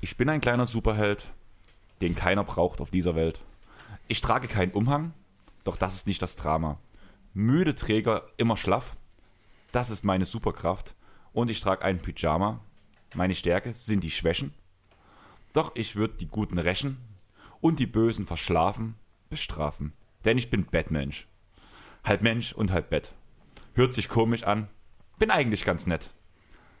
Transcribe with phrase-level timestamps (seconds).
[0.00, 1.30] Ich bin ein kleiner Superheld,
[2.00, 3.40] den keiner braucht auf dieser Welt.
[4.08, 5.12] Ich trage keinen Umhang,
[5.64, 6.78] doch das ist nicht das Drama.
[7.32, 8.94] Müde Träger immer schlaff,
[9.72, 10.94] das ist meine Superkraft.
[11.32, 12.60] Und ich trage einen Pyjama.
[13.14, 14.54] Meine Stärke sind die Schwächen.
[15.54, 16.98] Doch ich würde die Guten rächen
[17.60, 18.96] und die Bösen verschlafen,
[19.30, 19.92] bestrafen.
[20.24, 21.28] Denn ich bin Bettmensch.
[22.02, 23.12] Halb Mensch und halb Bett.
[23.74, 24.68] Hört sich komisch an,
[25.18, 26.10] bin eigentlich ganz nett.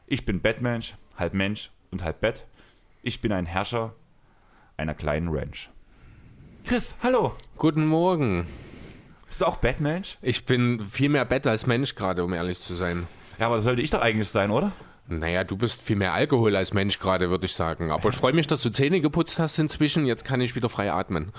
[0.08, 2.46] Ich bin Bettmensch, halb Mensch und halb Bett.
[3.02, 3.94] Ich bin ein Herrscher
[4.76, 5.70] einer kleinen Ranch.
[6.64, 7.36] Chris, hallo.
[7.56, 8.44] Guten Morgen.
[9.28, 10.18] Bist du auch Bettmensch?
[10.20, 13.06] Ich bin viel mehr Bett als Mensch gerade, um ehrlich zu sein.
[13.38, 14.72] Ja, aber das sollte ich doch eigentlich sein, oder?
[15.06, 17.90] Naja, du bist viel mehr Alkohol als Mensch gerade, würde ich sagen.
[17.90, 20.06] Aber ich freue mich, dass du Zähne geputzt hast inzwischen.
[20.06, 21.32] Jetzt kann ich wieder frei atmen.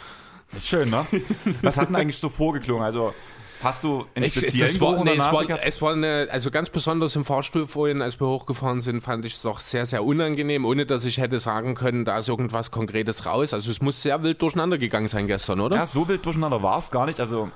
[0.52, 1.06] Das ist schön, ne?
[1.64, 2.84] Was hat denn eigentlich so vorgeklungen?
[2.84, 3.16] Also,
[3.64, 7.16] hast du einen Ich, speziellen war, nee, es, war, es war eine, also ganz besonders
[7.16, 10.86] im Fahrstuhl vorhin, als wir hochgefahren sind, fand ich es doch sehr, sehr unangenehm, ohne
[10.86, 13.54] dass ich hätte sagen können, da ist irgendwas Konkretes raus.
[13.54, 15.78] Also es muss sehr wild durcheinander gegangen sein gestern, oder?
[15.78, 17.20] Ja, so wild durcheinander war es gar nicht.
[17.20, 17.50] Also,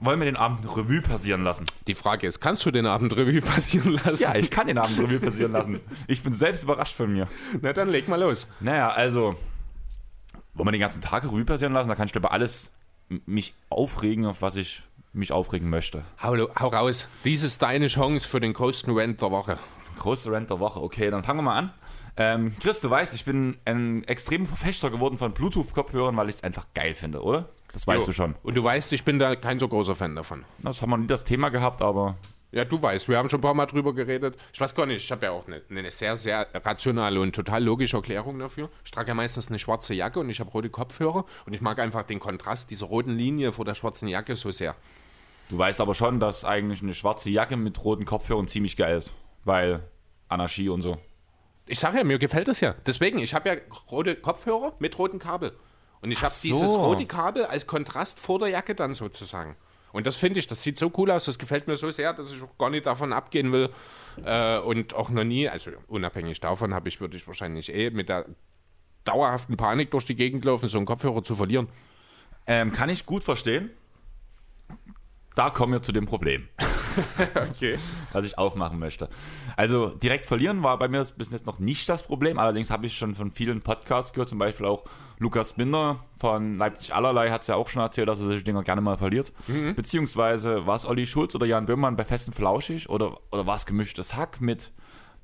[0.00, 1.66] wollen wir den Abend Revue passieren lassen?
[1.86, 4.22] Die Frage ist, kannst du den Abend Revue passieren lassen?
[4.22, 5.80] Ja, ich kann den Abend Revue passieren lassen.
[6.06, 7.28] Ich bin selbst überrascht von mir.
[7.60, 8.48] Na dann leg mal los.
[8.60, 9.36] Naja, also,
[10.54, 11.88] wollen wir den ganzen Tag Revue passieren lassen?
[11.88, 12.72] Da kann ich über alles
[13.26, 14.82] mich aufregen, auf was ich
[15.12, 16.04] mich aufregen möchte.
[16.22, 17.08] Hau, hau raus.
[17.24, 19.58] Dies ist deine Chance für den größten Rant der Woche.
[19.98, 20.80] Große Rant der Woche.
[20.80, 21.72] Okay, dann fangen wir mal an.
[22.16, 26.42] Ähm, Chris, du weißt, ich bin ein extremer Verfechter geworden von Bluetooth-Kopfhörern, weil ich es
[26.42, 27.48] einfach geil finde, oder?
[27.72, 28.06] Das weißt Jo.
[28.06, 28.34] du schon.
[28.42, 30.44] Und du weißt, ich bin da kein so großer Fan davon.
[30.58, 32.16] Das haben wir nie das Thema gehabt, aber
[32.50, 34.36] Ja, du weißt, wir haben schon ein paar Mal drüber geredet.
[34.54, 37.62] Ich weiß gar nicht, ich habe ja auch eine, eine sehr, sehr rationale und total
[37.62, 38.70] logische Erklärung dafür.
[38.84, 41.78] Ich trage ja meistens eine schwarze Jacke und ich habe rote Kopfhörer und ich mag
[41.78, 44.74] einfach den Kontrast dieser roten Linie vor der schwarzen Jacke so sehr.
[45.50, 49.12] du weißt aber schon, dass eigentlich eine schwarze Jacke mit roten Kopfhörern ziemlich geil ist.
[49.44, 49.80] Weil
[50.28, 50.96] Anarchie und so.
[51.66, 52.74] Ich sage ja, mir gefällt das ja.
[52.86, 53.56] Deswegen, ich habe ja
[53.90, 55.52] rote Kopfhörer mit roten Kabel.
[56.00, 56.48] Und ich habe so.
[56.48, 59.56] dieses rote Kabel als Kontrast vor der Jacke dann sozusagen.
[59.92, 62.32] Und das finde ich, das sieht so cool aus, das gefällt mir so sehr, dass
[62.32, 63.70] ich auch gar nicht davon abgehen will.
[64.24, 68.08] Äh, und auch noch nie, also unabhängig davon, habe ich, würde ich wahrscheinlich eh mit
[68.08, 68.26] der
[69.04, 71.68] dauerhaften Panik durch die Gegend laufen, so einen Kopfhörer zu verlieren.
[72.46, 73.70] Ähm, kann ich gut verstehen.
[75.34, 76.48] Da kommen wir zu dem Problem,
[77.50, 77.78] Okay.
[78.12, 79.08] was ich aufmachen möchte.
[79.56, 82.38] Also direkt verlieren war bei mir bis jetzt noch nicht das Problem.
[82.38, 84.84] Allerdings habe ich schon von vielen Podcasts gehört, zum Beispiel auch
[85.18, 88.62] Lukas Binder von Leipzig Allerlei hat es ja auch schon erzählt, dass er solche Dinger
[88.62, 89.32] gerne mal verliert.
[89.74, 93.66] Beziehungsweise war es Olli Schulz oder Jan Böhmermann bei Festen Flauschig oder, oder war es
[93.66, 94.70] gemischtes Hack mit,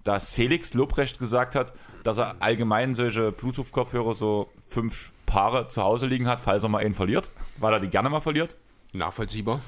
[0.02, 1.72] dass Felix Lobrecht gesagt hat,
[2.02, 6.84] dass er allgemein solche Bluetooth-Kopfhörer so fünf Paare zu Hause liegen hat, falls er mal
[6.84, 8.56] einen verliert, weil er die gerne mal verliert.
[8.92, 9.60] Nachvollziehbar.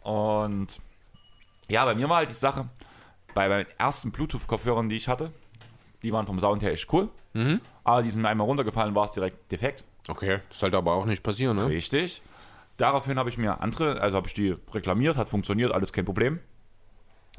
[0.00, 0.78] Und
[1.72, 2.68] ja, bei mir war halt die Sache,
[3.34, 5.32] bei meinen ersten Bluetooth-Kopfhörern, die ich hatte,
[6.02, 7.08] die waren vom Sound her echt cool.
[7.84, 9.84] Aber die sind einmal runtergefallen, war es direkt defekt.
[10.08, 11.66] Okay, das sollte aber auch nicht passieren, ne?
[11.66, 12.20] Richtig.
[12.76, 16.40] Daraufhin habe ich mir andere, also habe ich die reklamiert, hat funktioniert, alles kein Problem.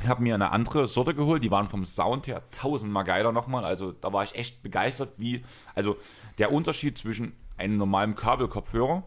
[0.01, 3.63] Ich habe mir eine andere Sorte geholt, die waren vom Sound her tausendmal geiler nochmal.
[3.65, 5.43] Also da war ich echt begeistert, wie,
[5.75, 5.97] also
[6.39, 9.03] der Unterschied zwischen einem normalen Kabelkopfhörer,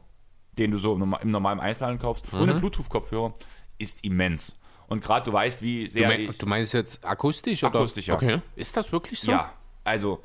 [0.59, 3.35] den du so im, norma- im normalen Einzelhandel kaufst, und einem Bluetooth-Kopfhörer
[3.79, 4.57] ist immens.
[4.89, 7.63] Und gerade du weißt, wie Du, sehr mein, ich, du meinst jetzt akustisch?
[7.65, 7.79] Oder?
[7.79, 8.15] Akustisch, ja.
[8.15, 8.41] Okay.
[8.55, 9.33] Ist das wirklich so?
[9.33, 9.53] Ja,
[9.85, 10.23] also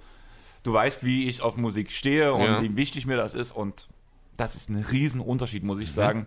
[0.64, 2.62] du weißt, wie ich auf Musik stehe und Ja.
[2.62, 3.88] wie wichtig mir das ist und
[4.38, 5.94] das ist ein Riesenunterschied, muss ich Mhm.
[5.94, 6.26] sagen.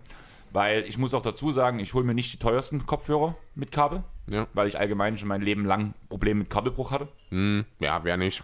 [0.51, 4.03] Weil ich muss auch dazu sagen, ich hole mir nicht die teuersten Kopfhörer mit Kabel,
[4.27, 4.47] Ja.
[4.53, 7.09] weil ich allgemein schon mein Leben lang Probleme mit Kabelbruch hatte.
[7.29, 8.41] Hm, ja, wer nicht.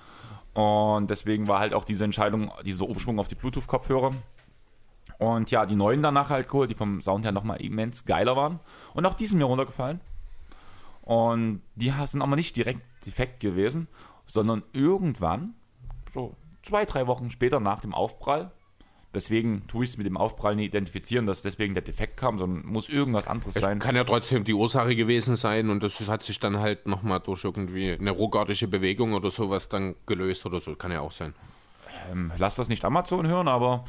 [0.54, 4.12] Und deswegen war halt auch diese Entscheidung, dieser Umschwung auf die Bluetooth-Kopfhörer.
[5.22, 8.60] Und ja, die neuen danach halt geholt, die vom Sound her nochmal immens geiler waren.
[8.96, 10.02] Und auch die sind mir runtergefallen.
[11.04, 13.88] Und die sind aber nicht direkt defekt gewesen,
[14.26, 15.54] sondern irgendwann,
[16.12, 18.52] so zwei, drei Wochen später nach dem Aufprall,
[19.14, 22.66] deswegen tue ich es mit dem Aufprall nicht identifizieren, dass deswegen der Defekt kam, sondern
[22.66, 23.78] muss irgendwas anderes Es sein.
[23.78, 27.44] kann ja trotzdem die Ursache gewesen sein und das hat sich dann halt nochmal durch
[27.44, 30.76] irgendwie eine ruckartige Bewegung oder sowas dann gelöst oder so.
[30.76, 31.36] Kann ja auch sein.
[32.12, 33.86] Ähm, lass das nicht Amazon hören, aber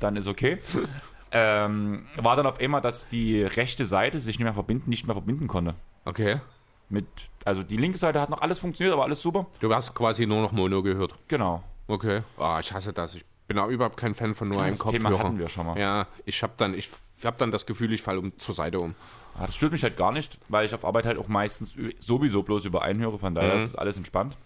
[0.00, 0.58] dann ist okay.
[1.32, 5.14] ähm, war dann auf einmal, dass die rechte Seite sich nicht mehr verbinden, nicht mehr
[5.14, 5.74] verbinden konnte.
[6.04, 6.40] Okay.
[6.88, 7.06] Mit,
[7.44, 9.46] also die linke Seite hat noch alles funktioniert, aber alles super.
[9.60, 11.14] Du hast quasi nur noch Mono gehört.
[11.28, 11.62] Genau.
[11.88, 12.22] Okay.
[12.38, 13.14] Ah, ich hasse das.
[13.14, 15.28] Ich bin auch überhaupt kein Fan von nur einem das Thema Kopfhörer.
[15.28, 15.78] hatten wir schon mal.
[15.78, 16.90] Ja, ich habe dann, ich
[17.24, 18.94] hab dann das Gefühl, ich falle um, zur Seite um.
[19.36, 22.42] Ah, Das stört mich halt gar nicht, weil ich auf Arbeit halt auch meistens sowieso
[22.42, 23.64] bloß über einen höre, von daher Mhm.
[23.64, 24.36] ist alles entspannt.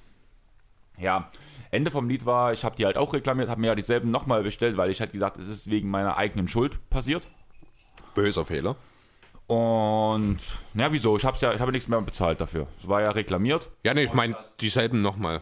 [0.98, 1.30] Ja,
[1.70, 4.42] Ende vom Lied war, ich habe die halt auch reklamiert, habe mir ja dieselben nochmal
[4.42, 7.24] bestellt, weil ich halt gesagt, es ist wegen meiner eigenen Schuld passiert.
[8.14, 8.76] Böser Fehler.
[9.46, 10.38] Und,
[10.74, 11.16] ja, wieso?
[11.16, 12.66] Ich habe ja, ich habe nichts mehr bezahlt dafür.
[12.78, 13.70] Es war ja reklamiert.
[13.82, 15.40] Ja, nee, ich meine dieselben nochmal.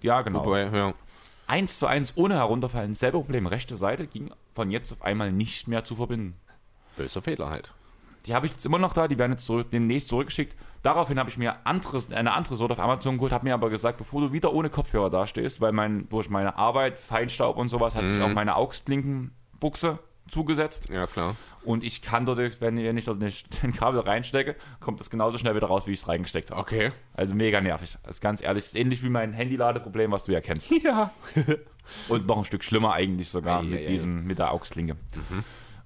[0.00, 0.46] Ja, genau.
[0.46, 0.94] Wobei, ja.
[1.46, 3.46] Eins zu eins, ohne herunterfallen, selbe Problem.
[3.46, 6.40] Rechte Seite ging von jetzt auf einmal nicht mehr zu verbinden.
[6.96, 7.72] Böser Fehler halt.
[8.26, 10.56] Die habe ich jetzt immer noch da, die werden jetzt zurück, demnächst zurückgeschickt.
[10.82, 13.98] Daraufhin habe ich mir anderes, eine andere Sorte auf Amazon geholt, habe mir aber gesagt,
[13.98, 18.08] bevor du wieder ohne Kopfhörer dastehst, weil mein, durch meine Arbeit, Feinstaub und sowas, hat
[18.08, 19.98] sich auch meine AUX-Klinkenbuchse
[20.28, 20.88] zugesetzt.
[20.88, 21.36] Ja, klar.
[21.64, 25.38] Und ich kann dort, wenn, wenn ich dort nicht den Kabel reinstecke, kommt das genauso
[25.38, 26.60] schnell wieder raus, wie ich es reingesteckt habe.
[26.60, 26.92] Okay.
[27.14, 27.96] Also mega nervig.
[28.02, 30.70] Das ist ganz ehrlich, das ist ähnlich wie mein Handyladeproblem, was du ja kennst.
[30.82, 31.10] Ja.
[32.08, 33.86] Und noch ein Stück schlimmer eigentlich sogar Ei, mit, ei, ei.
[33.86, 34.96] diesem, mit der AUX-Klinke.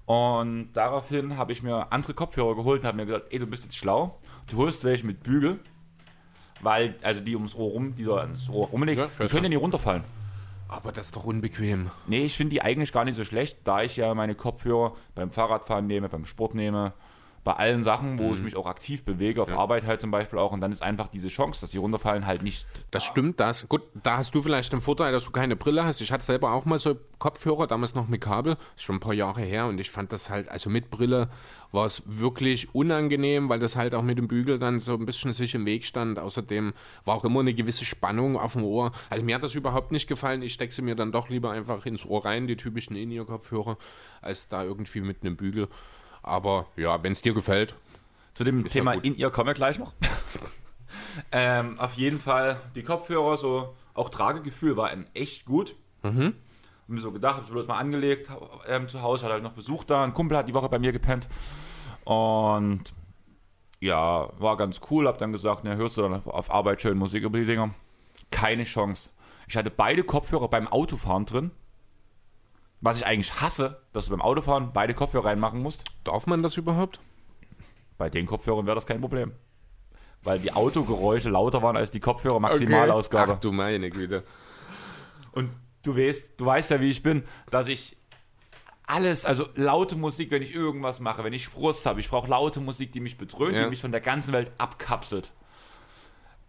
[0.09, 3.65] Und daraufhin habe ich mir andere Kopfhörer geholt und habe mir gesagt, ey, du bist
[3.65, 4.17] jetzt schlau,
[4.49, 5.59] du holst welche mit Bügel,
[6.61, 9.49] weil, also die ums Ohr rum, die du ans Ohr rumlegst, Ja, die können ja
[9.49, 10.03] nicht runterfallen.
[10.67, 11.91] Aber das ist doch unbequem.
[12.07, 15.29] Nee, ich finde die eigentlich gar nicht so schlecht, da ich ja meine Kopfhörer beim
[15.29, 16.93] Fahrradfahren nehme, beim Sport nehme,
[17.43, 18.33] bei allen Sachen, wo Mhm.
[18.35, 20.51] ich mich auch aktiv bewege, auf Arbeit halt zum Beispiel auch.
[20.51, 22.65] Und dann ist einfach diese Chance, dass sie runterfallen, halt nicht.
[22.91, 23.67] Das stimmt, das.
[23.69, 26.01] Gut, da hast du vielleicht den Vorteil, dass du keine Brille hast.
[26.01, 29.13] Ich hatte selber auch mal so Kopfhörer, damals noch mit Kabel, ist schon ein paar
[29.13, 31.29] Jahre her und ich fand das halt, also mit Brille
[31.71, 35.33] war es wirklich unangenehm, weil das halt auch mit dem Bügel dann so ein bisschen
[35.33, 36.17] sich im Weg stand.
[36.17, 36.73] Außerdem
[37.05, 38.91] war auch immer eine gewisse Spannung auf dem Ohr.
[39.09, 40.41] Also mir hat das überhaupt nicht gefallen.
[40.41, 43.77] Ich stecke sie mir dann doch lieber einfach ins Ohr rein, die typischen In-Ear-Kopfhörer,
[44.21, 45.67] als da irgendwie mit einem Bügel.
[46.21, 47.75] Aber ja, wenn es dir gefällt,
[48.33, 49.93] Zu dem Thema in ihr kommen wir gleich noch.
[51.31, 55.75] ähm, auf jeden Fall die Kopfhörer, so auch Tragegefühl war echt gut.
[56.03, 56.35] Mhm.
[56.81, 58.29] Hab mir so gedacht, hab sie bloß mal angelegt
[58.67, 60.03] ähm, zu Hause, hat halt noch Besuch da.
[60.03, 61.27] Ein Kumpel hat die Woche bei mir gepennt.
[62.03, 62.93] Und
[63.79, 65.07] ja, war ganz cool.
[65.07, 67.73] Hab dann gesagt, na, hörst du dann auf, auf Arbeit schön Musik über die Dinger?
[68.31, 69.09] Keine Chance.
[69.47, 71.51] Ich hatte beide Kopfhörer beim Autofahren drin.
[72.81, 75.85] Was ich eigentlich hasse, dass du beim Autofahren beide Kopfhörer reinmachen musst.
[76.03, 76.99] darf man das überhaupt?
[77.97, 79.33] Bei den Kopfhörern wäre das kein Problem.
[80.23, 83.33] Weil die Autogeräusche lauter waren als die Kopfhörer Maximalausgabe.
[83.35, 84.23] Ach du meine Güte.
[85.33, 85.49] Und
[85.83, 87.97] du weißt, du weißt ja, wie ich bin, dass ich
[88.87, 92.59] alles, also laute Musik, wenn ich irgendwas mache, wenn ich Frust habe, ich brauche laute
[92.59, 93.63] Musik, die mich bedröhnt, Ja.
[93.63, 95.31] die mich von der ganzen Welt abkapselt.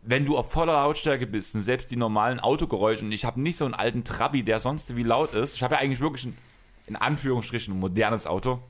[0.02, 3.56] Wenn du auf voller Lautstärke bist, und selbst die normalen Autogeräusche, und ich habe nicht
[3.56, 6.38] so einen alten Trabi, der sonst wie laut ist, ich habe ja eigentlich wirklich ein,
[6.86, 8.60] in Anführungsstrichen, ein modernes Auto.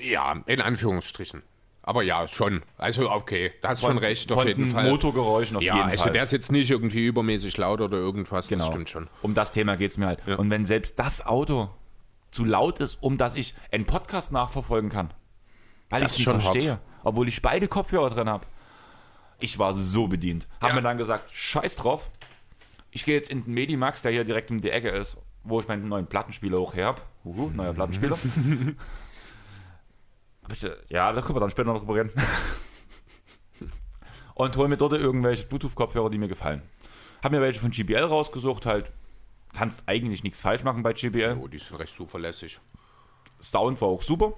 [0.00, 1.42] Ja, in Anführungsstrichen.
[1.88, 2.62] Aber ja, schon.
[2.76, 4.90] Also okay, da hast schon recht, auf von jeden den Fall.
[4.90, 6.12] Motorgeräuschen auf ja, jeden also Fall.
[6.12, 9.08] der ist jetzt nicht irgendwie übermäßig laut oder irgendwas, das stimmt schon.
[9.22, 10.20] Um das Thema geht es mir halt.
[10.26, 10.36] Ja.
[10.36, 11.70] Und wenn selbst das Auto
[12.30, 15.14] zu laut ist, um dass ich einen Podcast nachverfolgen kann,
[15.88, 16.80] weil ich es nicht schon verstehe, hart.
[17.04, 18.44] obwohl ich beide Kopfhörer drin habe.
[19.40, 20.48] Ich war so bedient.
[20.60, 20.74] Hab Ja.
[20.76, 22.10] mir dann gesagt, scheiß drauf.
[22.90, 25.68] Ich gehe jetzt in den Medimax, der hier direkt um die Ecke ist, wo ich
[25.68, 27.02] meinen neuen Plattenspieler auch her habe.
[27.24, 28.18] Uhu, neuer Plattenspieler.
[30.88, 32.10] Ja, da können wir dann später noch drüber reden.
[34.34, 36.62] Und hol mir dort irgendwelche Bluetooth-Kopfhörer, die mir gefallen.
[37.22, 38.90] Hab mir welche von GBL rausgesucht, halt.
[39.52, 41.36] Kannst eigentlich nichts falsch machen bei GBL.
[41.42, 42.60] Oh, die sind recht zuverlässig.
[43.42, 44.32] Sound war auch super.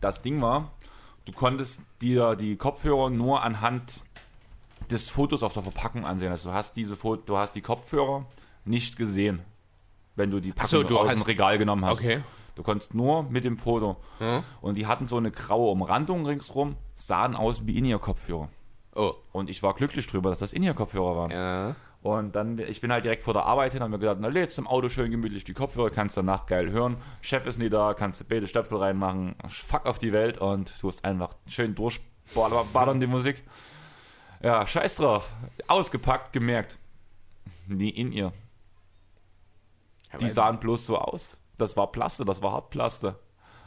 [0.00, 0.70] Das Ding war,
[1.30, 4.00] du konntest dir die Kopfhörer nur anhand
[4.90, 6.32] des Fotos auf der Verpackung ansehen.
[6.32, 8.26] Also du hast diese Foto, du hast die Kopfhörer
[8.64, 9.40] nicht gesehen,
[10.16, 12.00] wenn du die Packung so, du aus dem Regal genommen hast.
[12.00, 12.22] Okay.
[12.56, 13.96] Du konntest nur mit dem Foto.
[14.60, 18.48] Und die hatten so eine graue Umrandung ringsrum, sahen aus wie In-Ear-Kopfhörer.
[18.96, 19.14] Oh.
[19.32, 21.30] Und ich war glücklich drüber, dass das In-Ear-Kopfhörer waren.
[21.30, 21.76] Ja.
[22.02, 24.58] Und dann, ich bin halt direkt vor der Arbeit hin, haben mir gedacht, na lädst
[24.58, 26.96] im Auto schön gemütlich die Kopfhörer, kannst danach geil hören.
[27.20, 31.04] Chef ist nie da, kannst du beide Stöpsel reinmachen, fuck auf die Welt und tust
[31.04, 33.44] einfach schön durchballern die Musik.
[34.42, 35.30] Ja, scheiß drauf.
[35.66, 36.78] Ausgepackt, gemerkt.
[37.66, 38.32] Nie in ihr.
[40.18, 41.38] Die sahen bloß so aus.
[41.58, 43.18] Das war Plaste, das war Hartplaste.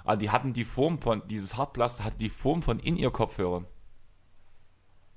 [0.03, 3.67] Aber die hatten die Form von, dieses Hartplaste hatte die Form von in ihr Kopfhörern.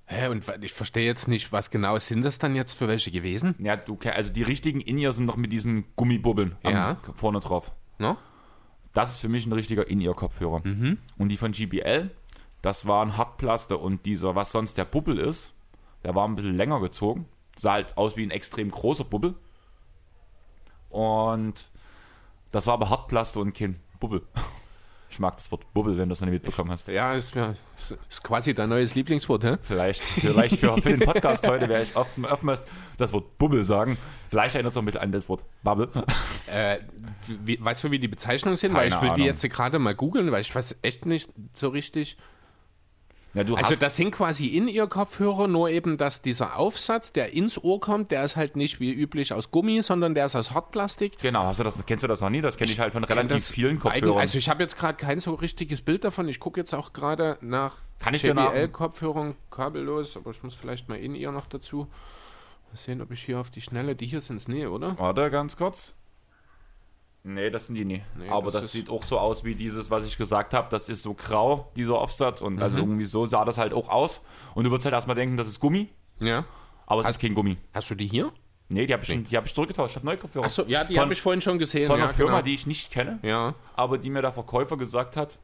[0.08, 3.56] Hä, und ich verstehe jetzt nicht, was genau sind das dann jetzt für welche gewesen?
[3.58, 6.96] Ja, du, also die richtigen In-Ear sind noch mit diesen Gummibubbeln am- Ja.
[7.16, 7.72] vorne drauf.
[7.98, 8.16] No?
[8.92, 10.62] Das ist für mich ein richtiger In-Ear-Kopfhörer.
[11.18, 12.10] Und die von GBL,
[12.62, 15.52] das war ein Hartplaste und dieser, was sonst der Bubbel ist,
[16.04, 17.26] der war ein bisschen länger gezogen.
[17.56, 19.34] Sah halt aus wie ein extrem großer Bubbel.
[20.88, 21.68] Und
[22.52, 24.22] das war aber Hartplaste und kein Bubbel.
[25.08, 26.88] Ich mag das Wort Bubbel, wenn du das noch nicht mitbekommen hast.
[26.88, 29.56] Ja, ist, mir, ist, quasi dein neues Lieblingswort, hä?
[29.62, 32.66] Vielleicht, vielleicht für, für den Podcast heute werde ich oft, oftmals
[32.98, 33.96] das Wort Bubbel sagen.
[34.28, 35.88] Vielleicht erinnert es auch ein bisschen an das Wort Bubble.
[36.48, 36.78] Äh,
[37.44, 38.72] wie, weißt du, wie die Bezeichnungen sind?
[38.72, 39.26] weil Keine ich will die Ahnung.
[39.26, 42.16] jetzt gerade mal googeln, weil ich weiß echt nicht so richtig.
[43.36, 47.62] Ja, Also das sind quasi in ihr Kopfhörer, nur eben, dass dieser Aufsatz, der ins
[47.62, 51.18] Ohr kommt, der ist halt nicht wie üblich aus Gummi, sondern der ist aus Hartplastik.
[51.18, 52.40] genau, hast du das, kennst du das noch nie?
[52.40, 54.18] Das kenne ich halt von relativ vielen Kopfhörern.
[54.18, 56.28] Also ich habe jetzt gerade kein so richtiges Bild davon.
[56.28, 60.98] Ich gucke jetzt auch gerade nach Kann ich JBL-Kopfhörern kabellos, aber ich muss vielleicht mal
[60.98, 61.88] in ihr noch dazu.
[62.68, 64.98] Mal sehen, ob ich hier auf die Schnelle, die hier sind es nee, oder?
[64.98, 65.94] Warte, ganz kurz.
[67.28, 68.02] Nee, das sind die nie.
[68.16, 70.68] Nee, Aber das das, sieht auch so aus wie dieses, was ich gesagt habe.
[70.70, 72.40] Das ist so grau, dieser Aufsatz.
[72.40, 72.62] Und Mhm.
[72.62, 74.20] also irgendwie so sah das halt auch aus.
[74.54, 75.88] Und du würdest halt erstmal denken, das ist Gummi.
[76.20, 76.44] Ja.
[76.86, 77.56] Aber es ist kein Gummi.
[77.74, 78.32] Hast du die hier?
[78.68, 79.90] Nee, die habe ich, schon- die hab ich zurückgetauscht.
[79.92, 80.44] Ich habe neue Kopfhörer.
[80.46, 81.88] Achso, ja, die habe ich vorhin schon gesehen.
[81.88, 82.44] Von ja, einer Firma, genau.
[82.44, 83.18] die ich nicht kenne.
[83.22, 83.54] Ja.
[83.74, 85.36] aber die mir der Verkäufer gesagt hat,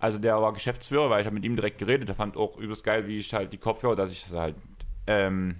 [0.00, 2.84] also der war Geschäftsführer, weil ich habe mit ihm direkt geredet, der fand auch übelst
[2.84, 4.56] geil, wie ich halt die Kopfhörer, dass ich das halt
[5.06, 5.56] ähm,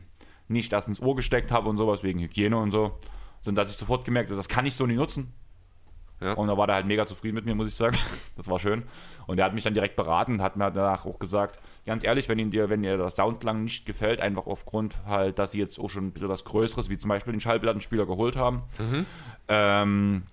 [0.49, 2.99] nicht das ins Ohr gesteckt habe und sowas, wegen Hygiene und so,
[3.43, 5.33] sondern dass ich sofort gemerkt habe, das kann ich so nicht nutzen.
[6.21, 6.35] Ja.
[6.35, 7.97] Und da war der halt mega zufrieden mit mir, muss ich sagen.
[8.37, 8.83] Das war schön.
[9.27, 12.29] Und er hat mich dann direkt beraten und hat mir danach auch gesagt, ganz ehrlich,
[12.29, 15.89] wenn, dir, wenn dir der Soundklang nicht gefällt, einfach aufgrund halt, dass sie jetzt auch
[15.89, 18.63] schon ein bisschen was Größeres, wie zum Beispiel den Schallplattenspieler geholt haben,
[19.47, 20.25] ähm,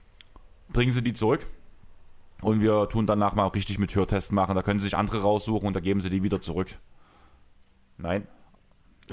[0.70, 1.46] bringen sie die zurück.
[2.42, 4.56] Und wir tun danach mal richtig mit Hörtest machen.
[4.56, 6.70] Da können sie sich andere raussuchen und da geben sie die wieder zurück.
[7.98, 8.28] Nein.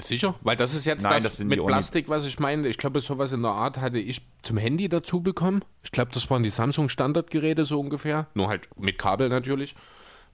[0.01, 0.35] Sicher?
[0.41, 1.63] Weil das ist jetzt Nein, das, das mit.
[1.65, 2.67] Plastik, was ich meine.
[2.67, 5.63] Ich glaube, sowas in der Art hatte ich zum Handy dazu bekommen.
[5.83, 8.27] Ich glaube, das waren die Samsung Standardgeräte so ungefähr.
[8.33, 9.75] Nur halt mit Kabel natürlich.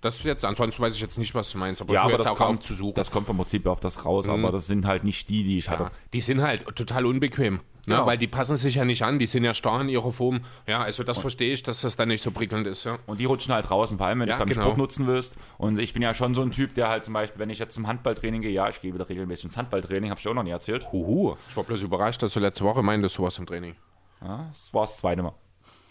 [0.06, 2.26] Das ist jetzt, ansonsten weiß ich jetzt nicht, was du meinst, aber Ja, aber jetzt
[2.26, 5.44] das kommt, das kommt vom Prinzip auf das raus, aber das sind halt nicht die,
[5.44, 5.86] die ich hatte.
[5.86, 7.56] ja, die sind halt total unbequem.
[7.56, 7.62] Ne?
[7.88, 8.06] Genau.
[8.06, 10.42] Weil die passen sich ja nicht an, die sind ja starr in ihrer Form.
[10.68, 12.84] Ja, also das verstehe ich, dass das dann nicht so prickelnd ist.
[12.84, 13.00] Ja.
[13.08, 14.62] Und die rutschen halt raus, und vor allem, wenn Ja, du es beim genau.
[14.62, 15.38] Sport nutzen willst.
[15.58, 17.74] Und ich bin ja schon so ein Typ, der halt zum Beispiel, wenn ich jetzt
[17.74, 20.52] zum Handballtraining gehe, ja, ich gehe wieder regelmäßig ins Handballtraining, habe ich auch noch nie
[20.52, 20.92] erzählt.
[20.92, 21.36] Huhu.
[21.50, 23.76] Ich war bloß überrascht, dass du letzte Woche meintest, du warst im Training.
[24.22, 25.34] Ja, das war das zweite Mal.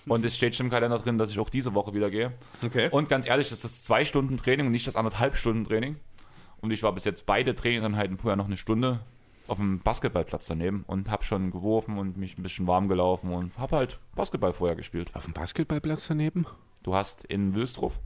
[0.07, 2.33] Und es steht schon im Kalender drin, dass ich auch diese Woche wieder gehe.
[2.65, 2.89] Okay.
[2.91, 5.97] Und ganz ehrlich, das ist zwei Stunden Training und nicht das anderthalb Stunden Training.
[6.61, 9.01] Und ich war bis jetzt beide Trainingseinheiten vorher noch eine Stunde
[9.47, 13.57] auf dem Basketballplatz daneben und habe schon geworfen und mich ein bisschen warm gelaufen und
[13.59, 15.11] habe halt Basketball vorher gespielt.
[15.15, 16.47] Auf dem Basketballplatz daneben?
[16.83, 17.99] Du hast in Wilsdruff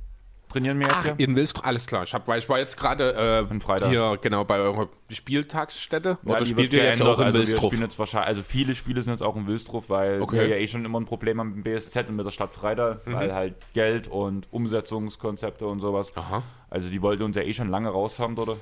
[0.48, 1.18] trainieren wir jetzt Ach, hier.
[1.18, 2.02] in Wilsdruff, alles klar.
[2.04, 6.18] Ich, hab, weil ich war jetzt gerade äh, hier genau bei eurer Spieltagsstätte.
[6.24, 7.72] Ja, Oder spielt ihr jetzt auch in also Wir Wilsdruff?
[7.72, 10.36] spielen jetzt wahrscheinlich, also viele Spiele sind jetzt auch in Wilsdruff, weil Okay.
[10.36, 12.54] wir ja eh schon immer ein Problem haben mit dem BSZ und mit der Stadt
[12.54, 13.12] Freitag, Mhm.
[13.14, 16.12] weil halt Geld und Umsetzungskonzepte und sowas.
[16.16, 16.42] Aha.
[16.70, 18.56] Also die wollten uns ja eh schon lange raus haben dort.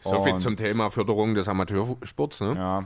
[0.00, 2.54] So viel Und- zum Thema Förderung des Amateursports, ne?
[2.56, 2.84] Ja.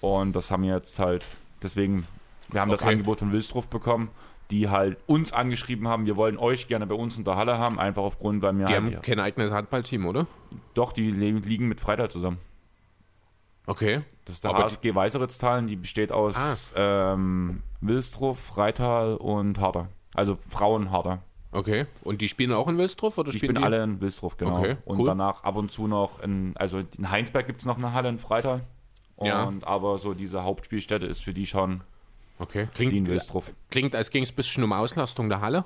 [0.00, 1.24] Und das haben wir jetzt halt,
[1.62, 2.06] deswegen,
[2.50, 2.92] wir haben das Okay.
[2.92, 4.08] Angebot von Wilsdruff bekommen,
[4.50, 7.78] die halt uns angeschrieben haben, wir wollen euch gerne bei uns in der Halle haben,
[7.78, 10.26] einfach aufgrund, weil wir Die halt, haben kein eigenes Handballteam, oder?
[10.74, 12.38] doch, die li- liegen mit Freitag zusammen.
[13.66, 14.00] Okay.
[14.24, 19.88] Das ist der Aber HSG Weißeritztalen, die besteht aus ähm, Wilsdruff, Freital und Harder.
[20.14, 21.22] Also Frauen Harder.
[21.52, 21.86] Okay.
[22.02, 23.16] Und die spielen auch in Wilsdruff?
[23.18, 24.58] Oder Die spielen spielen alle in Wilsdruff, genau.
[24.58, 25.06] Okay, und cool.
[25.06, 28.18] danach ab und zu noch in, also in Heinsberg gibt es noch eine Halle in
[28.18, 28.62] Freital.
[29.16, 29.50] Und, Ja.
[29.62, 31.82] Aber so diese Hauptspielstätte ist für die schon
[32.38, 32.68] Okay.
[32.74, 33.08] Klingt,
[33.70, 35.64] klingt als ging es ein bisschen um Auslastung der Halle.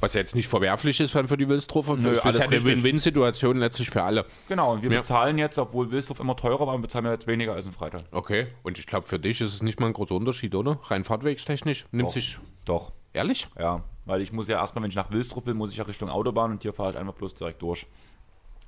[0.00, 1.96] Was ja jetzt nicht verwerflich ist für die Wilsdruffer.
[1.96, 2.64] Nö, es ist alles ja eine.
[2.64, 4.26] Win-Win-Situation letztlich für alle.
[4.48, 5.00] Genau, und wir Ja.
[5.00, 8.04] bezahlen jetzt, obwohl Wilsdruff immer teurer war, bezahlen wir jetzt weniger als in Freital.
[8.12, 8.46] Okay.
[8.62, 10.78] Und ich glaube, für dich ist es nicht mal ein großer Unterschied, oder?
[10.84, 11.86] Rein fahrtwegstechnisch.
[11.90, 12.14] Nimmt Doch.
[12.14, 12.38] sich.
[12.64, 12.92] Doch.
[13.12, 13.48] Ehrlich?
[13.58, 16.10] Ja, weil ich muss ja erstmal, wenn ich nach Wilsdruff will, muss ich ja Richtung
[16.10, 17.86] Autobahn und hier fahre ich einfach bloß direkt durch.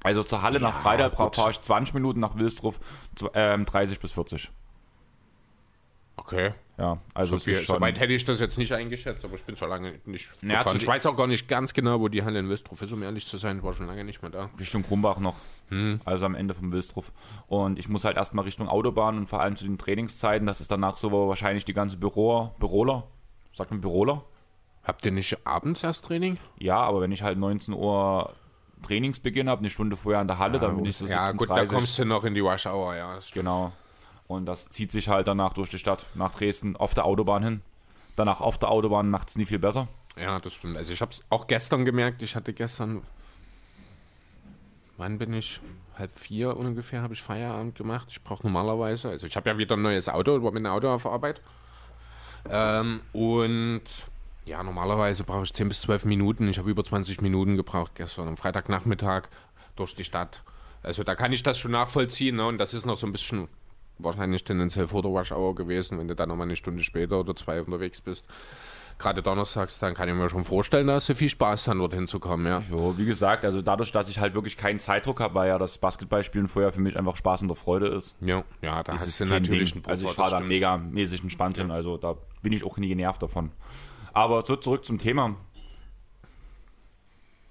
[0.02, 1.37] Also zur Halle nach Freital gut.
[1.37, 2.80] fahre ich 20 Minuten, nach Wilsdruff
[3.16, 4.50] zw- ähm, 30 bis 40.
[6.16, 6.54] Okay.
[6.81, 9.55] Ja, also So viel, schon, Soweit hätte ich das jetzt nicht eingeschätzt, aber ich bin
[9.55, 12.49] so lange nicht Ja, Ich weiß auch gar nicht ganz genau, wo die Halle in
[12.49, 13.59] Wilsdruff ist, um ehrlich zu sein.
[13.59, 14.49] Ich war schon lange nicht mehr da.
[14.59, 15.37] Richtung Krumbach noch.
[15.69, 16.01] Hm.
[16.07, 17.13] Also am Ende vom Wilsdruff.
[17.49, 20.71] Und ich muss halt erstmal Richtung Autobahn und vor allem zu den Trainingszeiten, das ist
[20.71, 23.07] danach so wahrscheinlich die ganze Büro, Büroler.
[23.53, 24.25] Sagt man Büroler?
[24.83, 26.39] Habt ihr nicht abends erst Training?
[26.59, 28.33] Ja, aber wenn ich halt 19 Uhr
[28.83, 31.57] Trainingsbeginn habe, eine Stunde vorher an der Halle, dann bin ich so ja, gut, da
[31.57, 31.67] 17:30.
[31.67, 33.19] kommst du noch in die Rush Hour, ja.
[33.35, 33.73] Genau.
[34.31, 37.63] Und das zieht sich halt danach durch die Stadt, nach Dresden, auf der Autobahn hin.
[38.15, 39.89] Danach auf der Autobahn macht es nie viel besser.
[40.17, 40.77] Ja, das stimmt.
[40.77, 42.23] Also ich habe es auch gestern gemerkt.
[42.23, 43.03] Ich hatte gestern,
[44.99, 45.61] wann bin ich?
[45.99, 48.07] Halb vier ungefähr habe ich Feierabend gemacht.
[48.13, 51.07] Ich brauche normalerweise, also ich habe ja wieder ein neues Auto, mit einem Auto auf
[51.07, 51.41] Arbeit.
[52.49, 53.83] Ähm, und
[54.45, 56.47] ja, normalerweise brauche ich 10 bis 12 Minuten.
[56.47, 59.25] Ich habe über 20 Minuten gebraucht gestern am Freitagnachmittag
[59.75, 60.45] durch die Stadt.
[60.85, 62.37] Also da kann ich das schon nachvollziehen.
[62.37, 62.47] Ne?
[62.47, 63.49] Und das ist noch so ein bisschen
[64.02, 67.35] wahrscheinlich tendenziell vor der Rush Hour gewesen, wenn du dann nochmal eine Stunde später oder
[67.37, 68.25] zwei unterwegs bist.
[68.99, 72.07] Gerade donnerstags, dann kann ich mir schon vorstellen, da hast du viel Spaß, dann dorthin
[72.07, 72.61] zu kommen, ja.
[72.61, 75.78] So, wie gesagt, also dadurch, dass ich halt wirklich keinen Zeitdruck habe, weil ja das
[75.78, 79.09] Basketballspielen vorher für mich einfach Spaß und der Freude ist, Ja, ja da ist hast
[79.09, 79.85] es du natürlich Ding.
[79.85, 82.88] einen Also ich fahre da mega mäßig entspannt hin, also da bin ich auch nie
[82.88, 83.52] genervt davon.
[84.12, 85.35] Aber so zurück zum Thema.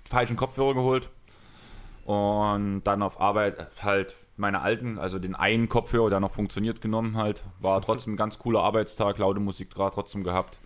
[0.07, 1.09] Falschen Kopfhörer geholt
[2.05, 7.17] Und dann auf Arbeit halt meine alten, also den einen Kopfhörer, der noch funktioniert, genommen
[7.17, 7.43] halt.
[7.59, 10.59] War trotzdem ein ganz cooler Arbeitstag, laute Musik trotzdem gehabt.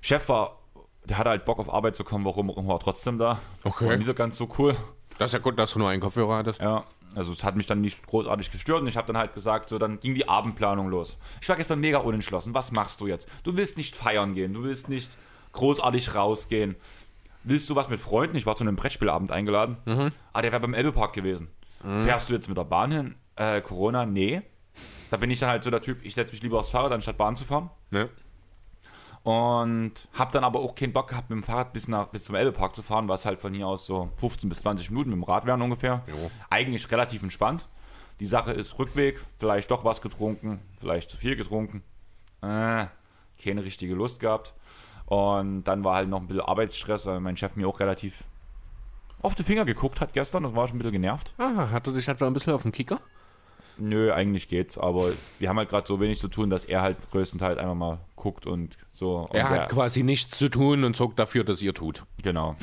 [0.00, 0.58] Chef war,
[1.04, 3.40] der hatte halt Bock auf Arbeit zu kommen, warum war trotzdem da.
[3.64, 3.86] Okay.
[3.86, 4.76] War nicht so ganz so cool.
[5.18, 6.60] Das ist ja gut, dass du nur einen Kopfhörer hattest.
[6.60, 6.84] Ja,
[7.14, 9.78] also es hat mich dann nicht großartig gestört und ich habe dann halt gesagt, so
[9.78, 11.16] dann ging die Abendplanung los.
[11.40, 12.54] Ich war gestern mega unentschlossen.
[12.54, 13.28] Was machst du jetzt?
[13.42, 15.16] Du willst nicht feiern gehen, du willst nicht
[15.52, 16.76] großartig rausgehen.
[17.44, 18.36] Willst du was mit Freunden?
[18.36, 19.78] Ich war zu einem Brettspielabend eingeladen.
[19.86, 20.12] Mhm.
[20.32, 21.48] Ah, der wäre beim Elbepark gewesen.
[21.82, 23.14] Fährst du jetzt mit der Bahn hin?
[23.36, 24.04] Äh, Corona?
[24.04, 24.42] Nee.
[25.10, 27.16] Da bin ich dann halt so der Typ, ich setze mich lieber aufs Fahrrad, anstatt
[27.16, 27.70] Bahn zu fahren.
[27.90, 28.10] Ne?
[29.22, 32.34] Und habe dann aber auch keinen Bock gehabt, mit dem Fahrrad bis, nach, bis zum
[32.34, 35.24] Elbepark zu fahren, was halt von hier aus so 15 bis 20 Minuten mit dem
[35.24, 36.02] Rad wären ungefähr.
[36.06, 36.30] Jo.
[36.50, 37.68] Eigentlich relativ entspannt.
[38.20, 41.82] Die Sache ist Rückweg, vielleicht doch was getrunken, vielleicht zu viel getrunken.
[42.42, 42.86] Äh,
[43.42, 44.54] keine richtige Lust gehabt.
[45.06, 48.24] Und dann war halt noch ein bisschen Arbeitsstress, weil mein Chef mir auch relativ
[49.22, 50.42] auf die Finger geguckt hat gestern.
[50.44, 51.34] Das war schon ein bisschen genervt.
[51.38, 53.00] Ah, hat er dich etwa ein bisschen auf den Kicker?
[53.80, 56.96] Nö, eigentlich geht's, aber wir haben halt gerade so wenig zu tun, dass er halt
[57.12, 59.18] größtenteils einfach mal guckt und so.
[59.18, 62.04] Und Er der- hat quasi nichts zu tun und sorgt dafür, dass ihr tut.
[62.22, 62.56] Genau.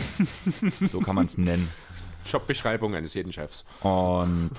[0.90, 1.70] so kann man es nennen.
[2.26, 3.64] Jobbeschreibung eines jeden Chefs.
[3.82, 4.52] Und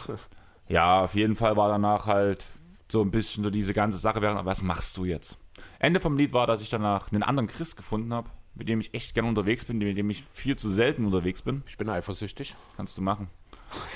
[0.68, 2.44] ja, auf jeden Fall war danach halt
[2.88, 5.36] so ein bisschen so diese ganze Sache, während, was machst du jetzt?
[5.78, 8.94] Ende vom Lied war, dass ich danach einen anderen Chris gefunden habe, mit dem ich
[8.94, 11.62] echt gerne unterwegs bin, mit dem ich viel zu selten unterwegs bin.
[11.68, 12.56] Ich bin eifersüchtig.
[12.76, 13.28] Kannst du machen.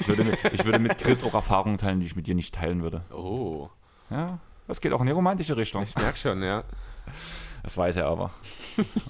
[0.01, 2.55] Ich würde, mit, ich würde mit Chris auch Erfahrungen teilen, die ich mit dir nicht
[2.55, 3.03] teilen würde.
[3.11, 3.71] Oh,
[4.11, 4.39] Ja,
[4.69, 5.83] das geht auch in die romantische Richtung.
[5.85, 6.65] ich merke schon, ja.
[7.63, 8.31] Das weiß er aber.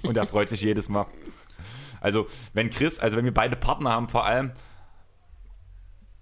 [0.02, 1.07] Und er freut sich jedes Mal.
[2.00, 4.52] Also, wenn Chris, also wenn wir beide Partner haben, vor allem,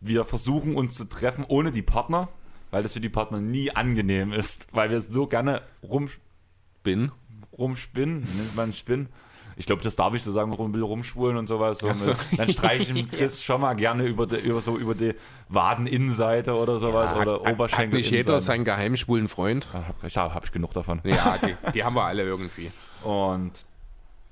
[0.00, 2.28] wir versuchen uns zu treffen ohne die Partner,
[2.70, 6.08] weil das für die Partner nie angenehm ist, weil wir so gerne rum,
[6.82, 7.12] Bin.
[7.59, 9.09] Rumspinnen, nennt man Spinn.
[9.57, 11.81] Ich glaube, das darf ich so sagen, rum, rumschwulen und sowas.
[11.81, 12.11] So so.
[12.11, 15.15] mit- Dann streichen Chris schon mal gerne über, die, über so über die
[15.49, 17.99] Wadeninnenseite oder sowas oder hat, hat Oberschenkel.
[17.99, 19.67] nicht jeder seinen geheimschwulen Freund?
[19.73, 21.00] Hab, ich, hab ich genug davon.
[21.03, 22.71] Ja, die, die haben wir alle irgendwie.
[23.03, 23.65] Und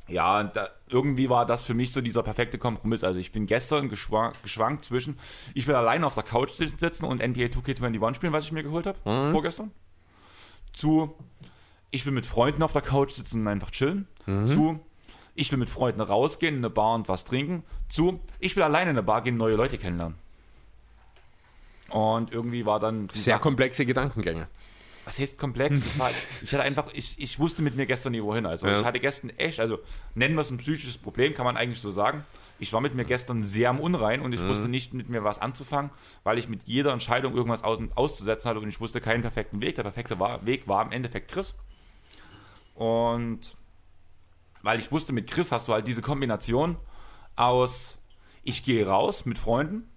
[0.09, 3.03] ja, da, irgendwie war das für mich so dieser perfekte Kompromiss.
[3.03, 5.19] Also ich bin gestern geschwankt, geschwankt zwischen,
[5.55, 8.87] ich will alleine auf der Couch sitzen und NBA 2K21 spielen, was ich mir geholt
[8.87, 9.73] habe, vorgestern,
[10.73, 11.17] zu,
[11.91, 14.07] ich will mit Freunden auf der Couch sitzen und einfach chillen,
[14.47, 14.81] zu,
[15.35, 18.91] ich will mit Freunden rausgehen, in eine Bar und was trinken, zu, ich will alleine
[18.91, 20.17] in eine Bar gehen, neue Leute kennenlernen.
[21.89, 24.49] Und irgendwie war dann Sehr Sache- komplexe Gedankengänge.
[25.05, 25.99] was heißt komplex?
[26.01, 26.11] War,
[26.43, 28.45] ich hatte einfach, ich, ich wusste mit mir gestern nie wohin.
[28.45, 28.81] Also Ja.
[28.81, 29.79] ich hatte gestern echt, also
[30.17, 32.25] nennen wir es ein psychisches Problem, kann man eigentlich so sagen.
[32.59, 35.39] Ich war mit mir gestern sehr am Unrein und ich wusste nicht mit mir was
[35.41, 35.91] anzufangen,
[36.25, 39.77] weil ich mit jeder Entscheidung irgendwas aus, auszusetzen hatte und ich wusste keinen perfekten Weg.
[39.77, 41.55] Der perfekte war, Weg war im Endeffekt Chris.
[42.77, 43.57] Und
[44.63, 46.77] weil ich wusste, mit Chris hast du halt diese Kombination
[47.35, 47.99] aus,
[48.45, 49.89] ich gehe raus mit Freunden,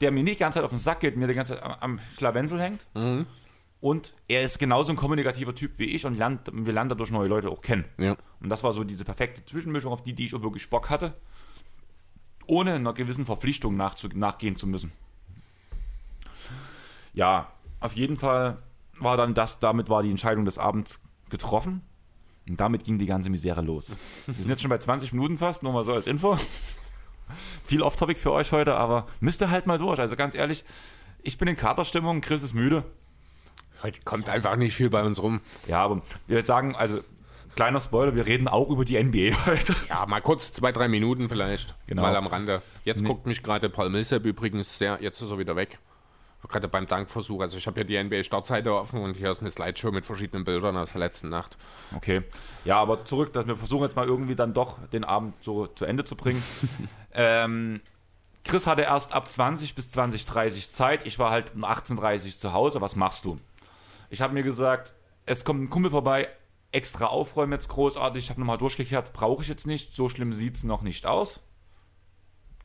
[0.00, 1.72] der mir nicht die ganze Zeit auf den Sack geht, mir die ganze Zeit am,
[1.80, 2.86] am Schlawensel hängt.
[3.80, 7.28] Und er ist genauso ein kommunikativer Typ wie ich und lernt, wir lernen dadurch neue
[7.28, 7.86] Leute auch kennen.
[7.96, 8.16] Ja.
[8.40, 11.14] Und das war so diese perfekte Zwischenmischung, auf die, die ich auch wirklich Bock hatte,
[12.46, 14.92] ohne einer gewissen Verpflichtung nachzu, nachgehen zu müssen.
[17.14, 18.62] Ja, auf jeden Fall
[18.98, 21.82] war dann das, damit war die Entscheidung des Abends getroffen.
[22.50, 23.94] Und damit ging die ganze Misere los.
[24.26, 26.36] Wir sind jetzt schon bei 20 Minuten fast, nur mal so als Info.
[27.64, 30.00] Viel Off-Topic für euch heute, aber müsst ihr halt mal durch.
[30.00, 30.64] Also ganz ehrlich,
[31.22, 32.82] ich bin in Katerstimmung, Chris ist müde.
[33.84, 35.40] Heute kommt einfach nicht viel bei uns rum.
[35.68, 37.00] Ja, aber wir jetzt sagen, also
[37.54, 39.76] kleiner Spoiler, wir reden auch über die NBA heute.
[39.88, 41.76] Ja, mal kurz zwei, drei Minuten vielleicht.
[41.86, 42.02] Genau.
[42.02, 42.62] Mal am Rande.
[42.84, 45.78] Jetzt guckt mich gerade Paul Millsap übrigens sehr, jetzt ist er wieder weg.
[46.48, 47.40] Gerade beim Dankversuch.
[47.42, 50.76] Also ich habe hier die NBA-Startseite offen und hier ist eine Slideshow mit verschiedenen Bildern
[50.76, 51.58] aus der letzten Nacht.
[51.94, 52.22] Okay.
[52.64, 55.84] Ja, aber zurück, dass wir versuchen jetzt mal irgendwie dann doch den Abend so zu
[55.84, 56.42] Ende zu bringen.
[57.12, 57.80] ähm,
[58.44, 61.06] Chris hatte erst ab 20 bis 20.30 Zeit.
[61.06, 62.80] Ich war halt um 18.30 zu Hause.
[62.80, 63.38] Was machst du?
[64.08, 64.94] Ich habe mir gesagt,
[65.26, 66.28] es kommt ein Kumpel vorbei,
[66.72, 68.24] extra aufräumen jetzt großartig.
[68.24, 69.94] Ich habe nochmal durchgekehrt, brauche ich jetzt nicht.
[69.94, 71.40] So schlimm sieht es noch nicht aus.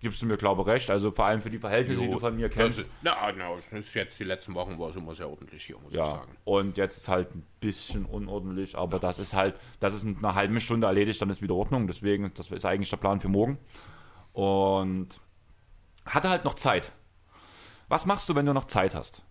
[0.01, 0.89] Gibst du mir, glaube ich, recht.
[0.91, 2.81] Also vor allem für die Verhältnisse, die du von mir kennst.
[2.81, 5.77] Ist, na, na, das ist jetzt die letzten Wochen war es immer sehr ordentlich hier,
[5.79, 6.37] muss ich Ja, sagen.
[6.43, 10.35] und jetzt ist halt ein bisschen unordentlich, aber das ist halt, das ist in einer
[10.35, 11.87] halben Stunde erledigt, dann ist wieder Ordnung.
[11.87, 13.57] Deswegen, das ist eigentlich der Plan für morgen.
[14.33, 15.19] Und
[16.05, 16.91] hatte halt noch Zeit.
[17.87, 19.23] Was machst du, wenn du noch Zeit hast?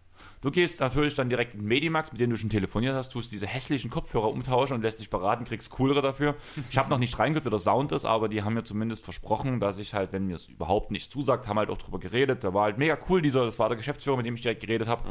[0.44, 3.32] Du gehst natürlich dann direkt in den Medimax, mit dem du schon telefoniert hast, tust
[3.32, 6.34] diese hässlichen Kopfhörer umtauschen und lässt dich beraten, kriegst coolere dafür.
[6.68, 9.58] Ich habe noch nicht reingehört, wie der Sound ist, aber die haben mir zumindest versprochen,
[9.58, 12.44] dass ich halt, wenn mir es überhaupt nicht zusagt, haben halt auch drüber geredet.
[12.44, 14.86] Da war halt mega cool, dieser, das war der Geschäftsführer, mit dem ich direkt geredet
[14.86, 15.08] habe.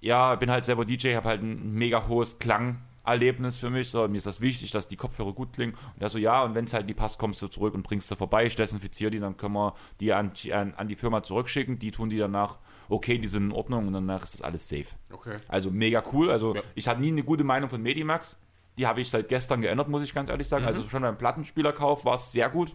[0.00, 3.90] Ja, bin halt selber DJ, habe halt ein mega hohes Klang, Erlebnis für mich.
[3.90, 5.74] So, mir ist das wichtig, dass die Kopfhörer gut klingen.
[5.96, 8.06] Und er so, ja, und wenn es halt nie passt, kommst du zurück und bringst
[8.06, 8.46] sie vorbei.
[8.46, 11.80] Ich desinfiziere die, dann können wir die an, an, an die Firma zurückschicken.
[11.80, 14.86] Die tun die danach, okay, die sind in Ordnung und danach ist das alles safe.
[15.12, 15.36] Okay.
[15.48, 16.30] Also mega cool.
[16.30, 16.62] Also Ja.
[16.74, 18.36] ich hatte nie eine gute Meinung von Medimax.
[18.78, 20.64] Die habe ich seit gestern geändert, muss ich ganz ehrlich sagen.
[20.64, 22.74] Also schon beim Plattenspielerkauf war es sehr gut.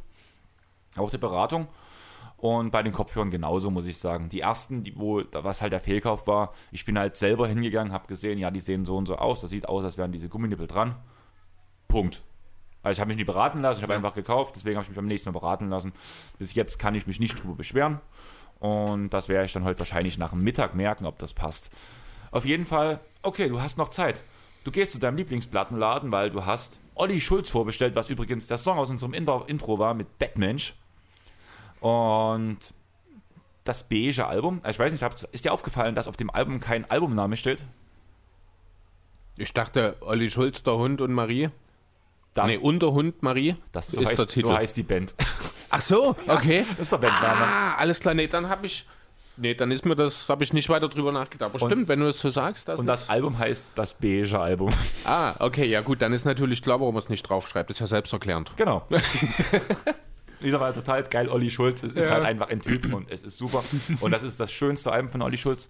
[0.95, 1.67] Auch die Beratung.
[2.37, 4.29] Und bei den Kopfhörern genauso, muss ich sagen.
[4.29, 8.07] Die ersten, die, wo, was halt der Fehlkauf war, ich bin halt selber hingegangen, habe
[8.07, 9.41] gesehen, ja, die sehen so und so aus.
[9.41, 10.95] Das sieht aus, als wären diese Gumminippel dran.
[11.89, 12.23] Punkt.
[12.81, 14.95] Also ich habe mich nie beraten lassen, ich habe einfach gekauft, deswegen habe ich mich
[14.95, 15.91] beim nächsten Mal beraten lassen.
[16.37, 17.99] Bis jetzt kann ich mich nicht drüber beschweren.
[18.59, 21.69] Und das werde ich dann heute wahrscheinlich nach dem Mittag merken, ob das passt.
[22.31, 24.21] Auf jeden Fall, okay, du hast noch Zeit.
[24.63, 28.77] Du gehst zu deinem Lieblingsplattenladen, weil du hast Olli Schulz vorbestellt, was übrigens der Song
[28.77, 30.73] aus unserem Intro war mit Batmensch.
[31.79, 32.57] Und
[33.63, 36.89] das beige Album, also ich weiß nicht, ist dir aufgefallen, dass auf dem Album kein
[36.89, 37.63] Albumname steht?
[39.37, 41.49] Ich dachte, Olli Schulz, der Hund und Marie.
[42.33, 44.47] Das, nee, und der Hund Marie das so, ist heißt, der Titel.
[44.47, 45.15] so heißt die Band.
[45.69, 46.65] Ach so, okay.
[46.71, 47.41] Das ist der Bandname.
[47.43, 48.13] Ah, alles klar.
[48.13, 48.85] Nee, dann habe ich.
[49.37, 51.51] Nee, dann ist mir das, habe ich nicht weiter drüber nachgedacht.
[51.55, 52.67] Aber stimmt, wenn du es so sagst.
[52.67, 54.73] Das Und das Album heißt das beige Album.
[55.05, 57.69] ah, okay, ja gut, dann ist natürlich klar, warum man es nicht draufschreibt.
[57.69, 58.51] Das ist ja selbsterklärend.
[58.57, 58.85] Genau.
[60.41, 61.83] Wieder war total geil, Olli Schulz.
[61.83, 62.15] Es ist Ja.
[62.15, 63.63] halt einfach ein Typ und es ist super.
[64.01, 65.67] Und das ist das schönste Album von Olli Schulz.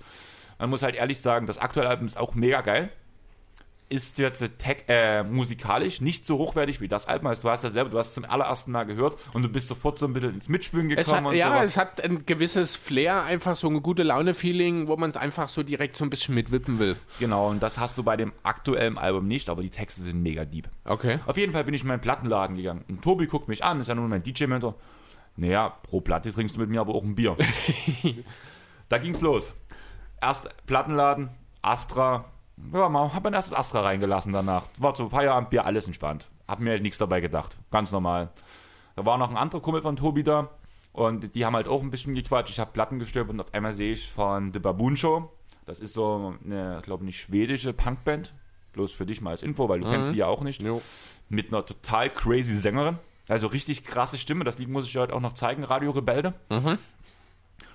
[0.60, 2.90] Man muss halt ehrlich sagen, das aktuelle Album ist auch mega geil.
[3.91, 7.28] Ist jetzt äh, tech, äh, musikalisch nicht so hochwertig wie das Album.
[7.28, 9.67] Also du hast ja selber, du hast es zum allerersten Mal gehört und du bist
[9.67, 11.67] sofort so ein bisschen ins Mitschwimmen Es gekommen hat, und ja, sowas.
[11.69, 15.95] es hat ein gewisses Flair, einfach so ein gute Laune-Feeling, wo man einfach so direkt
[15.95, 16.97] so ein bisschen mitwippen will.
[17.19, 20.45] Genau, und das hast du bei dem aktuellen Album nicht, aber die Texte sind mega
[20.45, 20.69] deep.
[20.86, 21.17] Okay.
[21.25, 22.86] Auf jeden Fall bin ich in meinen Plattenladen gegangen.
[22.88, 24.75] Und Tobi guckt mich an, ist ja nur mein DJ-Mentor.
[25.36, 27.36] Naja, pro Platte trinkst du mit mir aber auch ein Bier.
[28.89, 29.52] da ging's los.
[30.21, 31.30] Erst Plattenladen,
[31.62, 32.25] Astra.
[32.74, 34.67] Ja, man hab mein erstes Astra reingelassen danach.
[34.78, 36.30] War so Feierabendbier, alles entspannt.
[36.48, 37.58] Hab mir halt nichts dabei gedacht.
[37.72, 38.30] Ganz normal.
[38.95, 40.50] Da war noch ein anderer Kumpel von Tobi da.
[40.91, 42.52] Und die haben halt auch ein bisschen gequatscht.
[42.52, 45.32] Ich habe Platten gestört und auf einmal sehe ich von The Baboon Show.
[45.65, 48.34] Das ist so eine, glaube ich, schwedische Punkband.
[48.74, 50.82] Bloß für dich mal als Info, weil du kennst die ja auch nicht Jo.
[51.30, 52.98] mit einer total crazy Sängerin.
[53.28, 54.43] Also richtig krasse Stimme.
[54.43, 56.34] Das Lied muss ich dir heute auch noch zeigen, Radio Rebelde.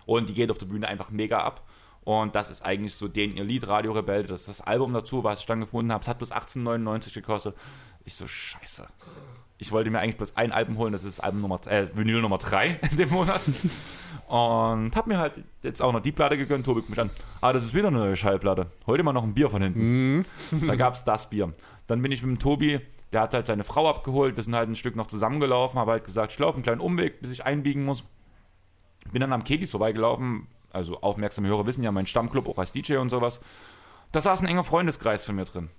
[0.06, 1.62] Und die geht auf der Bühne einfach mega ab.
[2.04, 4.28] Und das ist eigentlich so den ihr Lied, Radio Rebelde.
[4.28, 6.02] Das ist das Album dazu, was ich dann gefunden habe.
[6.02, 7.56] Es hat bloß 18,99 gekostet.
[8.04, 8.86] Ich so, scheiße.
[9.58, 12.38] Ich wollte mir eigentlich bloß ein Album holen, das ist Album Nummer, äh, Vinyl Nummer
[12.38, 13.40] 3 in dem Monat.
[14.26, 16.66] Und hab mir halt jetzt auch noch die Platte gegönnt.
[16.66, 17.10] Tobi guckt mich an.
[17.40, 18.66] Ah, das ist wieder eine neue Schallplatte.
[18.86, 20.26] Heute mal noch ein Bier von hinten.
[20.66, 21.54] da gab es das Bier.
[21.86, 22.80] Dann bin ich mit dem Tobi,
[23.12, 24.36] der hat halt seine Frau abgeholt.
[24.36, 25.78] Wir sind halt ein Stück noch zusammengelaufen.
[25.78, 28.02] Habe halt gesagt, ich laufe einen kleinen Umweg, bis ich einbiegen muss.
[29.12, 30.48] Bin dann am Kedis vorbeigelaufen.
[30.74, 33.40] Also aufmerksame Hörer wissen ja, mein Stammclub auch als DJ und sowas.
[34.12, 35.70] Da saß ein enger Freundeskreis von mir drin.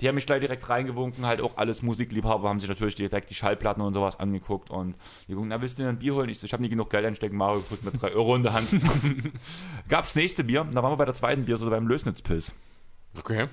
[0.00, 3.34] Die haben mich gleich direkt reingewunken, halt auch alles Musikliebhaber, haben sich natürlich direkt die
[3.36, 4.96] Schallplatten und sowas angeguckt und
[5.28, 6.28] die gucken, na, willst du denn ein Bier holen?
[6.28, 8.54] Ich so, ich habe nie genug Geld einstecken, Mario gedrückt mit 3 Euro in der
[8.54, 8.68] Hand.
[9.88, 12.56] Gab's nächste Bier, da waren wir bei der zweiten Bier, so beim Lösnitzpilz.
[13.16, 13.48] Okay.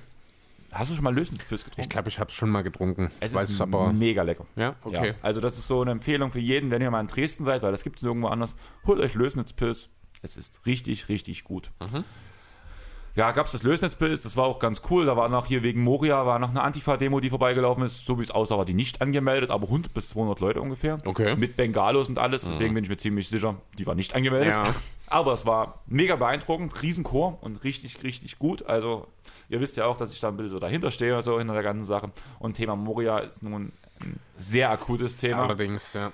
[0.72, 1.82] Hast du schon mal Lösnitzpilz getrunken?
[1.82, 3.12] Ich glaube, ich habe es schon mal getrunken.
[3.20, 3.92] es weiß ist aber.
[3.92, 4.46] mega lecker.
[4.56, 5.08] Ja, okay.
[5.08, 7.62] Ja, also das ist so eine Empfehlung für jeden, wenn ihr mal in Dresden seid,
[7.62, 8.56] weil das gibt es nirgendwo anders.
[8.86, 9.90] Holt euch Lösnitzpilz.
[10.22, 11.70] Es ist richtig, richtig gut.
[11.80, 12.04] Mhm.
[13.14, 15.04] Ja, gab es das Lösnitzpilz, das war auch ganz cool.
[15.04, 18.06] Da war noch hier wegen Moria, war noch eine Antifa-Demo, die vorbeigelaufen ist.
[18.06, 20.96] So wie es aussah, war die nicht angemeldet, aber 100 bis 200 Leute ungefähr.
[21.04, 21.36] Okay.
[21.36, 24.56] Mit Bengalos und alles, deswegen bin ich mir ziemlich sicher, die war nicht angemeldet.
[24.56, 24.74] Ja.
[25.08, 28.64] Aber es war mega beeindruckend, Riesenchor und richtig, richtig gut.
[28.64, 29.08] Also,
[29.50, 31.62] ihr wisst ja auch, dass ich da ein bisschen so dahinter stehe, so hinter der
[31.62, 32.10] ganzen Sache.
[32.38, 35.42] Und Thema Moria ist nun ein sehr akutes Thema.
[35.42, 36.12] Allerdings, ja.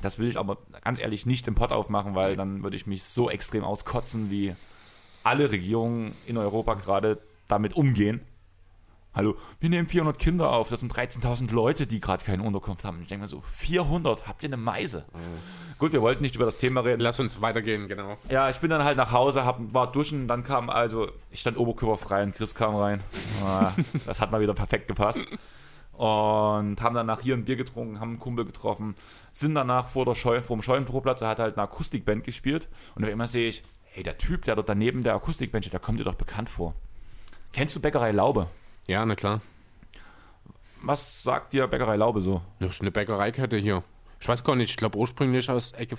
[0.00, 3.04] Das will ich aber ganz ehrlich nicht im Pott aufmachen, weil dann würde ich mich
[3.04, 4.54] so extrem auskotzen, wie
[5.24, 8.20] alle Regierungen in Europa gerade damit umgehen.
[9.14, 13.02] Hallo, wir nehmen 400 Kinder auf, das sind 13.000 Leute, die gerade keine Unterkunft haben.
[13.02, 15.06] Ich denke mir so, 400, habt ihr eine Meise?
[15.78, 17.00] Gut, wir wollten nicht über das Thema reden.
[17.00, 18.16] Lass uns weitergehen, genau.
[18.30, 21.58] Ja, ich bin dann halt nach Hause, hab, war duschen, dann kam also, ich stand
[21.58, 23.02] oberkörperfrei und Chris kam rein.
[23.44, 23.72] Ah,
[24.06, 25.20] das hat mal wieder perfekt gepasst.
[25.98, 28.94] Und haben danach hier ein Bier getrunken, haben einen Kumpel getroffen,
[29.32, 32.68] sind danach vor, der Scheu, vor dem Scheunenproplatz, er hat halt eine Akustikband gespielt.
[32.94, 35.80] Und auf einmal sehe ich, hey, der Typ, der dort daneben der Akustikband steht, der
[35.80, 36.74] kommt dir doch bekannt vor.
[37.52, 38.46] Kennst du Bäckerei Laube?
[38.86, 39.40] Ja, na klar.
[40.82, 42.42] Was sagt dir Bäckerei Laube so?
[42.60, 43.82] Das ist eine Bäckereikette hier.
[44.20, 45.96] Ich weiß gar nicht, ich glaube ursprünglich aus Ecke.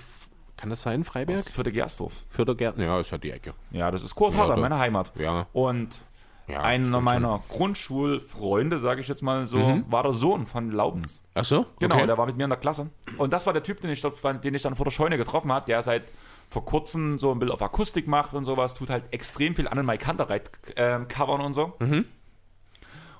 [0.56, 1.40] Kann das sein, Freiberg?
[1.40, 2.24] Aus Vierte Gersdorf.
[2.30, 2.82] Fürdergärten?
[2.82, 3.52] Ja, ist ja die Ecke.
[3.70, 4.62] Ja, das ist Kurt Harder, doch.
[4.62, 5.12] meine Heimat.
[5.18, 5.46] Ja.
[5.52, 5.98] Und
[6.50, 11.16] ja einer meiner Grundschulfreunde, sage ich jetzt mal so, war der Sohn von Laubens.
[11.16, 11.30] schon.
[11.34, 11.66] Ach so?
[11.78, 12.06] Genau, okay.
[12.06, 12.90] der war mit mir in der Klasse.
[13.18, 15.52] Und das war der Typ, den ich, dort, den ich dann vor der Scheune getroffen
[15.52, 16.04] habe, der seit
[16.48, 19.76] vor kurzem so ein Bild auf Akustik macht und sowas, tut halt extrem viel an
[19.76, 21.74] den Mike Hunterreit ähm, covern und so.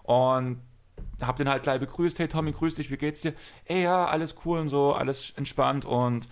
[0.02, 0.60] Und
[1.20, 3.34] hab den halt gleich begrüßt, hey Tommy, grüß dich, wie geht's dir?
[3.66, 6.28] Ey, ja, alles cool und so, alles entspannt und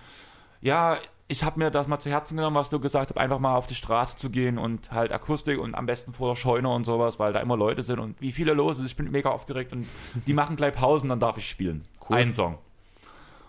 [0.61, 0.99] ja,
[1.31, 3.67] ich habe mir das mal zu Herzen genommen, was du gesagt hast, einfach mal auf
[3.67, 7.19] die Straße zu gehen und halt Akustik und am besten vor der Scheune und sowas,
[7.19, 8.87] weil da immer Leute sind und wie viele los ist.
[8.87, 9.87] Ich bin mega aufgeregt und
[10.27, 11.87] die machen gleich Pausen, dann darf ich spielen.
[12.09, 12.17] Cool.
[12.17, 12.59] Einen Song.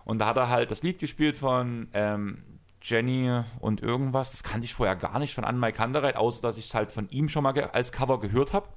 [0.04, 2.44] Und da hat er halt das Lied gespielt von ähm,
[2.82, 4.32] Jenny und irgendwas.
[4.32, 7.08] Das kannte ich vorher gar nicht von Anne Kandereit, außer dass ich es halt von
[7.12, 8.68] ihm schon mal als Cover gehört habe.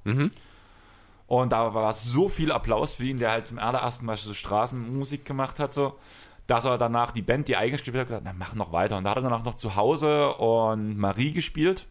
[1.27, 5.25] Und da war so viel Applaus für ihn, der halt zum allerersten Mal so Straßenmusik
[5.25, 5.97] gemacht hat, so,
[6.47, 8.97] dass er danach die Band, die eigentlich gespielt hat, gesagt hat, na, mach noch weiter.
[8.97, 11.87] Und da hat er danach noch zu Hause und Marie gespielt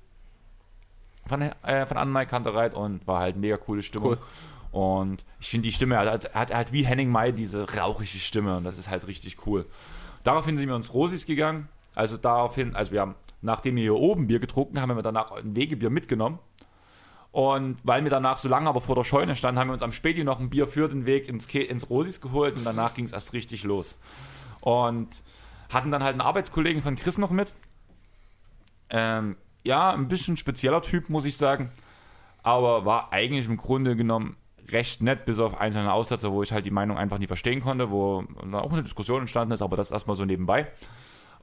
[1.26, 4.18] von, äh, von Anne Kantereit und war halt mega coole Stimmung.
[4.72, 8.56] Und ich finde die Stimme, er hat, hat, hat wie Henning May diese rauchige Stimme
[8.56, 9.66] und das ist halt richtig cool.
[10.24, 11.68] Daraufhin sind wir uns Rosis gegangen.
[11.94, 15.32] Also daraufhin, also wir haben, nachdem wir hier oben Bier getrunken haben, haben wir danach
[15.32, 16.38] ein Wegebier mitgenommen.
[17.32, 19.92] Und weil wir danach so lange aber vor der Scheune standen, haben wir uns am
[19.92, 23.06] Späti noch ein Bier für den Weg ins, Ke ins Rosis geholt und danach ging
[23.06, 23.96] es erst richtig los.
[24.62, 25.22] Und
[25.68, 27.53] hatten dann halt einen Arbeitskollegen von Chris noch mit.
[28.90, 31.70] Ähm, ja, ein bisschen spezieller Typ, muss ich sagen.
[32.42, 34.37] Aber war eigentlich im Grunde genommen
[34.68, 37.90] recht nett, bis auf einzelne Aussätze, wo ich halt die Meinung einfach nie verstehen konnte,
[37.90, 40.68] wo dann auch eine Diskussion entstanden ist, aber das erstmal so nebenbei.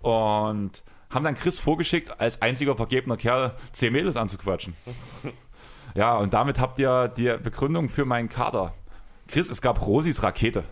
[0.01, 4.75] Und haben dann Chris vorgeschickt, als einziger vergebener Kerl zehn Mädels anzuquatschen.
[5.95, 8.73] Ja, und damit habt ihr die Begründung für meinen Kader.
[9.27, 10.63] Chris, es gab Rosis Rakete.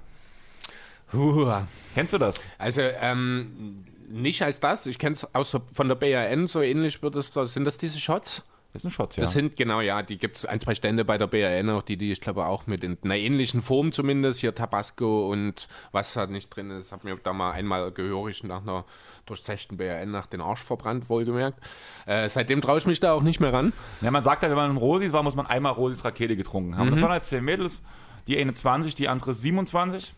[1.13, 1.67] Huah.
[1.93, 2.39] Kennst du das?
[2.58, 4.86] Also, ähm, nicht als das.
[4.86, 7.46] Ich kenne es außer von der BRN, so ähnlich wird es da.
[7.46, 8.43] Sind das diese Shots?
[8.74, 9.22] Das ist ein Schotz, ja.
[9.22, 11.98] Das sind, genau, ja, die gibt es ein, zwei Stände bei der BRN, auch die,
[11.98, 16.28] die ich glaube auch mit in einer ähnlichen Form zumindest, hier Tabasco und was da
[16.28, 18.86] nicht drin ist, habe mir da mal einmal gehörig nach einer
[19.26, 21.60] durchzechten BRN nach den Arsch verbrannt, wohlgemerkt.
[22.06, 23.74] Äh, seitdem traue ich mich da auch nicht mehr ran.
[24.02, 26.78] Ja, man sagt halt, wenn man in Rosis war, muss man einmal Rosis Rakete getrunken
[26.78, 26.91] haben.
[26.91, 27.82] Das waren halt zwei Mädels,
[28.28, 30.13] die eine 20, die andere 27.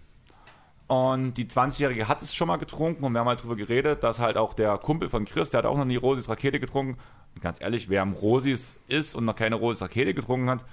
[0.89, 4.17] Und die 20-Jährige hat es schon mal getrunken und wir haben halt drüber geredet, dass
[4.17, 6.99] halt auch der Kumpel von Chris, der hat auch noch nie Rosis Rakete getrunken.
[7.35, 10.65] Und ganz ehrlich, wer am Rosis ist und noch keine Rosis Rakete getrunken hat,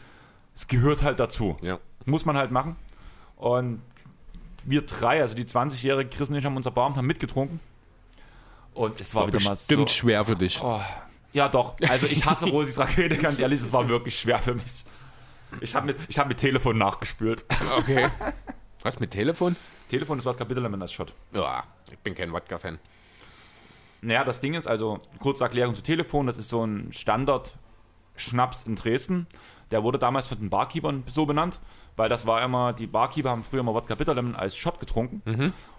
[0.55, 1.59] es gehört halt dazu.
[1.61, 1.79] Ja.
[2.07, 2.77] Muss man halt machen.
[3.37, 3.83] Und
[4.65, 7.61] wir drei, also die 20-Jährige Chris und ich haben unser Baum haben mitgetrunken.
[8.73, 9.69] Und es war, wieder mal so.
[9.69, 10.63] Bestimmt schwer für dich.
[10.63, 10.81] Oh,
[11.35, 11.77] ja, doch.
[11.87, 14.87] Also ich hasse Rosis Rakete, ganz ehrlich, es war wirklich schwer für mich.
[15.61, 17.45] Ich habe mit, ich hab mit Telefon nachgespült.
[17.77, 18.09] Okay.
[18.83, 19.57] Was mit Telefon?
[19.89, 21.13] Telefon ist Wodka Bitterlemon als Shot.
[21.33, 22.79] Ja, ich bin kein Wodka-Fan.
[24.03, 28.77] Naja, das Ding ist, also kurze Erklärung zu Telefon, das ist so ein Standard-Schnaps in
[28.77, 29.27] Dresden.
[29.71, 31.59] Der wurde damals von den Barkeepern so benannt,
[31.97, 35.23] weil das war immer, die Barkeeper haben früher immer Wodka Bitterlemon als Shot getrunken.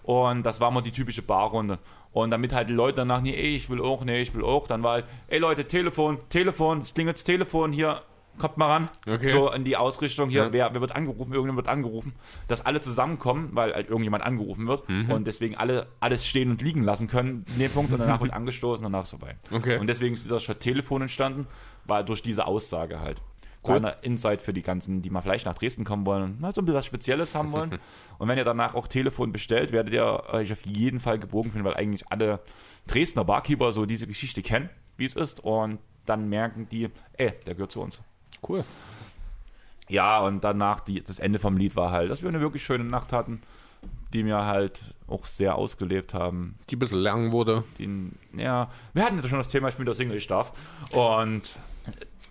[0.04, 1.80] Und das war immer die typische Barrunde.
[2.12, 4.68] Und damit halt die Leute danach nie, ey, ich will auch, nee, ich will auch,
[4.68, 8.02] dann war halt, ey Leute, Telefon, Telefon, es klingelt das Telefon hier,
[8.38, 8.90] kommt mal ran.
[9.08, 9.30] Okay.
[9.30, 10.52] So in die Ausrichtung hier, Ja.
[10.54, 12.14] wer, wer wird angerufen, irgendjemand wird angerufen,
[12.48, 15.12] dass alle zusammenkommen, weil halt irgendjemand angerufen wird Mhm.
[15.12, 18.34] und deswegen alle alles stehen und liegen lassen können in dem Punkt und danach wird
[18.34, 19.36] angestoßen und danach ist vorbei.
[19.52, 19.78] Okay.
[19.78, 21.48] Und deswegen ist dieser Shot Telefon entstanden,
[21.86, 23.22] war durch diese Aussage halt.
[23.64, 23.80] Cool.
[23.80, 26.62] Kleiner Insight für die ganzen, die mal vielleicht nach Dresden kommen wollen und mal so
[26.62, 27.80] ein bisschen was Spezielles haben wollen.
[28.18, 31.66] und wenn ihr danach auch Telefon bestellt, werdet ihr euch auf jeden Fall gebogen finden,
[31.66, 32.40] weil eigentlich alle
[32.86, 35.44] Dresdner Barkeeper so diese Geschichte kennen, wie es ist.
[35.44, 38.02] Und dann merken die, ey, der gehört zu uns.
[38.48, 38.64] Cool.
[39.90, 42.84] Ja, und danach die, das Ende vom Lied war halt, dass wir eine wirklich schöne
[42.84, 43.42] Nacht hatten,
[44.14, 46.56] die mir halt auch sehr ausgelebt haben.
[46.70, 47.64] Die ein bisschen lang wurde.
[47.78, 50.52] Die, ja, wir hatten ja schon das Thema, ich bin der Single, ich darf.
[50.92, 51.58] Und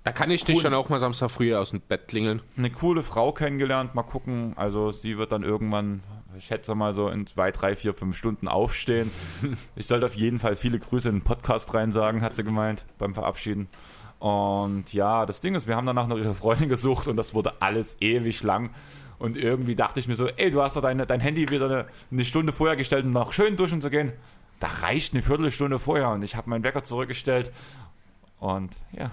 [0.04, 0.62] Da kann ich dich Cool.
[0.64, 2.40] dann auch mal Samstag früh aus dem Bett klingeln.
[2.58, 3.94] eine coole Frau kennengelernt.
[3.94, 4.52] Mal gucken.
[4.56, 6.02] Also sie wird dann irgendwann,
[6.36, 9.10] ich schätze mal so in zwei, drei, vier, fünf Stunden aufstehen.
[9.76, 12.84] Ich sollte auf jeden Fall viele Grüße in den Podcast rein sagen, hat sie gemeint
[12.98, 13.68] beim Verabschieden.
[14.18, 17.52] Und ja, das Ding ist, wir haben danach noch ihre Freundin gesucht und das wurde
[17.60, 18.70] alles ewig lang.
[19.18, 21.86] Und irgendwie dachte ich mir so, ey, du hast doch deine, dein Handy wieder eine,
[22.10, 24.12] eine Stunde vorher gestellt, um noch schön duschen zu gehen.
[24.60, 27.50] Da reicht eine Viertelstunde vorher und ich habe meinen Wecker zurückgestellt.
[28.38, 29.10] Und ja,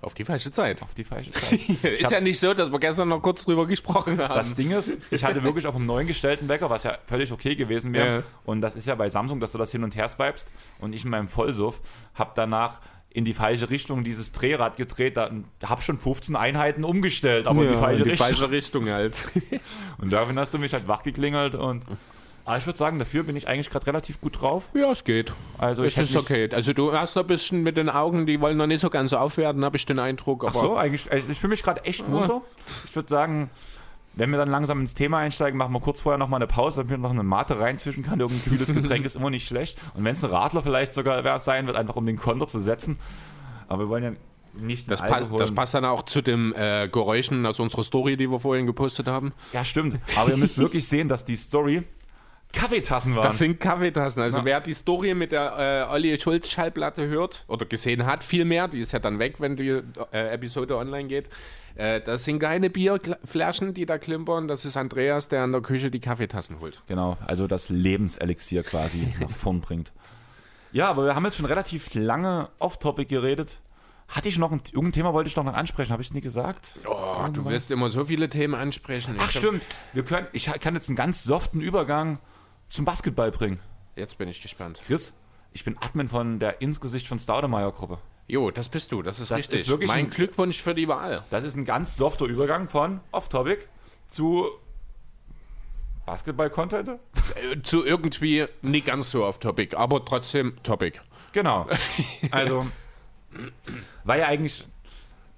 [0.00, 0.82] Auf die falsche Zeit.
[0.82, 1.52] auf die falsche Zeit.
[1.82, 4.34] Ist ja nicht so, dass wir gestern noch kurz drüber gesprochen haben.
[4.34, 7.54] Das Ding ist, ich hatte wirklich auf einem neuen gestellten Wecker, was ja völlig okay
[7.56, 8.16] gewesen wäre.
[8.16, 8.22] Ja.
[8.44, 10.50] Und das ist ja bei Samsung, dass du das hin und her swipest.
[10.80, 11.80] Und ich in meinem Vollsuff
[12.14, 12.80] habe danach
[13.14, 15.16] in die falsche Richtung dieses Drehrad gedreht.
[15.16, 15.30] Da
[15.64, 18.26] habe schon 15 Einheiten umgestellt, aber in die falsche in die Richtung.
[18.26, 19.30] falsche Richtung halt.
[19.98, 21.54] Und daraufhin hast du mich halt wach geklingelt.
[21.54, 21.84] Und
[22.44, 24.68] aber ich würde sagen, dafür bin ich eigentlich gerade relativ gut drauf.
[24.74, 25.32] ja, es geht.
[25.56, 26.50] Also Es ist okay.
[26.52, 29.64] Also du hast ein bisschen mit den Augen, die wollen noch nicht so ganz aufwerten,
[29.64, 30.44] habe ich den Eindruck.
[30.46, 32.42] Ach so, eigentlich, also ich fühle mich gerade echt munter.
[32.88, 33.48] Ich würde sagen,
[34.16, 36.90] wenn wir dann langsam ins Thema einsteigen, machen wir kurz vorher nochmal eine Pause, damit
[36.90, 38.20] wir noch eine Mate reinzwischen kann.
[38.20, 39.78] Irgendein kühles Getränk ist immer nicht schlecht.
[39.94, 42.98] Und wenn es ein Radler vielleicht sogar sein wird, einfach um den Konter zu setzen.
[43.68, 44.12] Aber wir wollen ja
[44.60, 48.30] nicht Das, pa das passt dann auch zu den äh, Geräuschen aus unserer Story, die
[48.30, 49.32] wir vorhin gepostet haben.
[49.52, 49.98] Ja, stimmt.
[50.16, 51.82] Aber ihr müsst wirklich sehen, dass die Story
[52.54, 53.24] Kaffeetassen waren.
[53.24, 54.22] Das sind Kaffeetassen.
[54.22, 54.44] Also Ja.
[54.44, 58.68] wer die Story mit der äh, Olli Schulz Schallplatte hört oder gesehen hat, viel mehr,
[58.68, 59.80] die ist ja dann weg, wenn die
[60.12, 61.28] äh, Episode online geht.
[61.76, 64.48] Äh, das sind keine Bierflaschen, die da klimpern.
[64.48, 66.82] Das ist Andreas, der an der Küche die Kaffeetassen holt.
[66.86, 69.92] Genau, also das Lebenselixier quasi nach vorn bringt.
[70.72, 73.60] Ja, aber wir haben jetzt schon relativ lange off-topic geredet.
[74.08, 76.20] Hatte ich noch ein, irgendein Thema, wollte ich noch mal ansprechen, habe ich es nie
[76.20, 76.70] gesagt?
[76.86, 79.16] Oh, du wirst immer so viele Themen ansprechen.
[79.18, 79.64] Ach Ich stimmt,
[79.94, 82.18] wir können, ich kann jetzt einen ganz soften Übergang
[82.68, 83.60] zum Basketball bringen.
[83.96, 84.80] Jetzt bin ich gespannt.
[84.86, 85.12] Chris,
[85.52, 87.98] ich bin Admin von der Insgesicht von Staudemeyer Gruppe.
[88.26, 89.60] Jo, das bist du, das ist Das richtig.
[89.60, 91.24] ist wirklich mein ein- Glückwunsch für die Wahl.
[91.30, 93.68] Das ist ein ganz softer Übergang von off-topic
[94.08, 94.48] zu
[96.06, 96.88] Basketball-Content.
[96.88, 101.00] Äh, zu irgendwie nicht ganz so auf Topic, aber trotzdem Topic.
[101.32, 101.66] Genau.
[102.30, 102.66] Also,
[104.04, 104.66] war ja eigentlich,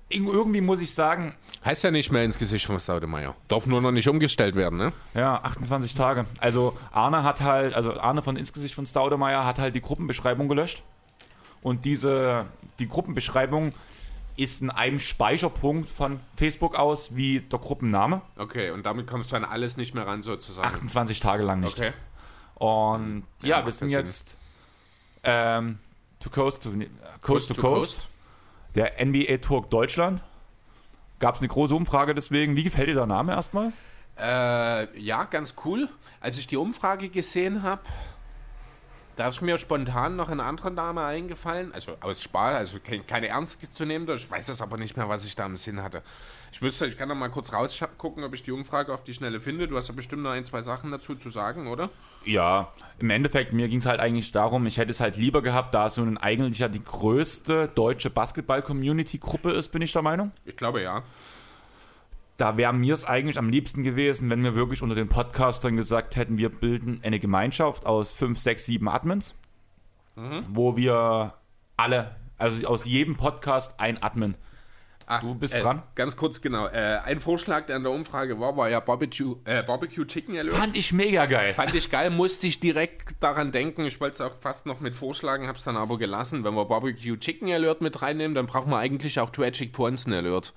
[0.08, 1.34] irgendwie muss ich sagen,
[1.66, 3.34] Heißt ja nicht mehr ins Gesicht von Staudemeyer.
[3.48, 4.92] Darf nur noch nicht umgestellt werden, ne?
[5.14, 6.24] Ja, 28 Tage.
[6.38, 10.84] Also Arne hat halt, also Arne von Insgesicht von Staudemeyer hat halt die Gruppenbeschreibung gelöscht.
[11.62, 12.46] Und diese,
[12.78, 13.74] die Gruppenbeschreibung
[14.36, 18.22] ist in einem Speicherpunkt von Facebook aus wie der Gruppenname.
[18.36, 20.68] Okay, und damit kommst du an alles nicht mehr ran, sozusagen.
[20.68, 21.76] 28 Tage lang nicht.
[21.76, 21.92] Okay.
[22.54, 24.36] Und ja, macht wir sind ja jetzt
[25.24, 25.80] ähm,
[26.20, 26.70] to coast to,
[27.22, 28.08] coast, to, coast,
[28.76, 30.22] der NBA Tour Deutschland.
[31.18, 32.56] Gab es eine große Umfrage deswegen.
[32.56, 33.72] Wie gefällt dir der Name erstmal?
[34.18, 35.88] Äh, ja, ganz cool.
[36.20, 37.82] Als ich die Umfrage gesehen habe,
[39.16, 41.72] da ist mir spontan noch ein anderer Name eingefallen.
[41.72, 44.08] Also aus Spaß, also kein, keine ernst zu nehmen.
[44.10, 46.02] Ich weiß das aber nicht mehr, was ich da im Sinn hatte.
[46.52, 49.40] Ich müsste, ich kann noch mal kurz rausgucken, ob ich die Umfrage auf die Schnelle
[49.40, 49.68] finde.
[49.68, 51.90] Du hast ja bestimmt noch ein, zwei Sachen dazu zu sagen, oder?
[52.24, 55.74] Ja, im Endeffekt, mir ging es halt eigentlich darum, ich hätte es halt lieber gehabt,
[55.74, 60.32] da es eigentlich ja die größte deutsche Basketball-Community-Gruppe ist, bin ich der Meinung.
[60.44, 61.02] Ich glaube ja.
[62.36, 66.16] Da wäre mir es eigentlich am liebsten gewesen, wenn wir wirklich unter den Podcastern gesagt
[66.16, 69.34] hätten, wir bilden eine Gemeinschaft aus fünf, sechs, sieben Admins,
[70.48, 71.34] wo wir
[71.76, 74.34] alle, also aus jedem Podcast ein Admin.
[75.08, 75.82] Ah, Du bist äh, dran.
[75.94, 76.66] Ganz kurz, genau.
[76.66, 80.56] Äh, ein Vorschlag, der in der Umfrage war, war ja Barbecue, äh, Barbecue Chicken Alert.
[80.56, 81.54] Fand ich mega geil.
[81.54, 83.84] Fand ich geil, musste ich direkt daran denken.
[83.84, 86.42] Ich wollte es auch fast noch mit vorschlagen, habe es dann aber gelassen.
[86.42, 90.52] Wenn wir Barbecue Chicken Alert mit reinnehmen, dann brauchen wir eigentlich auch Tragic Ponzen Alert.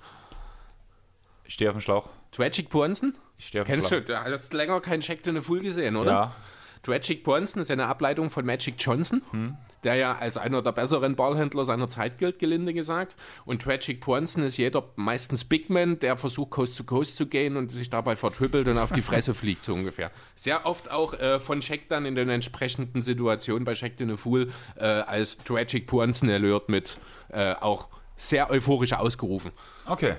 [1.50, 2.08] Ich stehe auf dem Schlauch.
[2.32, 3.18] Tragic Ponzen?
[3.40, 4.02] Ich stehe auf dem Kennst Schlauch.
[4.02, 6.12] du, du hast länger kein Check in the Full gesehen, oder?
[6.12, 6.36] Ja.
[6.84, 9.58] Tragic Ponson ist ja eine Ableitung von Magic Johnson, Hm.
[9.84, 13.16] der ja als einer der besseren Ballhändler seiner Zeit gilt, gelinde gesagt.
[13.46, 17.58] Und Tragic Ponson ist jeder, meistens Big Man, der versucht, Coast to Coast zu gehen
[17.58, 20.12] und sich dabei vertrippelt und auf die Fresse fliegt, so ungefähr.
[20.36, 24.18] Sehr oft auch äh, von Shaq dann in den entsprechenden Situationen bei Shaq in the
[24.18, 29.52] Fool äh, als Tragic Ponson Alert mit äh, auch sehr euphorisch ausgerufen.
[29.86, 30.16] Okay.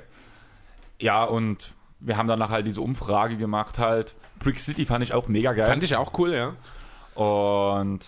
[1.00, 4.14] Ja, und wir haben danach halt diese Umfrage gemacht halt.
[4.38, 5.66] Brick City fand ich auch mega geil.
[5.66, 6.54] Fand ich auch cool, ja.
[7.20, 8.06] Und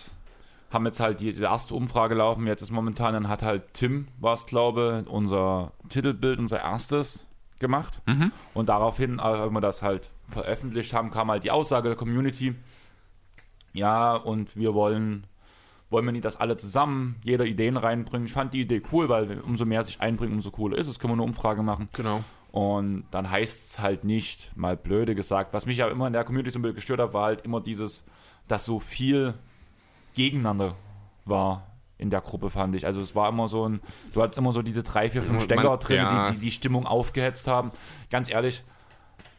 [0.71, 2.47] haben jetzt halt die, die erste Umfrage laufen.
[2.47, 7.27] Jetzt ist momentan, dann hat halt Tim, war es glaube unser Titelbild, unser erstes
[7.59, 8.01] gemacht.
[8.53, 12.55] Und daraufhin, als wir das halt veröffentlicht haben, kam halt die Aussage der Community.
[13.73, 15.27] Ja, und wir wollen,
[15.89, 18.25] wollen wir nicht, dass alle zusammen jeder Ideen reinbringen.
[18.25, 20.99] Ich fand die Idee cool, weil umso mehr sich einbringen, umso cooler ist es.
[20.99, 21.89] Können wir eine Umfrage machen.
[21.93, 22.23] Genau.
[22.53, 26.23] Und dann heißt es halt nicht, mal blöde gesagt, was mich ja immer in der
[26.23, 28.05] Community so ein bisschen gestört hat, war halt immer dieses,
[28.47, 29.33] dass so viel
[30.13, 30.75] gegeneinander
[31.25, 31.65] war
[31.97, 32.85] in der Gruppe, fand ich.
[32.85, 33.81] Also es war immer so ein,
[34.13, 36.29] du hattest immer so diese drei, vier, fünf Stecker drin, ja.
[36.29, 37.71] die, die die Stimmung aufgehetzt haben.
[38.11, 38.63] Ganz ehrlich,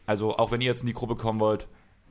[0.05, 1.69] also auch wenn ihr jetzt in die Gruppe kommen wollt,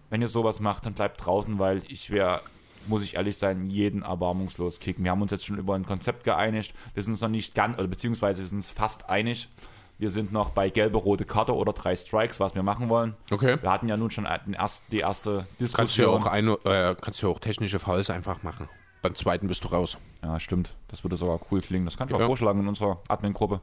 [0.09, 2.41] wenn ihr sowas macht, dann bleibt draußen, weil ich wäre,
[2.87, 5.05] muss ich ehrlich sein, jeden erbarmungslos kicken.
[5.05, 6.73] Wir haben uns jetzt schon über ein Konzept geeinigt.
[6.95, 9.51] Wir sind uns noch nicht ganz, oder beziehungsweise wir sind uns fast einig.
[9.99, 13.15] Wir sind noch bei gelbe, rote Karte oder drei Strikes, was wir machen wollen.
[13.31, 13.59] Okay.
[13.61, 16.15] Wir hatten ja nun schon den erst, die erste Kannst du ja Diskussion.
[16.23, 18.69] auch, eine, äh, kannst ja auch technische Fouls einfach machen.
[19.03, 19.99] Beim zweiten bist du raus.
[20.23, 20.75] Ja, stimmt.
[20.89, 21.85] Das würde sogar cool klingen.
[21.85, 22.27] Das kann ich auch Ja.
[22.27, 23.61] vorschlagen in unserer Admin-Gruppe.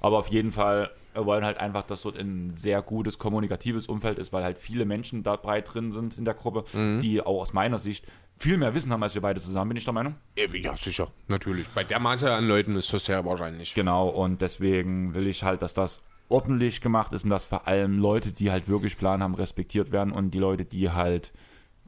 [0.00, 4.18] Aber auf jeden Fall, wir wollen halt einfach, dass dort ein sehr gutes kommunikatives Umfeld
[4.18, 6.64] ist, weil halt viele Menschen dabei drin sind in der Gruppe,
[7.02, 8.06] die auch aus meiner Sicht
[8.38, 10.16] viel mehr Wissen haben als wir beide zusammen, bin ich der Meinung.
[10.36, 11.08] Ja, sicher.
[11.26, 11.66] Natürlich.
[11.68, 13.74] Bei der Masse an Leuten ist das sehr wahrscheinlich.
[13.74, 17.98] Genau, und deswegen will ich halt, dass das ordentlich gemacht ist und dass vor allem
[17.98, 21.32] Leute, die halt wirklich Plan haben, respektiert werden und die Leute, die halt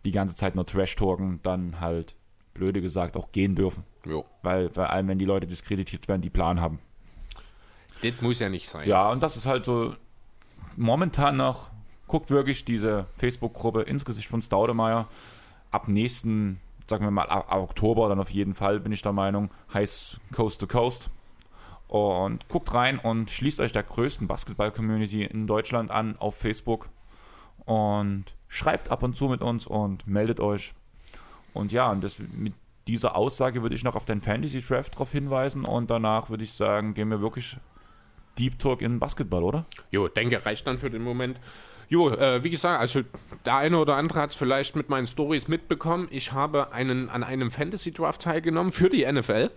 [0.04, 2.14] die ganze Zeit nur Trash-talken, dann halt,
[2.54, 3.84] blöde gesagt, auch gehen dürfen.
[4.04, 4.24] Jo.
[4.42, 6.78] Weil vor allem, wenn die Leute diskreditiert werden, die Plan haben.
[8.02, 8.88] Das muss ja nicht sein.
[8.88, 9.94] Ja, und das ist halt so
[10.76, 11.70] momentan noch,
[12.06, 15.06] guckt wirklich diese Facebook-Gruppe ins Gesicht von Staudemeyer.
[15.70, 19.50] Ab nächsten, sagen wir mal, ab Oktober dann auf jeden Fall, bin ich der Meinung,
[19.72, 21.10] heißt Coast to Coast.
[21.88, 26.88] Und guckt rein und schließt euch der größten Basketball-Community in Deutschland an auf Facebook.
[27.64, 30.72] Und schreibt ab und zu mit uns und meldet euch.
[31.52, 32.54] Und ja, und das, mit
[32.86, 35.64] dieser Aussage würde ich noch auf den Fantasy Draft drauf hinweisen.
[35.64, 37.56] Und danach würde ich sagen, gehen wir wirklich
[38.38, 39.66] Deep Talk in Basketball, oder?
[39.90, 41.40] Jo, denke, reicht dann für den Moment.
[41.90, 43.02] Jo, äh, wie gesagt, also
[43.44, 46.06] der eine oder andere hat es vielleicht mit meinen Stories mitbekommen.
[46.12, 49.50] Ich habe einen, an einem Fantasy Draft teilgenommen für die NFL.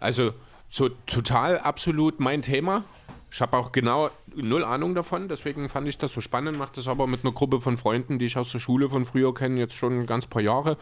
[0.00, 0.32] Also
[0.70, 2.84] so total absolut mein Thema.
[3.30, 4.08] Ich habe auch genau
[4.42, 6.58] null Ahnung davon, deswegen fand ich das so spannend.
[6.58, 9.34] Mache das aber mit einer Gruppe von Freunden, die ich aus der Schule von früher
[9.34, 10.76] kenne, jetzt schon ein ganz paar Jahre.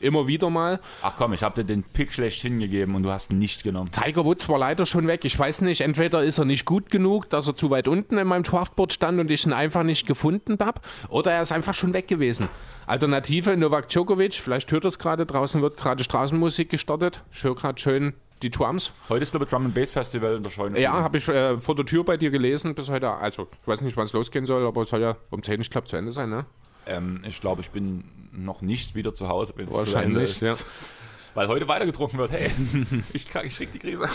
[0.00, 0.80] Immer wieder mal.
[1.02, 3.90] Ach komm, ich habe dir den Pick schlecht hingegeben und du hast ihn nicht genommen.
[3.90, 5.24] Tiger Woods war leider schon weg.
[5.24, 8.26] Ich weiß nicht, entweder ist er nicht gut genug, dass er zu weit unten in
[8.26, 11.94] meinem Draftboard stand und ich ihn einfach nicht gefunden habe, oder er ist einfach schon
[11.94, 12.48] weg gewesen.
[12.86, 17.22] Alternative Novak Djokovic, vielleicht hört er es gerade, draußen wird gerade Straßenmusik gestartet.
[17.32, 18.92] Ich höre gerade schön die Drums.
[19.08, 20.80] Heute ist, glaube ich, Drum and Bass Festival in der Scheune.
[20.80, 23.10] Ja, habe ich äh, vor der Tür bei dir gelesen bis heute.
[23.10, 25.70] Also, ich weiß nicht, wann es losgehen soll, aber es soll ja um 10, ich
[25.70, 26.46] glaube, zu Ende sein, ne?
[26.86, 30.30] Ähm, ich glaube, ich bin noch nicht wieder zu Hause, wenn es zu Ende Wahrscheinlich,
[30.30, 30.42] ist.
[30.42, 30.54] ja.
[31.34, 32.30] Weil heute weitergetrunken wird.
[32.32, 32.50] Hey,
[33.12, 34.08] ich, krieg- ich krieg die Krise.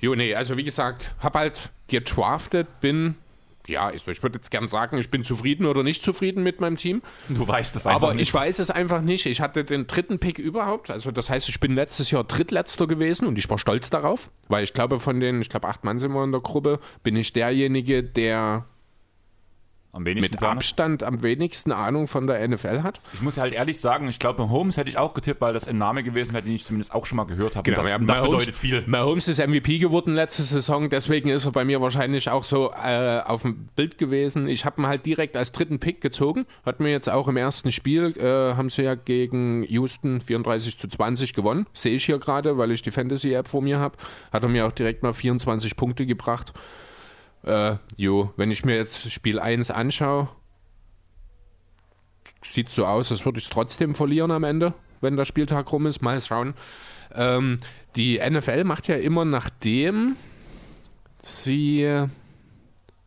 [0.00, 3.14] Jo, nee, also wie gesagt, habe halt getraftet, bin,
[3.68, 6.76] ja, ich, ich würde jetzt gern sagen, ich bin zufrieden oder nicht zufrieden mit meinem
[6.76, 7.02] Team.
[7.28, 8.22] Du weißt es einfach Aber nicht.
[8.22, 9.26] ich weiß es einfach nicht.
[9.26, 10.90] Ich hatte den dritten Pick überhaupt.
[10.90, 14.64] Also das heißt, ich bin letztes Jahr drittletzter gewesen und ich war stolz darauf, weil
[14.64, 17.32] ich glaube, von den, ich glaube, acht Mann sind wir in der Gruppe, bin ich
[17.32, 18.66] derjenige, der
[19.96, 20.56] Am wenigsten mit Plan.
[20.58, 23.00] Abstand am wenigsten Ahnung von der NFL hat.
[23.14, 25.78] Ich muss halt ehrlich sagen, ich glaube, Holmes hätte ich auch getippt, weil das ein
[25.78, 27.68] Name gewesen wäre, den ich zumindest auch schon mal gehört habe.
[27.70, 28.84] und das, ja, das Mahomes- bedeutet viel.
[28.86, 33.20] Mahomes ist MVP geworden letzte Saison, deswegen ist er bei mir wahrscheinlich auch so äh,
[33.20, 34.48] auf dem Bild gewesen.
[34.48, 36.44] Ich habe ihn halt direkt als dritten Pick gezogen.
[36.64, 40.88] Hat mir jetzt auch im ersten Spiel, äh, haben sie ja gegen Houston 34 zu
[40.88, 41.66] 20 gewonnen.
[41.72, 43.96] Sehe ich hier gerade, weil ich die Fantasy-App vor mir habe.
[44.32, 46.52] Hat er mir auch direkt mal 24 Punkte gebracht.
[47.46, 50.28] Äh, jo, wenn ich mir jetzt Spiel 1 anschaue,
[52.42, 55.86] sieht so aus, als würde ich es trotzdem verlieren am Ende, wenn der Spieltag rum
[55.86, 56.02] ist.
[56.02, 56.54] Mal schauen.
[57.14, 57.58] Ähm,
[57.94, 60.16] die NFL macht ja immer nachdem
[61.22, 62.06] sie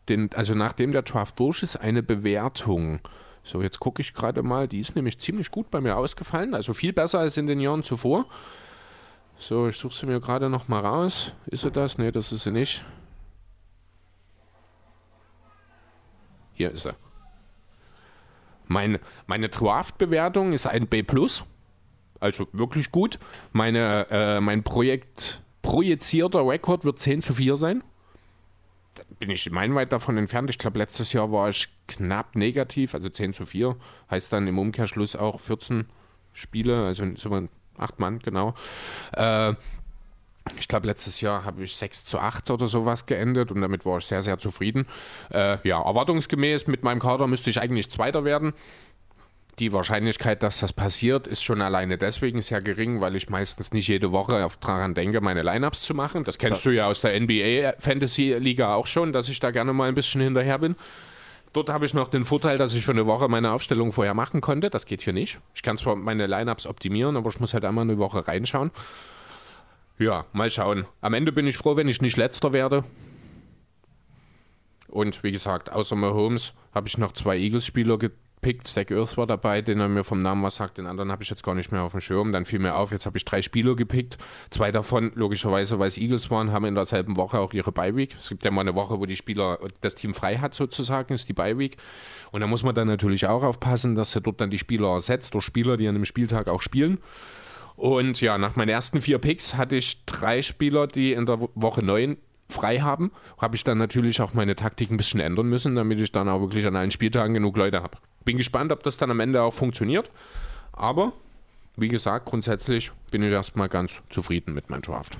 [0.08, 3.00] den, also nachdem der Draft durch ist, eine Bewertung.
[3.42, 6.72] So, jetzt gucke ich gerade mal, die ist nämlich ziemlich gut bei mir ausgefallen, also
[6.72, 8.26] viel besser als in den Jahren zuvor.
[9.38, 11.32] So, ich suche sie mir gerade noch mal raus.
[11.46, 11.96] Ist sie das?
[11.96, 12.84] Nee, das ist sie nicht.
[16.60, 16.92] Hier ist sie.
[18.66, 21.02] Meine, meine Draft-Bewertung ist ein B+.
[22.20, 23.18] Also wirklich gut.
[23.52, 27.82] Meine, äh, mein Projekt projizierter Rekord wird 10 zu 4 sein.
[28.94, 30.50] Da bin ich meilenweit davon entfernt.
[30.50, 33.74] Ich glaube, letztes Jahr war ich knapp negativ, also 10 zu 4.
[34.10, 35.86] Heißt dann im Umkehrschluss auch 14
[36.34, 37.48] Spiele, also sind wir
[37.78, 38.52] 8 Mann, genau.
[39.12, 39.54] Äh,
[40.58, 43.98] ich glaube, letztes Jahr habe ich 6 zu 8 oder sowas geendet und damit war
[43.98, 44.86] ich sehr, sehr zufrieden.
[45.32, 48.52] Äh, ja, erwartungsgemäß mit meinem Kader müsste ich eigentlich Zweiter werden.
[49.58, 53.88] Die Wahrscheinlichkeit, dass das passiert, ist schon alleine deswegen sehr gering, weil ich meistens nicht
[53.88, 56.24] jede Woche auf daran denke, meine Lineups zu machen.
[56.24, 59.74] Das kennst du ja aus der NBA Fantasy Liga auch schon, dass ich da gerne
[59.74, 60.76] mal ein bisschen hinterher bin.
[61.52, 64.40] Dort habe ich noch den Vorteil, dass ich für eine Woche meine Aufstellung vorher machen
[64.40, 64.70] konnte.
[64.70, 65.40] Das geht hier nicht.
[65.54, 68.70] Ich kann zwar meine Lineups optimieren, aber ich muss halt einmal eine Woche reinschauen.
[70.00, 70.86] Ja, mal schauen.
[71.02, 72.84] Am Ende bin ich froh, wenn ich nicht letzter werde.
[74.88, 78.66] Und wie gesagt, außer Mahomes habe ich noch zwei Eagles-Spieler gepickt.
[78.66, 80.78] Zach Ertz war dabei, den er mir vom Namen was sagt.
[80.78, 82.32] Den anderen habe ich jetzt gar nicht mehr auf dem Schirm.
[82.32, 84.16] Dann fiel mir auf, jetzt habe ich drei Spieler gepickt.
[84.48, 88.16] Zwei davon, logischerweise, weil es Eagles waren, haben in derselben Woche auch ihre Bye-Week.
[88.18, 91.28] Es gibt ja mal eine Woche, wo die Spieler das Team frei hat, sozusagen, ist
[91.28, 91.76] die Bye-Week.
[92.32, 95.34] Und da muss man dann natürlich auch aufpassen, dass er dort dann die Spieler ersetzt
[95.34, 97.00] durch Spieler, die an dem Spieltag auch spielen.
[97.80, 101.82] Und ja, nach meinen ersten vier Picks hatte ich drei Spieler, die in der Woche
[101.82, 102.18] 9
[102.50, 103.10] frei haben.
[103.38, 106.42] Habe ich dann natürlich auch meine Taktik ein bisschen ändern müssen, damit ich dann auch
[106.42, 107.96] wirklich an allen Spieltagen genug Leute habe.
[108.26, 110.10] Bin gespannt, ob das dann am Ende auch funktioniert.
[110.72, 111.14] Aber
[111.74, 115.16] wie gesagt, grundsätzlich bin ich erstmal ganz zufrieden mit meinem Draft.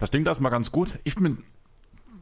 [0.00, 0.98] Das klingt erstmal ganz gut.
[1.04, 1.44] Ich bin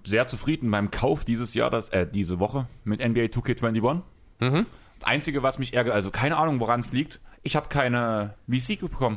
[0.05, 4.03] sehr zufrieden beim Kauf dieses Jahr, das, äh, diese Woche mit NBA 2K21.
[4.41, 4.67] Mhm.
[4.99, 8.79] Das Einzige, was mich ärgert, also keine Ahnung, woran es liegt, ich habe keine VC
[8.79, 9.17] bekommen.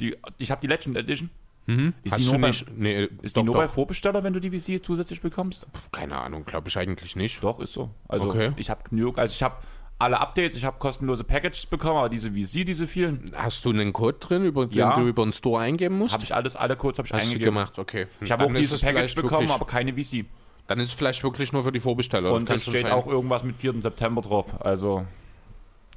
[0.00, 1.30] Die, ich habe die Legend Edition.
[1.66, 1.94] Ist Mhm.
[2.10, 2.66] Hast die nur, bei, nicht?
[2.76, 3.62] Nee, ist doch, die nur doch.
[3.62, 5.66] bei Vorbesteller, wenn du die VC zusätzlich bekommst?
[5.92, 7.42] Keine Ahnung, glaube ich eigentlich nicht.
[7.42, 7.88] Doch, ist so.
[8.06, 8.52] Also Okay.
[8.56, 9.56] ich habe genug, also ich habe
[9.98, 13.94] alle Updates, ich habe kostenlose Packages bekommen, aber diese VC, diese vielen, Hast du einen
[13.94, 14.94] Code drin, über den Ja.
[15.00, 16.12] du über den Store eingeben musst?
[16.12, 17.54] habe ich alles, alle Codes habe ich Hast du eingegeben.
[17.54, 18.08] gemacht, okay.
[18.20, 20.26] Ich habe auch ist dieses es Package bekommen, wirklich- aber keine VC.
[20.66, 22.30] Dann ist es vielleicht wirklich nur für die Vorbesteller.
[22.32, 22.92] Und schon steht sein.
[22.92, 23.80] auch irgendwas mit 4.
[23.80, 24.60] September drauf.
[24.62, 25.06] Also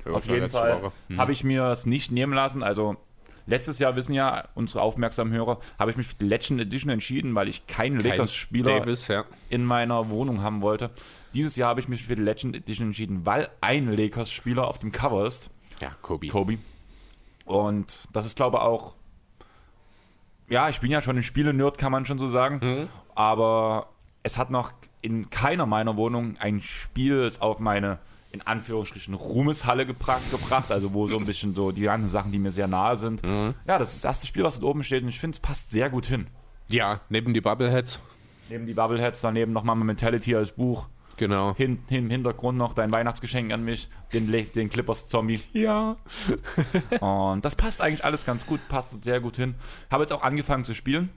[0.06, 0.92] Ja, auf jeden Fall.
[1.10, 1.18] Hm.
[1.20, 2.64] habe ich mir es nicht nehmen lassen.
[2.64, 2.96] Also
[3.48, 7.34] Letztes Jahr wissen ja unsere aufmerksamen Hörer, habe ich mich für die Legend Edition entschieden,
[7.34, 9.24] weil ich keinen Lakers-Spieler Davis, ja.
[9.50, 10.92] in meiner Wohnung haben wollte.
[11.34, 14.92] Dieses Jahr habe ich mich für die Legend Edition entschieden, weil ein Lakers-Spieler auf dem
[14.92, 15.50] Cover ist.
[15.82, 16.28] Ja, Kobe.
[16.28, 16.58] Kobe.
[17.46, 18.96] Und das ist, glaube ich, auch.
[20.50, 22.90] Ja, ich bin ja schon ein Spiele-Nerd, kann man schon so sagen.
[23.16, 23.90] Aber
[24.24, 28.00] es hat noch in keiner meiner Wohnungen ein Spiel auf meine,
[28.38, 30.72] in Anführungsstrichen, Ruhmeshalle gebracht, gebracht.
[30.72, 33.22] Also, wo so ein bisschen so die ganzen Sachen, die mir sehr nahe sind.
[33.26, 35.04] Ja, das ist das erste Spiel, was dort oben steht.
[35.04, 36.28] Und ich finde, es passt sehr gut hin.
[36.70, 38.00] Ja, neben die Bubbleheads.
[38.50, 40.88] Neben die Bubbleheads, daneben nochmal Mentality als Buch.
[41.18, 41.56] Genau.
[41.56, 45.42] Hin, hin, Hintergrund noch dein Weihnachtsgeschenk an mich, den, den Clippers-Zombie.
[45.52, 45.98] Ja.
[47.00, 49.56] Und das passt eigentlich alles ganz gut, passt sehr gut hin.
[49.90, 51.10] Habe jetzt auch angefangen zu spielen.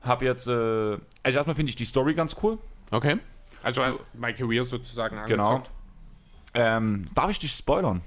[0.00, 2.58] Habe jetzt, äh, also erstmal finde ich die Story ganz cool.
[2.90, 3.18] Okay.
[3.62, 5.62] Also hast My Career sozusagen Genau.
[6.54, 8.02] Ähm, darf ich dich spoilern?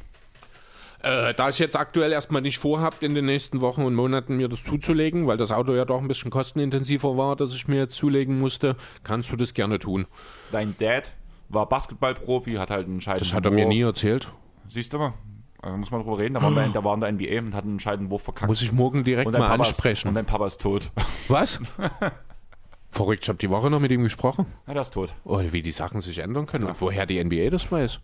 [1.03, 4.47] Äh, da ich jetzt aktuell erstmal nicht vorhabt, in den nächsten Wochen und Monaten mir
[4.47, 7.95] das zuzulegen, weil das Auto ja doch ein bisschen kostenintensiver war, dass ich mir jetzt
[7.95, 10.05] zulegen musste, kannst du das gerne tun.
[10.51, 11.11] Dein Dad
[11.49, 14.31] war Basketballprofi, hat halt einen entscheidenden Das hat er mir nie erzählt.
[14.67, 15.13] Siehst du mal,
[15.61, 16.35] da muss man drüber reden.
[16.35, 18.47] Da war, der, der war in der NBA und hat einen entscheidenden Wurf verkackt.
[18.47, 20.07] Muss ich morgen direkt mal Papa ansprechen.
[20.07, 20.91] Ist, und dein Papa ist tot.
[21.27, 21.59] Was?
[22.91, 24.45] Verrückt, ich habe die Woche noch mit ihm gesprochen.
[24.67, 25.13] ja, der ist tot.
[25.23, 27.99] Oh, wie die Sachen sich ändern können und woher die NBA das weiß.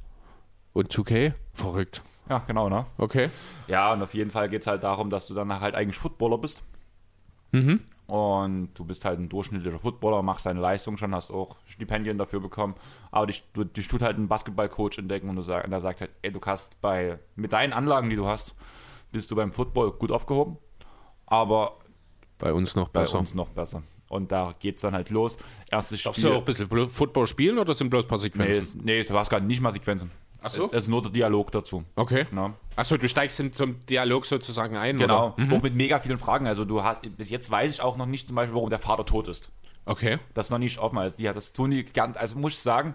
[0.77, 1.33] Und 2K?
[1.55, 2.03] Verrückt.
[2.29, 2.85] Ja, genau, ne?
[2.99, 3.29] Okay.
[3.67, 6.37] Ja, und auf jeden Fall geht es halt darum, dass du dann halt eigentlich Footballer
[6.37, 6.61] bist.
[7.51, 7.81] Mhm.
[8.05, 12.41] Und du bist halt ein durchschnittlicher Footballer, machst deine Leistung schon, hast auch Stipendien dafür
[12.41, 12.75] bekommen.
[13.09, 16.01] Aber dich, du, dich tut halt ein Basketballcoach entdecken und, du sag, und der sagt
[16.01, 18.53] halt, ey, du kannst bei, mit deinen Anlagen, die du hast,
[19.11, 20.57] bist du beim Football gut aufgehoben.
[21.25, 21.79] Aber
[22.37, 23.17] Bei uns noch bei besser.
[23.17, 23.81] uns noch besser.
[24.09, 25.39] Und da geht's dann halt los.
[25.71, 26.29] Erstes Darfst Spiel.
[26.29, 28.81] du auch ein bisschen Football spielen oder sind bloß ein paar nee, Sequenzen?
[28.83, 30.11] nee, du hast gar nicht mal Sequenzen.
[30.47, 30.65] Ach so?
[30.67, 31.83] Es, ist nur der Dialog dazu.
[31.95, 32.25] Okay.
[32.31, 32.53] Ne?
[32.75, 35.45] Achso, du steigst in zum Dialog sozusagen ein, Genau, oder?
[35.45, 35.53] Mhm.
[35.53, 36.47] auch mit mega vielen Fragen.
[36.47, 39.05] Also du hast, bis jetzt weiß ich auch noch nicht zum Beispiel, warum der Vater
[39.05, 39.51] tot ist.
[39.85, 40.19] Okay.
[40.33, 40.97] Das ist noch nicht offen.
[40.97, 42.93] Also die, das tun die ganz, also muss ich sagen,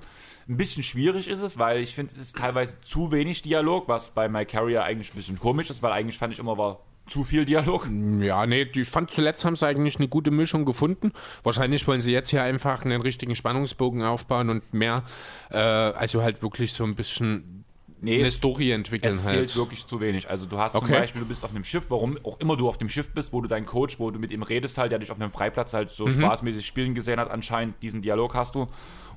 [0.49, 4.09] ein bisschen schwierig ist es, weil ich finde, es ist teilweise zu wenig Dialog, was
[4.09, 7.25] bei My Carrier eigentlich ein bisschen komisch ist, weil eigentlich fand ich immer war zu
[7.25, 7.89] viel Dialog.
[8.21, 11.13] Ja, nee, ich fand zuletzt haben sie eigentlich eine gute Mischung gefunden.
[11.43, 15.03] Wahrscheinlich wollen sie jetzt hier einfach einen richtigen Spannungsbogen aufbauen und mehr,
[15.51, 17.65] äh, also halt wirklich so ein bisschen
[18.05, 19.37] Nee, eine es- Story entwickeln Es halt.
[19.37, 20.29] fehlt wirklich zu wenig.
[20.29, 20.93] Also du hast zum Okay.
[20.93, 23.41] Beispiel, du bist auf einem Schiff, warum auch immer du auf dem Schiff bist, wo
[23.41, 25.89] du deinen Coach, wo du mit ihm redest halt, der dich auf einem Freiplatz halt
[25.91, 25.95] Mhm.
[25.95, 28.67] so spaßmäßig spielen gesehen hat, anscheinend diesen Dialog hast du.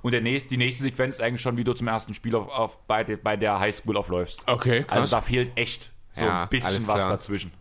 [0.04, 2.48] Und der nächste, die nächste Sequenz ist eigentlich schon, wie du zum ersten Spiel auf,
[2.50, 4.44] auf, bei, de, bei der Highschool aufläufst.
[4.48, 4.98] Okay, krass.
[5.02, 7.52] Also da fehlt echt so Ja, ein bisschen was dazwischen.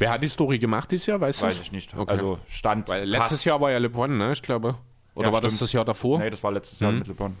[0.00, 1.46] Wer hat die Story gemacht dieses Jahr, weißt du?
[1.46, 1.94] Weiß ich nicht.
[1.94, 2.10] Okay.
[2.10, 2.88] Also stand.
[2.88, 3.44] Weil letztes passt.
[3.44, 4.76] Jahr war ja LeBron, ne, ich glaube.
[5.14, 5.62] Oder Ja, war das stimmt.
[5.62, 6.18] das Jahr davor?
[6.18, 6.84] Nee, das war letztes Mhm.
[6.86, 7.36] Jahr mit LeBron.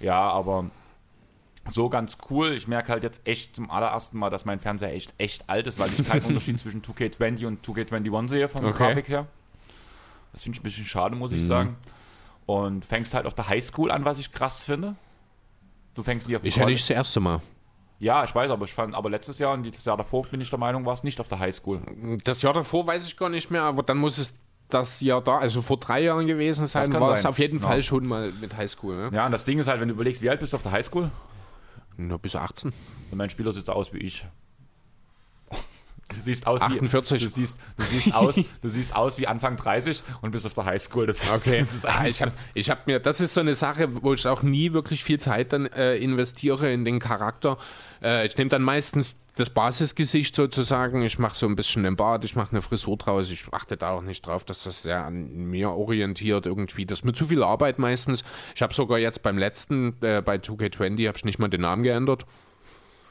[0.00, 0.70] Ja, aber
[1.70, 2.52] so ganz cool.
[2.54, 5.78] Ich merke halt jetzt echt zum allerersten Mal, dass mein Fernseher echt, echt alt ist,
[5.78, 8.82] weil ich keinen Unterschied zwischen 2K20 und 2K21 sehe von der Okay.
[8.84, 8.86] Mhm.
[8.88, 9.26] Grafik her.
[10.32, 11.76] Das finde ich ein bisschen schade, muss ich sagen.
[12.46, 14.96] Und fängst halt auf der Highschool an, was ich krass finde.
[15.94, 16.74] Du fängst nie auf dem Ist ja College.
[16.76, 17.42] nicht das erste Mal.
[18.02, 20.50] Ja, ich weiß, aber ich fand, aber letztes Jahr und das Jahr davor bin ich
[20.50, 21.80] der Meinung, war es nicht auf der Highschool.
[22.24, 24.34] Das Jahr davor weiß ich gar nicht mehr, aber dann muss es
[24.68, 27.28] das Jahr da, also vor drei Jahren gewesen sein, war es sein.
[27.30, 27.68] auf jeden Ja.
[27.68, 28.96] Fall schon mal mit Highschool.
[28.96, 29.10] Ne?
[29.14, 30.72] Ja, und das Ding ist halt, wenn du überlegst, wie alt bist du auf der
[30.72, 31.12] Highschool?
[31.96, 32.72] Nur bis 18.
[33.12, 34.26] Und mein Spieler sieht so aus wie ich.
[36.10, 37.20] Du siehst aus 48.
[37.20, 40.52] wie du siehst, du siehst aus, du siehst aus wie Anfang 30 und bist auf
[40.52, 41.06] der Highschool.
[41.06, 44.12] Das ist, das ist Ah, ich habe hab mir, das ist so eine Sache, wo
[44.12, 47.56] ich auch nie wirklich viel Zeit dann äh, investiere in den Charakter.
[48.02, 51.02] Äh, ich nehme dann meistens das Basisgesicht sozusagen.
[51.02, 53.30] Ich mache so ein bisschen den Bart, ich mache eine Frisur draus.
[53.30, 56.84] Ich achte da auch nicht drauf, dass das sehr an mir orientiert irgendwie.
[56.84, 58.22] Das ist mir zu viel Arbeit meistens.
[58.54, 61.82] Ich habe sogar jetzt beim letzten, äh, bei 2K20, habe ich nicht mal den Namen
[61.82, 62.26] geändert.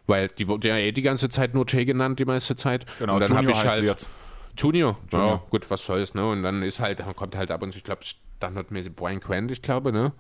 [0.08, 2.86] Weil die wurde ja eh die ganze Zeit nur Jay genannt, die meiste Zeit.
[3.00, 4.10] genau, und dann habe ich halt jetzt.
[4.58, 4.98] Junior.
[5.12, 5.48] Ja, Junior.
[5.50, 6.28] gut, was soll's, ne?
[6.28, 9.52] Und dann ist halt, dann kommt halt ab und zu, ich glaube, standardmäßig Brian Quent,
[9.52, 10.12] ich glaube, ne?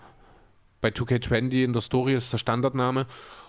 [0.79, 3.05] Bei 2K20 in der Story ist der Standardname.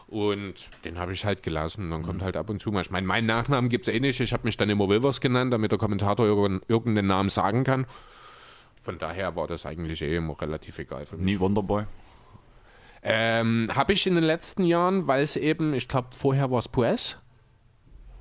[0.09, 1.91] Und den habe ich halt gelassen.
[1.91, 2.07] Dann Mhm.
[2.07, 2.83] kommt halt ab und zu mal.
[2.83, 4.21] Ich meine, meinen Nachnamen gibt es eh nicht.
[4.21, 7.87] Ich habe mich dann immer Wilvers genannt, damit der Kommentator irgendeinen, Namen sagen kann.
[8.83, 11.25] Von daher war das eigentlich eh immer relativ egal für mich.
[11.25, 11.85] Nie Wonderboy.
[13.05, 16.69] Ähm, habe ich in den letzten Jahren, weil es eben, ich glaube, vorher war es
[16.69, 17.19] Pues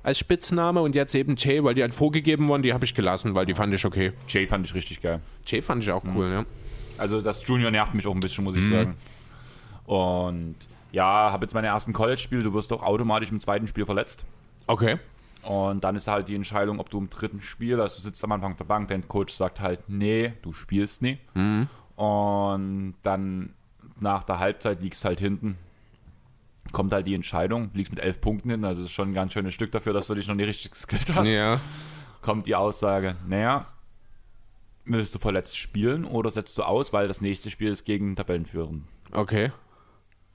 [0.02, 3.36] als Spitzname und jetzt eben Jay, weil die halt vorgegeben wurden, die habe ich gelassen,
[3.36, 4.12] weil die fand ich okay.
[4.26, 5.20] Jay fand ich richtig geil.
[5.46, 6.44] Jay fand ich auch cool, ja.
[6.98, 8.50] Also das Junior nervt mich auch ein bisschen, Mhm.
[8.50, 8.96] muss ich sagen.
[9.84, 10.56] Und
[10.92, 12.42] ja, habe jetzt meine ersten College-Spiele.
[12.44, 14.24] Du wirst auch automatisch im zweiten Spiel verletzt.
[14.66, 14.98] Okay.
[15.42, 18.30] Und dann ist halt die Entscheidung, ob du im dritten Spiel, also du sitzt am
[18.30, 21.18] Anfang der Bank, dein Coach sagt halt, nee, du spielst nie.
[21.96, 23.54] Und dann
[23.98, 25.58] nach der Halbzeit liegst halt hinten.
[26.70, 29.32] kommt halt die Entscheidung, liegst mit elf Punkten hin, also das ist schon ein ganz
[29.32, 31.28] schönes Stück dafür, dass du dich noch nicht richtig geskillt hast.
[31.28, 31.60] Ja.
[32.20, 33.66] Kommt die Aussage, naja,
[34.84, 38.70] willst du verletzt spielen oder setzt du aus, weil das nächste Spiel ist gegen Tabellenführer.
[39.12, 39.52] Okay.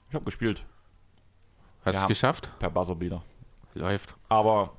[0.08, 0.64] Ich habe gespielt,
[1.84, 2.02] Hast du Ja.
[2.02, 2.50] es geschafft?
[2.58, 3.22] per Buzzerbeater.
[3.74, 4.14] Läuft.
[4.28, 4.72] Aber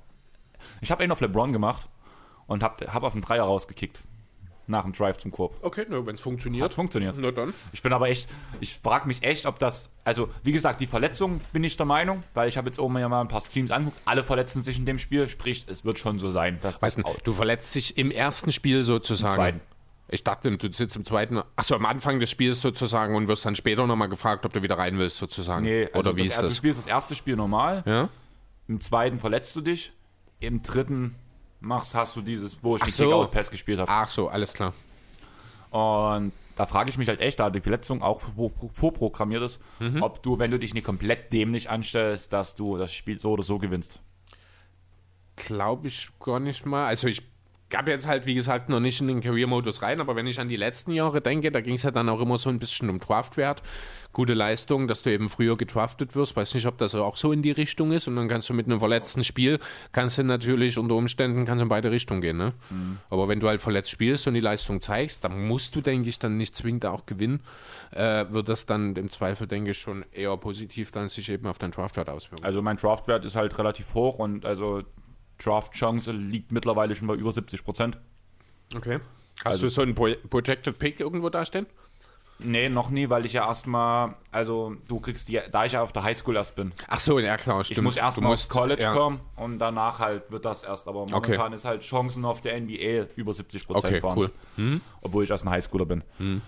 [0.81, 1.87] ich habe einen auf LeBron gemacht
[2.47, 4.01] und habe hab auf den Dreier rausgekickt.
[4.67, 5.57] Nach dem Drive zum Korb.
[5.63, 6.73] Okay, nur wenn es Hat funktioniert.
[6.75, 7.15] funktioniert.
[7.17, 7.55] Na dann.
[7.71, 11.41] Ich bin aber echt, ich frage mich echt, ob das, also wie gesagt, die Verletzung
[11.51, 13.99] bin ich der Meinung, weil ich habe jetzt oben ja mal ein paar Streams angeguckt,
[14.05, 17.01] alle verletzen sich in dem Spiel, sprich, es wird schon so sein, dass Weißt du,
[17.01, 19.33] das du verletzt dich im ersten Spiel sozusagen.
[19.33, 19.61] zweiten.
[20.11, 23.55] Ich dachte, du sitzt im zweiten, achso, am Anfang des Spiels sozusagen und wirst dann
[23.55, 25.63] später nochmal gefragt, ob du wieder rein willst sozusagen.
[25.65, 26.57] Nee, also Oder wie das, ist Du das?
[26.57, 28.09] spielst das erste Spiel normal, Ja?
[28.67, 29.93] im zweiten verletzt du dich,
[30.39, 31.15] im dritten
[31.59, 33.03] machst, hast du dieses, wo ich den so.
[33.03, 33.91] Kick-Out-Pass gespielt habe.
[33.91, 34.73] Ach so, alles klar.
[35.69, 40.01] Und da frage ich mich halt echt, da die Verletzung auch vor- vorprogrammiert ist, Mhm.
[40.01, 43.43] ob du, wenn du dich nicht komplett dämlich anstellst, dass du das Spiel so oder
[43.43, 43.99] so gewinnst.
[45.35, 46.85] Glaube ich gar nicht mal.
[46.87, 47.21] Also ich
[47.69, 50.49] gab jetzt halt, wie gesagt, noch nicht in den Career-Modus rein, aber wenn ich an
[50.49, 52.99] die letzten Jahre denke, da ging es ja dann auch immer so ein bisschen um
[52.99, 53.61] Draftwert.
[54.11, 56.35] Gute Leistung, dass du eben früher gedraftet wirst.
[56.35, 58.07] Weiß nicht, ob das auch so in die Richtung ist.
[58.07, 59.59] Und dann kannst du mit einem verletzten Spiel,
[59.91, 62.37] kannst du natürlich unter Umständen, kannst in beide Richtungen gehen.
[62.37, 62.53] Ne?
[63.11, 66.17] Aber wenn du halt verletzt spielst und die Leistung zeigst, dann musst du, denke ich,
[66.17, 67.41] dann nicht zwingend auch gewinnen.
[67.91, 71.59] Äh, wird das dann im Zweifel, denke ich, schon eher positiv dann sich eben auf
[71.59, 72.43] deinen Draftwert auswirken.
[72.43, 74.81] Also mein Draftwert ist halt relativ hoch und also
[75.43, 77.97] Draft-Chance liegt mittlerweile schon bei über 70 Prozent.
[78.75, 78.99] Okay.
[79.39, 81.65] Hast Also- du so einen Pro Projected Pick irgendwo dastehen?
[82.41, 85.91] Nee, noch nie, weil ich ja erstmal, also du kriegst die, da ich ja auf
[85.91, 86.71] der Highschool erst bin.
[86.87, 87.77] Ach so, ja klar, stimmt.
[87.79, 88.93] Ich muss erst Du mal musst- aufs College ja.
[88.93, 90.87] kommen und danach halt wird das erst.
[90.87, 94.79] Aber momentan ist halt Chancen auf der NBA über 70 Prozent Okay, cool.
[95.01, 96.01] Obwohl ich erst ein Highschooler bin.
[96.17, 96.41] Und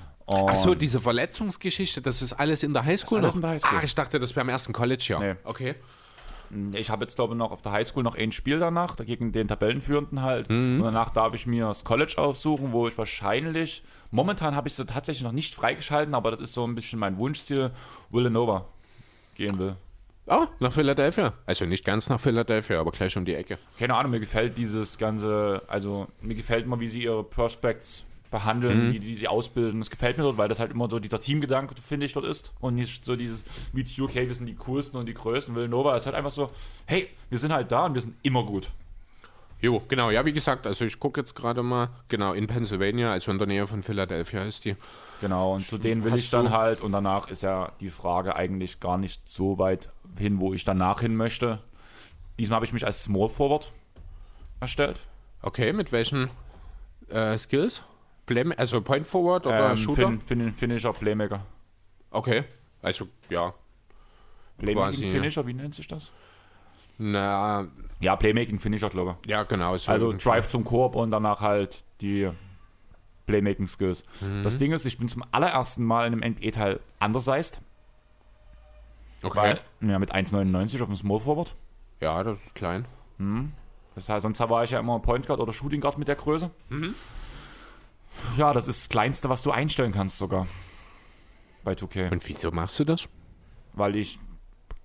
[0.49, 3.35] Ach so, diese Verletzungsgeschichte, das ist alles in der Highschool alles noch?
[3.35, 3.77] in der Highschool.
[3.79, 5.19] Ah, ich dachte, das wäre im ersten College-Jahr.
[5.19, 5.35] Nee.
[5.43, 5.75] Okay.
[6.73, 9.47] Ich habe jetzt glaube ich noch auf der Highschool noch ein Spiel danach, gegen den
[9.47, 10.49] Tabellenführenden halt.
[10.49, 10.77] Mhm.
[10.77, 14.85] Und danach darf ich mir das College aussuchen, wo ich wahrscheinlich, momentan habe ich sie
[14.85, 17.71] tatsächlich noch nicht freigeschalten, aber das ist so ein bisschen mein Wunschziel,
[18.09, 18.65] Villanova
[19.35, 19.75] gehen will.
[20.27, 21.33] Oh, nach Philadelphia.
[21.45, 23.57] Also nicht ganz nach Philadelphia, aber gleich um die Ecke.
[23.77, 28.87] keine Ahnung, mir gefällt dieses ganze, also mir gefällt immer, wie sie ihre Prospects behandeln,
[28.89, 28.99] Mhm.
[29.01, 29.79] die sie ausbilden.
[29.81, 32.53] Das gefällt mir dort, weil das halt immer so dieser Teamgedanke, finde ich, dort ist.
[32.59, 35.53] Und nicht so dieses, die UK, wir sind die coolsten und die größten.
[35.55, 36.49] Villanova ist halt einfach so,
[36.85, 38.69] hey, wir sind halt da und wir sind immer gut.
[39.59, 40.09] Jo, genau.
[40.09, 43.45] Ja, wie gesagt, also ich gucke jetzt gerade mal, genau, in Pennsylvania, also in der
[43.45, 44.75] Nähe von Philadelphia ist die.
[45.19, 46.81] Genau, und zu denen will ich dann halt.
[46.81, 51.01] Und danach ist ja die Frage eigentlich gar nicht so weit hin, wo ich danach
[51.01, 51.59] hin möchte.
[52.39, 53.71] Diesmal habe ich mich als Small Forward
[54.61, 55.01] erstellt.
[55.43, 56.31] Okay, mit welchen
[57.09, 57.83] äh, Skills?
[58.33, 60.07] Play also Point Forward oder Ähm, Shooter?
[60.07, 61.45] fin, fin, Finisher, Playmaker.
[62.11, 62.43] Okay.
[62.81, 63.53] Also, ja.
[64.57, 65.11] Playmaking Quasi.
[65.11, 66.11] Finisher, wie nennt sich das?
[66.97, 67.67] Na,
[67.99, 69.29] Ja, Playmaking Finisher, glaube ich.
[69.29, 69.75] ja, genau.
[69.77, 70.13] So Also.
[70.13, 72.29] Drive zum Korb und danach halt die
[73.27, 74.03] Playmaking Skills.
[74.21, 74.43] Mhm.
[74.43, 77.61] Das Ding ist, ich bin zum allerersten Mal in einem NBA-Teil undersized,
[79.23, 79.37] Okay.
[79.81, 81.55] weil ja, mit 1,99 auf dem Small Forward.
[82.01, 82.85] Ja, das ist klein.
[83.93, 86.49] Das heißt, sonst war ich ja immer Point Guard oder Shooting Guard mit der Größe.
[86.69, 86.95] Mhm.
[88.37, 90.47] Ja, das ist das Kleinste, was du einstellen kannst sogar.
[91.63, 92.11] Bei 2K.
[92.11, 93.07] Und wieso machst du das?
[93.73, 94.19] Weil ich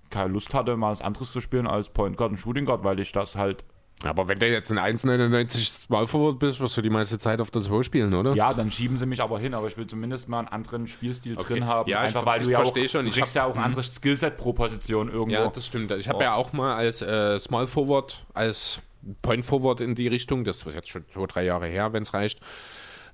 [0.09, 2.99] keine Lust hatte, mal was anderes zu spielen als Point Guard und Shooting Guard, weil
[2.99, 3.65] ich das halt
[4.03, 7.49] Aber wenn du jetzt ein 1,99 Small Forward bist, wirst du die meiste Zeit auf
[7.51, 8.33] das 2 spielen, oder?
[8.35, 11.33] Ja, dann schieben sie mich aber hin, aber ich will zumindest mal einen anderen Spielstil
[11.37, 11.55] Okay.
[11.55, 11.89] drin haben.
[11.89, 13.03] Ja, ich einfach ver- weil ich du ja auch, versteh schon.
[13.05, 15.31] du Ich kriegst hab- ja auch ein anderes Skillset pro Position irgendwo.
[15.41, 15.91] Ja, das stimmt.
[15.91, 16.21] Ich habe Oh.
[16.21, 18.79] ja auch mal als äh, Small Forward, als
[19.23, 22.13] Point Forward in die Richtung, das ist jetzt schon zwei, drei Jahre her, wenn es
[22.13, 22.39] reicht,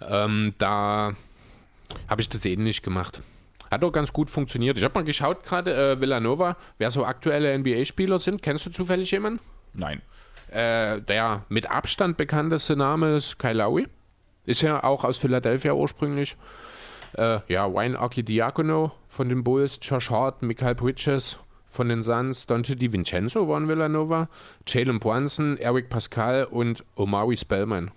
[0.02, 1.14] ähm, da
[2.08, 3.22] habe ich das ähnlich gemacht.
[3.72, 4.78] Hat auch ganz gut funktioniert.
[4.78, 8.42] Ich habe mal geschaut gerade, äh, Villanova, wer so aktuelle NBA-Spieler sind.
[8.42, 9.40] Kennst du zufällig jemanden?
[9.74, 10.02] Nein.
[10.52, 13.88] Äh, der mit Abstand bekannteste Name ist Kyle Lowry.
[14.46, 16.36] Ist ja auch aus Philadelphia ursprünglich.
[17.14, 21.40] Äh, ja, Wayne Archidiakono von den Bulls, Josh Hart, Michael Bridges
[21.70, 24.30] von den Suns, Dante DiVincenzo in Villanova,
[24.68, 27.92] Jalen Brunson, Eric Pascal und Omari Spellman.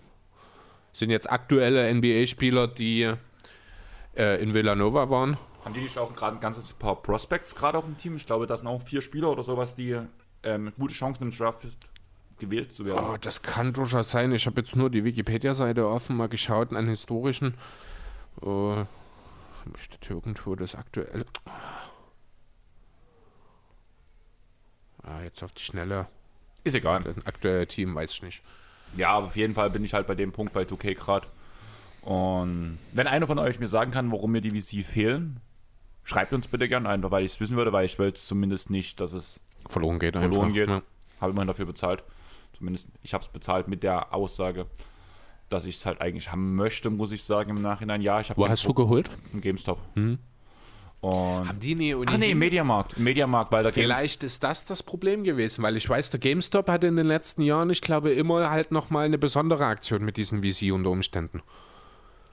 [0.96, 3.12] Sind jetzt aktuelle NBA-Spieler, die
[4.16, 5.36] äh, in Villanova waren.
[5.62, 8.16] Haben die nicht auch gerade ein ganzes paar Prospects gerade auf dem Team?
[8.16, 10.00] Ich glaube, das sind auch vier Spieler oder sowas, die
[10.42, 11.66] ähm, gute Chancen im Draft
[12.38, 13.04] gewählt zu werden.
[13.12, 14.32] Oh, das kann durchaus sein.
[14.32, 17.58] Ich habe jetzt nur die Wikipedia-Seite offen, mal geschaut an historischen.
[18.40, 18.86] Oh,
[19.76, 21.26] steht hier irgendwo das aktuelle.
[25.02, 26.06] Ah, jetzt auf die Schnelle.
[26.64, 27.02] Ist egal.
[27.02, 28.42] Das aktuelle Team weiß ich nicht.
[28.96, 31.26] Ja, aber auf jeden Fall bin ich halt bei dem Punkt bei 2K gerade.
[32.02, 35.40] Und wenn einer von euch mir sagen kann, warum mir die VC fehlen,
[36.04, 39.00] schreibt uns bitte gerne ein, weil ich es wissen würde, weil ich will zumindest nicht,
[39.00, 40.54] dass es Verloren geht verloren einfach.
[40.54, 40.68] geht.
[40.68, 40.82] Ja.
[41.20, 42.04] Habe immerhin dafür bezahlt.
[42.56, 44.66] Zumindest, ich habe es bezahlt mit der Aussage,
[45.48, 48.00] dass ich es halt eigentlich haben möchte, muss ich sagen im Nachhinein.
[48.00, 49.10] Ja, ich habe Wo hast du geholt?
[49.32, 49.78] einen GameStop.
[51.00, 52.98] Und Haben die nie Ach nee, im Mediamarkt.
[52.98, 56.68] Mediamarkt, weil da Game Vielleicht ist das das Problem gewesen, weil ich weiß, der GameStop
[56.68, 60.42] hatte in den letzten Jahren, ich glaube, immer halt nochmal eine besondere Aktion mit diesem
[60.42, 61.42] VC unter Umständen.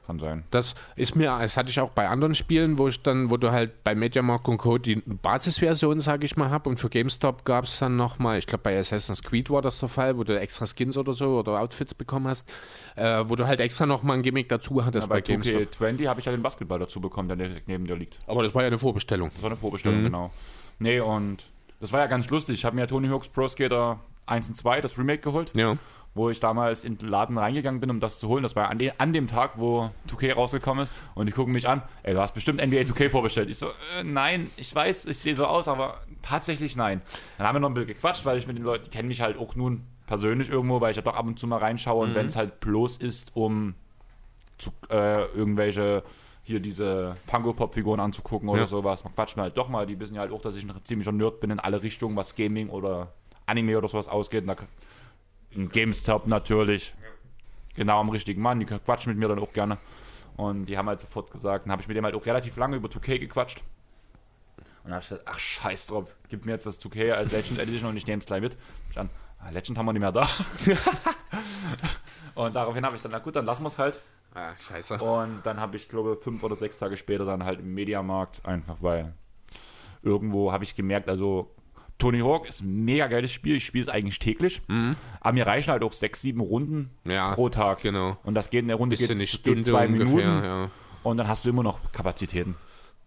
[0.05, 0.43] Kann sein.
[0.51, 3.51] Das ist mir, das hatte ich auch bei anderen Spielen, wo ich dann, wo du
[3.51, 4.77] halt bei Mediamarkt und Co.
[4.77, 8.63] die Basisversion, sage ich mal, habe und für GameStop gab es dann nochmal, ich glaube
[8.63, 11.93] bei Assassin's Creed war das der Fall, wo du extra Skins oder so oder Outfits
[11.93, 12.51] bekommen hast,
[12.95, 15.61] äh, wo du halt extra nochmal ein Gimmick dazu hattest Bei bei GameStop.
[15.79, 18.19] 2K20 habe ich ja den Basketball dazu bekommen, der direkt neben dir liegt.
[18.27, 19.29] Aber das war ja eine Vorbestellung.
[19.33, 20.31] Das war eine Probestellung, genau.
[20.79, 21.43] Nee, und
[21.79, 22.55] das war ja ganz lustig.
[22.59, 25.77] Ich habe mir Tony Hawk's Pro Skater 1 und 2, das Remake geholt, Ja.
[26.15, 28.43] Wo ich damals in den Laden reingegangen bin, um das zu holen.
[28.43, 30.93] Das war an, de an dem Tag, wo 2K rausgekommen ist.
[31.15, 33.49] Und die gucken mich an, ey, du hast bestimmt NBA 2K vorbestellt.
[33.49, 37.01] Ich so, äh, nein, ich weiß, ich sehe so aus, aber tatsächlich nein.
[37.37, 39.21] Dann haben wir noch ein bisschen gequatscht, weil ich mit den Leuten, die kennen mich
[39.21, 42.03] halt auch nun persönlich irgendwo, weil ich ja doch ab und zu mal reinschaue.
[42.03, 43.73] Und wenn es halt bloß ist, um
[44.59, 46.03] zu, äh, irgendwelche
[46.43, 48.67] hier diese Funko-Pop-Figuren anzugucken oder Ja.
[48.67, 49.03] sowas.
[49.03, 49.85] Man quatscht mir halt doch mal.
[49.87, 52.35] Die wissen ja halt auch, dass ich ein ziemlicher Nerd bin in alle Richtungen, was
[52.35, 53.13] Gaming oder
[53.45, 54.41] Anime oder sowas ausgeht.
[54.41, 54.55] Und da,
[55.55, 56.93] in GameStop natürlich.
[57.75, 58.59] Genau am richtigen Mann.
[58.59, 59.77] Die quatschen mit mir dann auch gerne.
[60.35, 62.75] Und die haben halt sofort gesagt, dann habe ich mit dem halt auch relativ lange
[62.75, 63.63] über 2K gequatscht.
[64.57, 67.59] Und dann habe ich gesagt, ach scheiß drauf, gib mir jetzt das 2K als Legend
[67.59, 68.57] Edition und ich nehme es gleich mit.
[68.89, 70.27] Ich dann, ah, Legend haben wir nicht mehr da.
[72.35, 73.99] und daraufhin habe ich dann, na gut, dann lassen wir es halt.
[74.33, 74.97] Ah, scheiße.
[74.97, 78.77] Und dann habe ich, glaube fünf oder sechs Tage später dann halt im Mediamarkt einfach,
[78.81, 79.13] weil
[80.01, 81.51] irgendwo habe ich gemerkt, also
[81.97, 83.55] Tony Hawk ist ein mega geiles Spiel.
[83.55, 84.61] Ich spiele es eigentlich täglich.
[85.21, 87.11] Aber mir reichen halt auch sechs, sieben Runden Mhm.
[87.11, 87.81] Ja, pro Tag.
[87.81, 88.17] genau.
[88.23, 90.43] Und das geht in der Runde geht, eine geht zwei ungefähr, Minuten.
[90.43, 90.69] ja.
[91.03, 92.55] Und dann hast du immer noch Kapazitäten.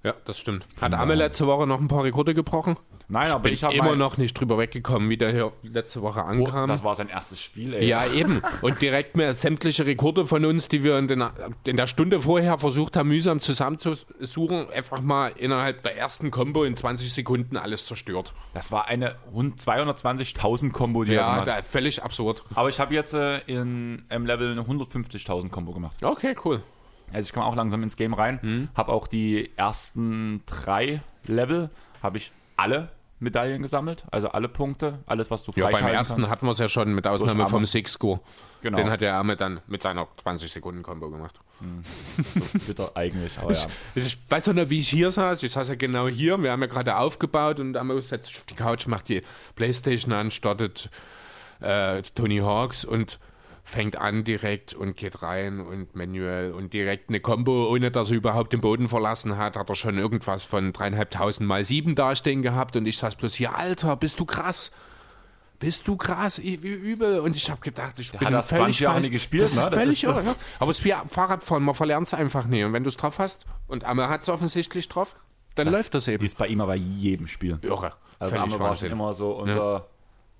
[0.06, 0.66] Ja, das stimmt.
[0.80, 2.76] Hat Amme letzte Woche noch ein paar Rekorde gebrochen?
[3.08, 6.02] Nein, aber Bin ich habe immer mein- noch nicht drüber weggekommen, wie der hier letzte
[6.02, 6.68] Woche Oh, ankam.
[6.68, 7.86] das war sein erstes Spiel, ey.
[7.86, 8.40] ja, eben.
[8.62, 11.24] Und direkt mehr sämtliche Rekorde von uns, die wir in, den,
[11.66, 16.76] in der Stunde vorher versucht haben, mühsam zusammenzusuchen, einfach mal innerhalb der ersten Combo in
[16.76, 18.32] 20 Sekunden alles zerstört.
[18.54, 21.66] Das war eine rund 220.000 Kombo, die er Ja, gemacht da, hat.
[21.66, 22.44] völlig absurd.
[22.54, 26.02] Aber ich habe jetzt äh, in, im Level eine 150.000 Kombo gemacht.
[26.02, 26.62] Okay, cool.
[27.12, 28.38] Also ich komme auch langsam ins Game rein.
[28.42, 28.68] Mhm.
[28.74, 31.70] Habe auch die ersten drei Level,
[32.02, 34.04] habe ich alle Medaillen gesammelt.
[34.10, 36.30] Also alle Punkte, alles, was du Ja, beim ersten kannst.
[36.30, 37.64] hatten wir es ja schon mit Ausnahme vom.
[37.64, 38.20] Six-Go.
[38.62, 38.76] Genau.
[38.76, 41.40] Den hat der Arme dann mit seiner 20-Sekunden-Combo gemacht.
[42.12, 43.66] so bitter eigentlich, aber ja.
[43.94, 45.42] Ich weiß auch noch, wie ich hier saß.
[45.44, 46.36] Ich saß ja genau hier.
[46.42, 49.22] Wir haben ja gerade aufgebaut und sich auf die Couch, macht die
[49.54, 50.90] Playstation an, startet
[51.60, 53.18] äh, Tony Hawks und
[53.68, 58.16] fängt an direkt und geht rein und manuell und direkt eine Combo, ohne dass er
[58.16, 62.76] überhaupt den Boden verlassen hat, hat er schon irgendwas von dreieinhalbtausend mal sieben dastehen gehabt
[62.76, 64.70] und ich saß bloß hier, Alter, bist du krass.
[65.58, 67.18] Bist du krass, ich- wie übel.
[67.18, 69.62] Und ich habe gedacht, ich bin das völlig 20 Jahre nicht gespielt, das ne?
[69.62, 70.34] Ist Das völlig ist irre, ne?
[70.60, 72.62] Aber es ist wie Fahrradfahren, man verlernt es einfach nie.
[72.62, 75.16] Und wenn du es drauf hast, und Amme hat es offensichtlich drauf,
[75.56, 76.24] dann läuft das eben.
[76.24, 77.58] Ist bei ihm aber jedem Spiel.
[77.62, 77.94] Irre.
[78.20, 79.88] Also Arme war schon immer so unser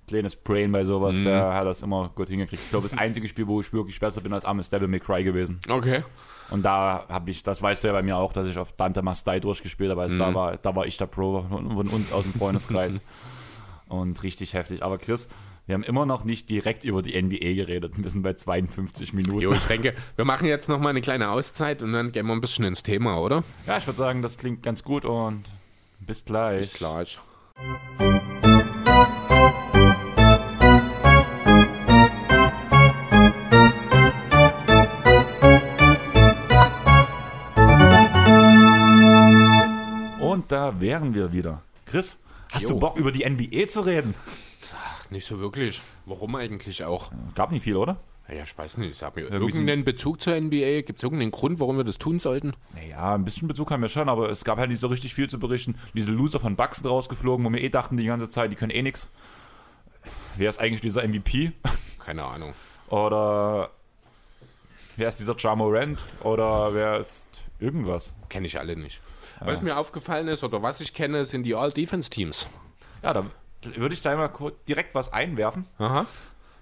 [0.06, 1.24] kleines Brain bei sowas, Mhm.
[1.24, 2.62] der hat das immer gut hingekriegt.
[2.62, 5.00] Ich glaube, das einzige Spiel, wo ich wirklich besser bin als Arme, ist Devil May
[5.00, 5.60] Cry gewesen.
[5.68, 6.02] Okay.
[6.50, 9.02] Und da habe ich, das weißt du ja bei mir auch, dass ich auf Dante
[9.02, 10.02] Mastai durchgespielt habe.
[10.02, 13.00] Also da, war, da war ich der Pro von uns aus dem Freundeskreis.
[13.88, 14.82] Und richtig heftig.
[14.82, 15.28] Aber Chris,
[15.66, 17.94] wir haben immer noch nicht direkt über die NBA geredet.
[17.96, 19.40] Wir sind bei 52 Minuten.
[19.40, 22.32] Jo, ich denke, wir machen jetzt noch mal eine kleine Auszeit und dann gehen wir
[22.32, 23.42] ein bisschen ins Thema, oder?
[23.66, 25.44] Ja, ich würde sagen, das klingt ganz gut und
[26.00, 26.72] bis gleich.
[26.74, 27.02] Klar.
[27.02, 27.18] ich-
[40.46, 41.60] Und da wären wir wieder.
[41.86, 42.18] Chris,
[42.52, 42.68] hast Jo.
[42.74, 44.14] du Bock, über die NBA zu reden?
[44.76, 45.82] Ach, nicht so wirklich.
[46.04, 47.10] Warum eigentlich auch?
[47.34, 47.96] Gab nicht viel, oder?
[48.28, 49.00] Ja, ich weiß nicht.
[49.00, 50.82] Wir sind- irgendeinen Bezug zur NBA?
[50.82, 52.52] Gibt es irgendeinen Grund, warum wir das tun sollten?
[52.76, 55.28] Naja, ein bisschen Bezug haben wir schon, aber es gab halt nicht so richtig viel
[55.28, 55.74] zu berichten.
[55.94, 58.82] Diese Loser von sind rausgeflogen, wo wir eh dachten die ganze Zeit, die können eh
[58.82, 59.10] nix.
[60.36, 61.50] Wer ist eigentlich dieser MVP?
[61.98, 62.54] Keine Ahnung.
[62.88, 63.70] Oder
[64.94, 66.04] wer ist dieser Ja Morant?
[66.22, 67.26] Oder wer ist
[67.58, 68.14] irgendwas?
[68.28, 69.00] Kenne ich alle nicht.
[69.40, 72.46] Was mir aufgefallen ist oder was ich kenne, sind die All-Defense-Teams.
[73.02, 73.26] Ja, da
[73.74, 74.30] würde ich da mal
[74.68, 75.66] direkt was einwerfen.
[75.78, 76.06] Aha.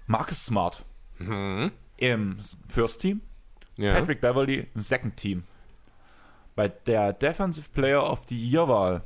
[0.07, 0.83] Marcus Smart
[1.17, 3.21] im First Team,
[3.77, 3.93] Ja.
[3.93, 5.43] Patrick Beverly im Second Team.
[6.55, 9.03] Bei der Defensive Player of the Year Wahl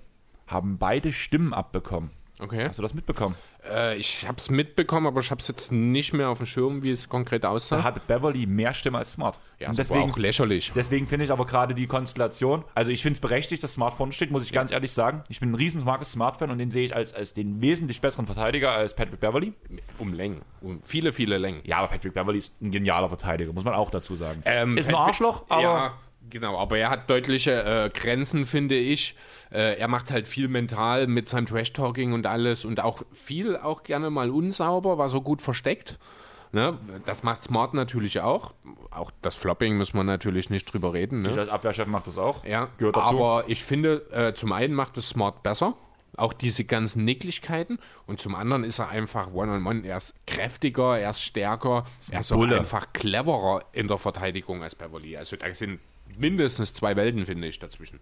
[0.47, 2.11] haben beide Stimmen abbekommen.
[2.39, 2.67] Okay.
[2.67, 3.35] Hast du das mitbekommen?
[3.69, 6.81] Äh, ich habe es mitbekommen, aber ich habe es jetzt nicht mehr auf dem Schirm,
[6.83, 7.83] wie es konkret Da aussah.
[7.83, 9.39] hatte Beverly mehr Stimme als Smart.
[9.59, 10.71] Ja, und deswegen, auch lächerlich.
[10.73, 14.13] deswegen finde ich aber gerade die Konstellation, also ich finde es berechtigt, dass Smart vorne
[14.13, 15.23] steht, muss ich ganz ehrlich sagen.
[15.27, 18.25] Ich bin ein riesen Marcus Smart-Fan und den sehe ich als, als den wesentlich besseren
[18.25, 19.53] Verteidiger als Patrick Beverly.
[19.97, 20.41] Um Längen.
[20.61, 21.59] Um viele, viele Längen.
[21.65, 24.41] Ja, aber Patrick Beverly ist ein genialer Verteidiger, muss man auch dazu sagen.
[24.45, 25.93] Ähm, ist ein Patrick- Arschloch, aber Ja,
[26.29, 29.15] genau, aber er hat deutliche äh, Grenzen, finde ich.
[29.51, 33.83] Äh, er macht halt viel mental mit seinem Trash-Talking und alles und auch viel auch
[33.83, 35.97] gerne mal unsauber, war so gut versteckt.
[36.51, 36.77] Ne?
[37.05, 38.53] Das macht Smart natürlich auch.
[38.89, 41.21] Auch das Flopping muss man natürlich nicht drüber reden.
[41.21, 41.29] Ne?
[41.29, 42.43] ich als Abwehrchef macht das auch.
[42.43, 43.23] Ja, Gehört dazu.
[43.23, 45.75] aber ich finde, äh, zum einen macht es Smart besser,
[46.17, 47.77] auch diese ganzen Nicklichkeiten,
[48.07, 52.31] und zum anderen ist er einfach One-on-One, er ist kräftiger, er ist stärker, er ist
[52.31, 52.59] auch Bulle.
[52.59, 55.17] einfach cleverer in der Verteidigung als Beverly.
[55.17, 55.79] Also da sind
[56.17, 57.99] mindestens zwei Welten, finde ich, dazwischen.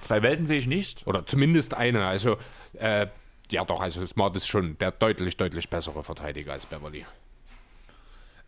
[0.00, 1.06] Zwei Welten sehe ich nicht.
[1.06, 2.36] Oder zumindest eine, also
[2.74, 3.06] äh,
[3.50, 7.06] ja doch, also Smart ist schon der deutlich, deutlich bessere Verteidiger als Beverly.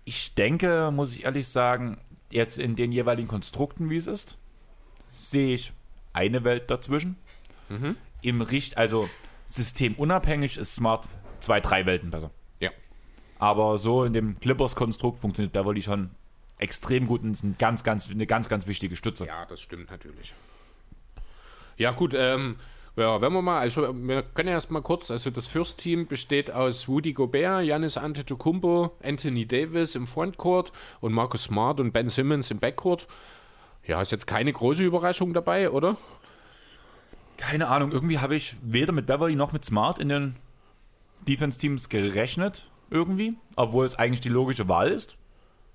[0.04, 1.98] Ich denke, muss ich ehrlich sagen,
[2.30, 4.38] jetzt in den jeweiligen Konstrukten, wie es ist,
[5.10, 5.72] sehe ich
[6.12, 7.16] eine Welt dazwischen.
[8.22, 9.08] Im Richt, also
[9.48, 11.06] systemunabhängig ist Smart
[11.38, 12.30] zwei, drei Welten besser.
[12.58, 12.70] Ja.
[13.38, 16.10] Aber so in dem Clippers-Konstrukt funktioniert Beverly schon
[16.60, 19.26] extrem gut und ist ein ganz, ganz, eine ganz, ganz wichtige Stütze.
[19.26, 20.34] Ja, das stimmt natürlich.
[21.76, 22.56] Ja, gut, ähm,
[22.96, 26.50] ja, wenn wir mal, also wir können ja erst mal kurz, also das First-Team besteht
[26.50, 32.50] aus Rudy Gobert, Giannis Antetokounmpo, Anthony Davis im Frontcourt und Marcus Smart und Ben Simmons
[32.50, 33.06] im Backcourt.
[33.86, 35.96] Ja, ist jetzt keine große Überraschung dabei, oder?
[37.36, 40.36] Keine Ahnung, irgendwie habe ich weder mit Beverly noch mit Smart in den
[41.26, 45.16] Defense-Teams gerechnet, irgendwie, obwohl es eigentlich die logische Wahl ist,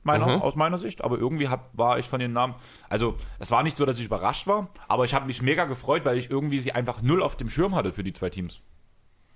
[0.05, 0.41] meiner, Mhm.
[0.41, 1.03] aus meiner Sicht.
[1.03, 2.55] Aber irgendwie hab, war ich von den Namen,
[2.89, 6.05] also es war nicht so, dass ich überrascht war, aber ich habe mich mega gefreut,
[6.05, 8.61] weil ich irgendwie sie einfach null auf dem Schirm hatte für die zwei Teams.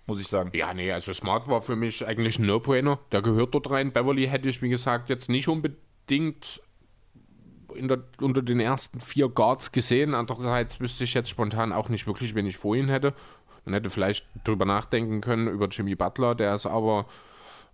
[0.07, 0.49] Muss ich sagen.
[0.55, 2.97] Ja, nee, also Smart war für mich eigentlich ein No-Brainer.
[3.11, 3.91] Der gehört dort rein.
[3.91, 6.61] Beverly hätte ich, wie gesagt, jetzt nicht unbedingt
[7.76, 10.15] in der, unter den ersten vier Guards gesehen.
[10.15, 13.13] Andererseits wüsste ich jetzt spontan auch nicht wirklich, wen ich vor ihn hätte.
[13.65, 17.05] Man hätte vielleicht drüber nachdenken können über Jimmy Butler, der ist aber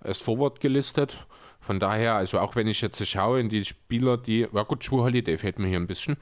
[0.01, 1.25] als Forward gelistet.
[1.65, 4.99] Von daher, also auch wenn ich jetzt schaue in die Spieler, die, ja gut, Drew
[4.99, 6.15] Holiday fehlt mir hier ein bisschen.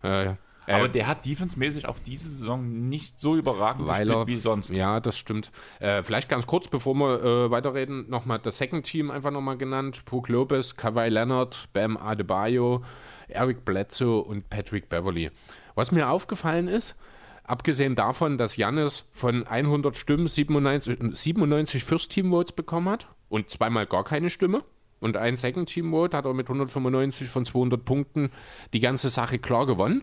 [0.00, 0.34] Äh,
[0.68, 4.40] Aber äh, der hat defensemäßig auch diese Saison nicht so überragend weil er, gespielt wie
[4.40, 4.70] sonst.
[4.70, 5.50] Ja, das stimmt.
[5.80, 10.04] Äh, vielleicht ganz kurz, bevor wir äh, weiterreden, nochmal das Second Team einfach nochmal genannt.
[10.04, 12.84] Brook Lopez, Kawhi Leonard, Bam Adebayo,
[13.26, 15.32] Eric Bledsoe und Patrick Beverly.
[15.74, 16.94] Was mir aufgefallen ist,
[17.42, 23.50] abgesehen davon, dass Jannis von 100 Stimmen 97, 97 First Team Votes bekommen hat und
[23.50, 24.64] zweimal gar keine Stimme
[25.04, 28.30] und ein Second Team Vote hat er mit 195 von 200 Punkten
[28.72, 30.02] die ganze Sache klar gewonnen.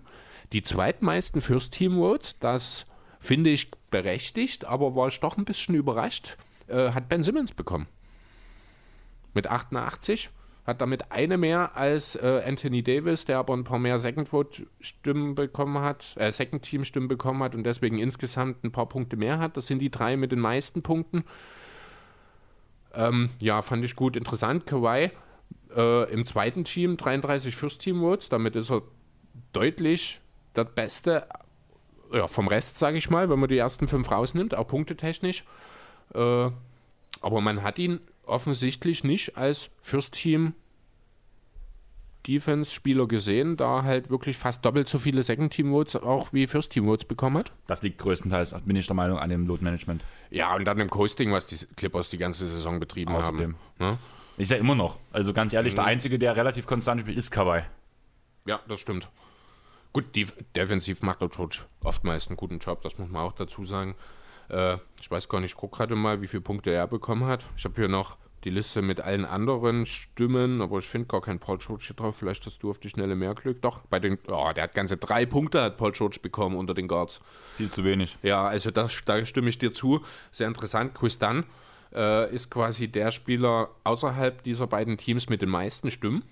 [0.54, 2.86] Die zweitmeisten First Team Votes, das
[3.20, 7.88] finde ich berechtigt, aber war ich doch ein bisschen überrascht, äh, hat Ben Simmons bekommen.
[9.34, 10.30] Mit 88
[10.66, 14.68] hat damit eine mehr als äh, Anthony Davis, der aber ein paar mehr Second Vote
[14.82, 19.18] Stimmen bekommen hat, äh, Second Team Stimmen bekommen hat und deswegen insgesamt ein paar Punkte
[19.18, 19.58] mehr hat.
[19.58, 21.24] Das sind die drei mit den meisten Punkten.
[22.94, 24.66] Ähm, ja, fand ich gut interessant.
[24.66, 25.12] Kawhi
[25.76, 28.82] äh, im zweiten Team 33 First Team Votes, damit ist er
[29.54, 30.20] deutlich
[30.56, 31.28] der Beste
[32.14, 35.46] ja, vom Rest, sage ich mal, wenn man die ersten fünf rausnimmt, auch punktetechnisch.
[36.14, 36.50] Äh,
[37.22, 40.54] aber man hat ihn offensichtlich nicht als First Team
[42.28, 46.72] Defense-Spieler gesehen, da halt wirklich fast doppelt so viele Second Team Votes auch wie First
[46.72, 47.52] Team Votes bekommen hat.
[47.68, 50.04] Das liegt größtenteils, bin ich der Meinung, an dem Load Management.
[50.30, 53.56] Ja, und dann im Coasting, was die Clippers die ganze Saison betrieben Außerdem.
[53.80, 53.92] haben.
[53.92, 53.98] Ne?
[54.38, 55.00] Ist ja immer noch.
[55.12, 57.62] Also ganz ehrlich, der Einzige, der relativ konstant spielt, ist Kawhi.
[58.46, 59.10] Ja, das stimmt.
[59.94, 63.66] Gut, die, defensiv macht der George oftmals einen guten Job, das muss man auch dazu
[63.66, 63.96] sagen.
[64.50, 67.46] Äh, ich weiß gar nicht, ich gucke gerade mal, wie viele Punkte er bekommen hat.
[67.58, 71.40] Ich habe hier noch die Liste mit allen anderen Stimmen, aber ich finde gar keinen
[71.40, 72.18] Paul George hier drauf.
[72.18, 73.62] Vielleicht hast du auf die Schnelle mehr Glück.
[73.62, 76.88] Doch, bei den, oh, der hat ganze drei Punkte, hat Paul George bekommen unter den
[76.88, 77.22] Guards.
[77.58, 78.18] Viel zu wenig.
[78.24, 80.02] Ja, also da, da stimme ich dir zu.
[80.32, 80.96] Sehr interessant.
[80.96, 81.46] Chris Dunn
[81.94, 86.24] äh, ist quasi der Spieler außerhalb dieser beiden Teams mit den meisten Stimmen.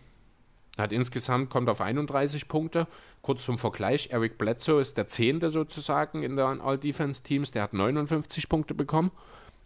[0.77, 2.87] Hat insgesamt, kommt auf 31 Punkte.
[3.21, 7.51] Kurz zum Vergleich, Eric Bledsoe ist der Zehnte sozusagen in den All-Defense-Teams.
[7.51, 9.11] Der hat 59 Punkte bekommen.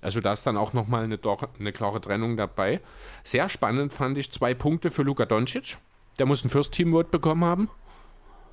[0.04, 1.18] Also da ist dann auch nochmal eine,
[1.60, 2.82] eine klare Trennung dabei.
[3.24, 5.78] Sehr spannend fand ich zwei Punkte für Luka Doncic.
[6.20, 7.70] Der muss ein First-Team-Vote bekommen haben.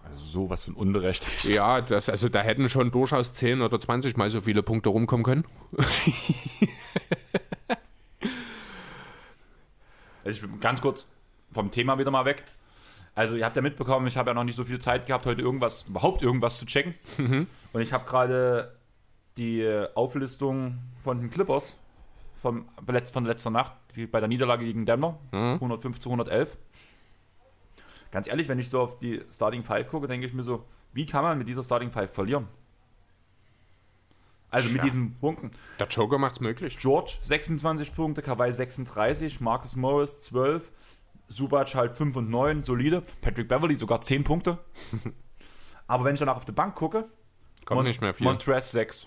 [0.05, 1.45] Also sowas von unberechtigt.
[1.53, 5.25] Ja, das, also da hätten schon durchaus 10 oder 20 mal so viele Punkte rumkommen
[5.25, 5.45] können.
[10.23, 11.07] Also ich bin ganz kurz
[11.51, 12.45] vom Thema wieder mal weg.
[13.15, 15.41] Also ihr habt ja mitbekommen, ich habe ja noch nicht so viel Zeit gehabt, heute
[15.41, 16.95] irgendwas, überhaupt irgendwas zu checken.
[17.73, 18.77] Und ich habe gerade
[19.37, 21.79] die äh, Auflistung von den Clippers
[22.41, 22.67] vom,
[23.13, 25.55] von letzter Nacht die, bei der Niederlage gegen Denver, mhm.
[25.55, 26.57] 105 zu 111.
[28.11, 31.07] Ganz ehrlich, wenn ich so auf die Starting Five gucke, denke ich mir so, wie
[31.07, 32.49] kann man mit dieser Starting Five verlieren?
[34.51, 34.75] Also ja.
[34.75, 35.53] mit diesen Punkten.
[35.79, 36.79] Der Joker macht es möglich.
[36.79, 40.73] George 26 Punkte, Kawhi 36, Marcus Morris 12,
[41.29, 43.03] Subac halt 5 und 9, solide.
[43.21, 44.59] Patrick Beverly sogar 10 Punkte.
[45.87, 47.09] Aber wenn ich danach auf die Bank gucke,
[47.65, 48.27] kommt Mon nicht mehr viel.
[48.27, 49.07] Montrez 6.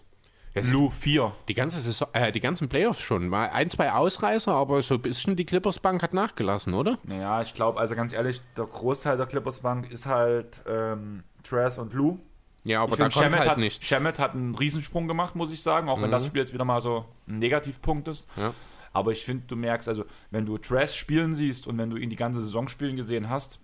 [0.55, 1.33] Lou 4.
[1.47, 3.27] Die, ganze Saison, äh, die ganzen Playoffs schon.
[3.27, 6.99] Mal ein, zwei Ausreißer, aber so ein bisschen die Clippers Bank hat nachgelassen, oder?
[7.03, 11.77] Naja, ich glaube, also ganz ehrlich, der Großteil der Clippers Bank ist halt ähm, Tress
[11.77, 12.19] und Lou.
[12.65, 13.83] Ja, aber ich da kommt halt hat, nicht.
[13.83, 16.03] Shemet hat einen Riesensprung gemacht, muss ich sagen, auch mhm.
[16.03, 18.27] wenn das Spiel jetzt wieder mal so ein Negativpunkt ist.
[18.37, 18.53] Ja.
[18.93, 22.09] Aber ich finde, du merkst, also wenn du Trash spielen siehst und wenn du ihn
[22.11, 23.59] die ganze Saison spielen gesehen hast,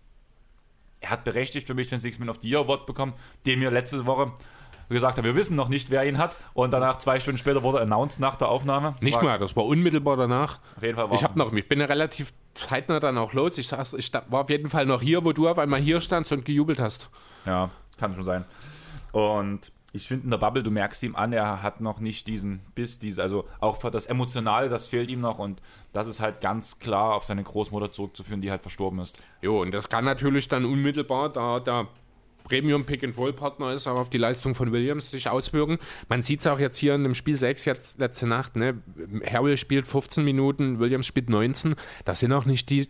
[1.01, 3.13] er hat berechtigt für mich den Six Man of the Year Award bekommen,
[3.45, 4.33] den mir letzte Woche
[4.95, 6.37] gesagt hat, wir wissen noch nicht, wer ihn hat.
[6.53, 8.95] Und danach, zwei Stunden später, wurde announced nach der Aufnahme.
[9.01, 10.59] Nicht war, mal, das war unmittelbar danach.
[10.75, 13.57] Auf jeden Fall war Ich habe noch, ich bin ja relativ zeitnah dann auch los.
[13.57, 16.31] Ich, saß, ich war auf jeden Fall noch hier, wo du auf einmal hier standst
[16.31, 17.09] und gejubelt hast.
[17.45, 18.45] Ja, kann schon sein.
[19.11, 22.59] Und ich finde in der Bubble, du merkst ihm an, er hat noch nicht diesen
[22.75, 25.61] Biss, diese, also auch für das Emotionale, das fehlt ihm noch und
[25.93, 29.21] das ist halt ganz klar auf seine Großmutter zurückzuführen, die halt verstorben ist.
[29.41, 31.87] Jo, und das kann natürlich dann unmittelbar, da der
[32.49, 35.77] Premium Pick and Roll Partner ist, auch auf die Leistung von Williams sich auswirken.
[36.09, 38.81] Man sieht es auch jetzt hier in dem Spiel 6 jetzt letzte Nacht, ne?
[39.25, 41.75] Harrell spielt 15 Minuten, Williams spielt 19.
[42.03, 42.89] Das sind auch nicht die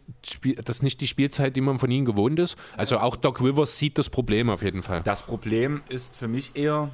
[0.56, 2.58] das ist nicht die Spielzeit, die man von ihnen gewohnt ist.
[2.78, 5.02] Also auch Doc Rivers sieht das Problem auf jeden Fall.
[5.04, 6.90] Das Problem ist für mich eher,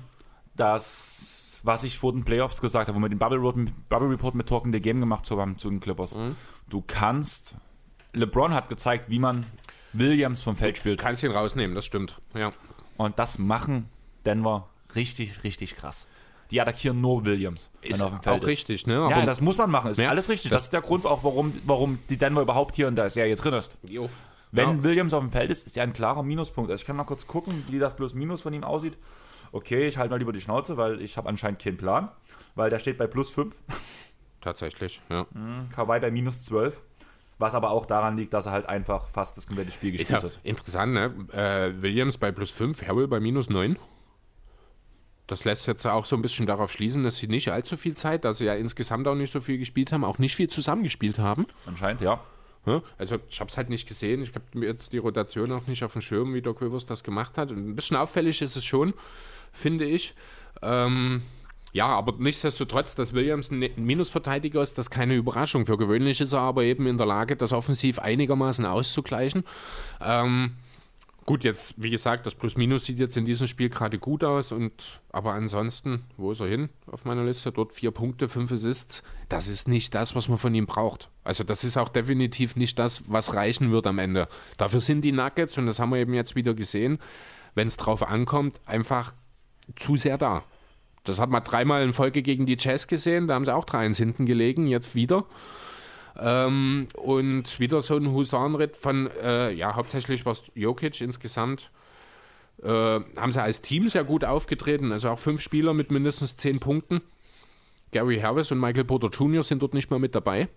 [0.55, 4.35] dass was ich vor den Playoffs gesagt habe, wo wir den Bubble, Report, Bubble Report
[4.35, 6.15] mit Talking the Game gemacht haben zu den Clippers.
[6.15, 6.35] Mhm.
[6.69, 7.57] Du kannst
[8.15, 9.45] LeBron hat gezeigt, wie man
[9.97, 10.99] Williams vom Feld spielt.
[10.99, 12.21] Kannst ihn rausnehmen, das stimmt.
[12.33, 12.51] Ja.
[12.97, 13.89] Und das machen
[14.25, 16.07] Denver richtig, richtig krass.
[16.51, 18.47] Die attackieren nur Williams, ist er auf dem Feld auch ist.
[18.47, 18.99] richtig, ne?
[18.99, 19.91] Aber ja, das muss man machen.
[19.91, 20.51] Ist ja, alles richtig.
[20.51, 23.35] Das, das, ist der Grund auch, warum, warum die Denver überhaupt hier in der Serie
[23.35, 23.77] drin ist.
[23.83, 24.09] Jo.
[24.51, 24.83] Wenn ja.
[24.83, 26.69] Williams auf dem Feld ist, ist er ein klarer Minuspunkt.
[26.69, 28.97] Also ich kann mal kurz gucken, wie das plus Minus von ihm aussieht.
[29.51, 32.09] Okay, ich halte mal lieber die Schnauze, weil ich habe anscheinend keinen Plan.
[32.53, 33.55] Weil der steht bei plus 5.
[34.41, 35.25] Tatsächlich, ja.
[35.33, 36.81] Mhm, Kawhi bei minus 12.
[37.37, 40.39] Was aber auch daran liegt, dass er halt einfach fast das komplette Spiel gespielt hat.
[40.43, 41.13] Interessant, ne?
[41.33, 43.77] Äh, Williams bei plus 5, Harrell bei minus 9.
[45.27, 48.23] Das lässt jetzt auch so ein bisschen darauf schließen, dass sie nicht allzu viel Zeit,
[48.25, 51.47] dass sie ja insgesamt auch nicht so viel gespielt haben, auch nicht viel zusammengespielt haben.
[51.65, 52.21] Anscheinend, ja.
[52.97, 54.21] Also ich habe es halt nicht gesehen.
[54.23, 57.03] Ich habe mir jetzt die Rotation auch nicht auf dem Schirm, wie Doc Rivers das
[57.03, 57.51] gemacht hat.
[57.51, 58.93] Und ein bisschen auffällig ist es schon,
[59.51, 60.15] finde ich.
[60.61, 61.21] Ähm,
[61.75, 65.65] ja, aber nichtsdestotrotz, dass Williams ein Minusverteidiger ist, das ist keine Überraschung.
[65.65, 69.43] Für gewöhnlich ist er aber eben in der Lage, das offensiv einigermaßen auszugleichen.
[69.99, 70.55] Ähm,
[71.25, 75.01] gut, jetzt, wie gesagt, das Plus-Minus sieht jetzt in diesem Spiel gerade gut aus, und
[75.11, 77.51] aber ansonsten, wo ist er hin auf meiner Liste?
[77.51, 79.03] Dort vier Punkte, fünf Assists.
[79.27, 81.09] Das ist nicht das, was man von ihm braucht.
[81.25, 84.29] Also, das ist auch definitiv nicht das, was reichen wird am Ende.
[84.57, 86.99] Dafür sind die Nuggets, und das haben wir eben jetzt wieder gesehen,
[87.53, 89.13] wenn es drauf ankommt, einfach
[89.75, 90.45] zu sehr da.
[91.05, 93.97] Das hat man dreimal in Folge gegen die Jazz gesehen, da haben sie auch 3-1
[93.97, 95.25] hinten gelegen, jetzt wieder.
[96.17, 101.71] Ähm, und wieder so ein Husarenritt von, äh, ja, hauptsächlich was Jokic insgesamt.
[102.63, 106.59] Äh, haben sie als Team sehr gut aufgetreten, also auch fünf Spieler mit mindestens zehn
[106.59, 107.01] Punkten.
[107.91, 109.43] Gary Harris und Michael Porter Jr.
[109.43, 110.47] sind dort nicht mehr mit dabei.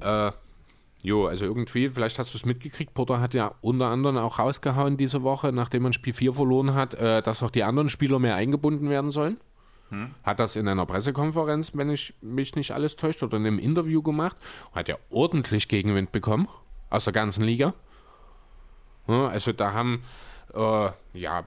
[0.00, 0.32] Äh,
[1.02, 4.96] Jo, also irgendwie, vielleicht hast du es mitgekriegt, Potter hat ja unter anderem auch rausgehauen
[4.96, 8.34] diese Woche, nachdem man Spiel 4 verloren hat, äh, dass auch die anderen Spieler mehr
[8.34, 9.38] eingebunden werden sollen.
[9.90, 10.10] Hm.
[10.24, 14.02] Hat das in einer Pressekonferenz, wenn ich mich nicht alles täuscht, oder in einem Interview
[14.02, 14.36] gemacht.
[14.74, 16.48] Hat ja ordentlich Gegenwind bekommen
[16.90, 17.74] aus der ganzen Liga.
[19.06, 20.02] Ja, also da haben
[20.52, 21.46] äh, ja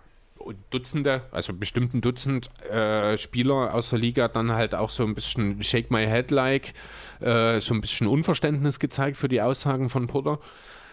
[0.70, 5.62] Dutzende, also bestimmten Dutzend äh, Spieler aus der Liga dann halt auch so ein bisschen
[5.64, 6.74] Shake My Head-like,
[7.20, 10.40] äh, so ein bisschen Unverständnis gezeigt für die Aussagen von Potter.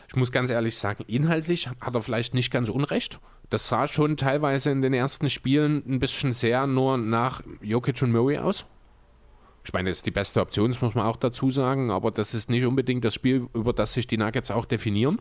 [0.08, 3.20] Ich muss ganz ehrlich sagen, inhaltlich hat er vielleicht nicht ganz unrecht.
[3.50, 8.12] Das sah schon teilweise in den ersten Spielen ein bisschen sehr nur nach Jokic und
[8.12, 8.64] Murray aus.
[9.64, 12.32] Ich meine, das ist die beste Option, das muss man auch dazu sagen, aber das
[12.32, 15.20] ist nicht unbedingt das Spiel, über das sich die Nuggets auch definieren.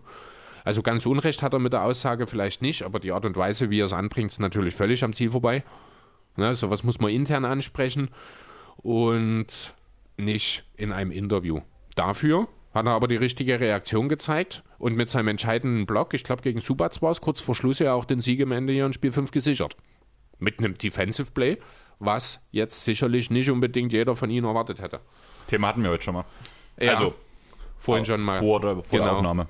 [0.68, 3.70] Also ganz Unrecht hat er mit der Aussage vielleicht nicht, aber die Art und Weise,
[3.70, 5.64] wie er es anbringt, ist natürlich völlig am Ziel vorbei.
[6.36, 8.10] Ne, sowas muss man intern ansprechen
[8.76, 9.76] und
[10.18, 11.62] nicht in einem Interview.
[11.96, 16.42] Dafür hat er aber die richtige Reaktion gezeigt und mit seinem entscheidenden Block, ich glaube
[16.42, 18.92] gegen Subac war es, kurz vor Schluss ja auch den Sieg im Ende hier in
[18.92, 19.78] Spiel 5 gesichert.
[20.38, 21.60] Mit einem Defensive Play,
[22.00, 25.00] was jetzt sicherlich nicht unbedingt jeder von ihnen erwartet hätte.
[25.48, 26.26] Thema hatten wir heute schon mal.
[26.78, 27.14] Ja, also
[27.78, 28.40] vorhin schon mal.
[28.40, 29.04] Vor der, vor genau.
[29.06, 29.48] der Aufnahme.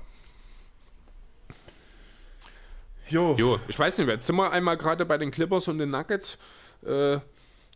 [3.10, 3.34] Jo.
[3.38, 3.58] jo.
[3.68, 6.38] Ich weiß nicht, jetzt sind wir einmal gerade bei den Clippers und den Nuggets.
[6.84, 7.18] Äh,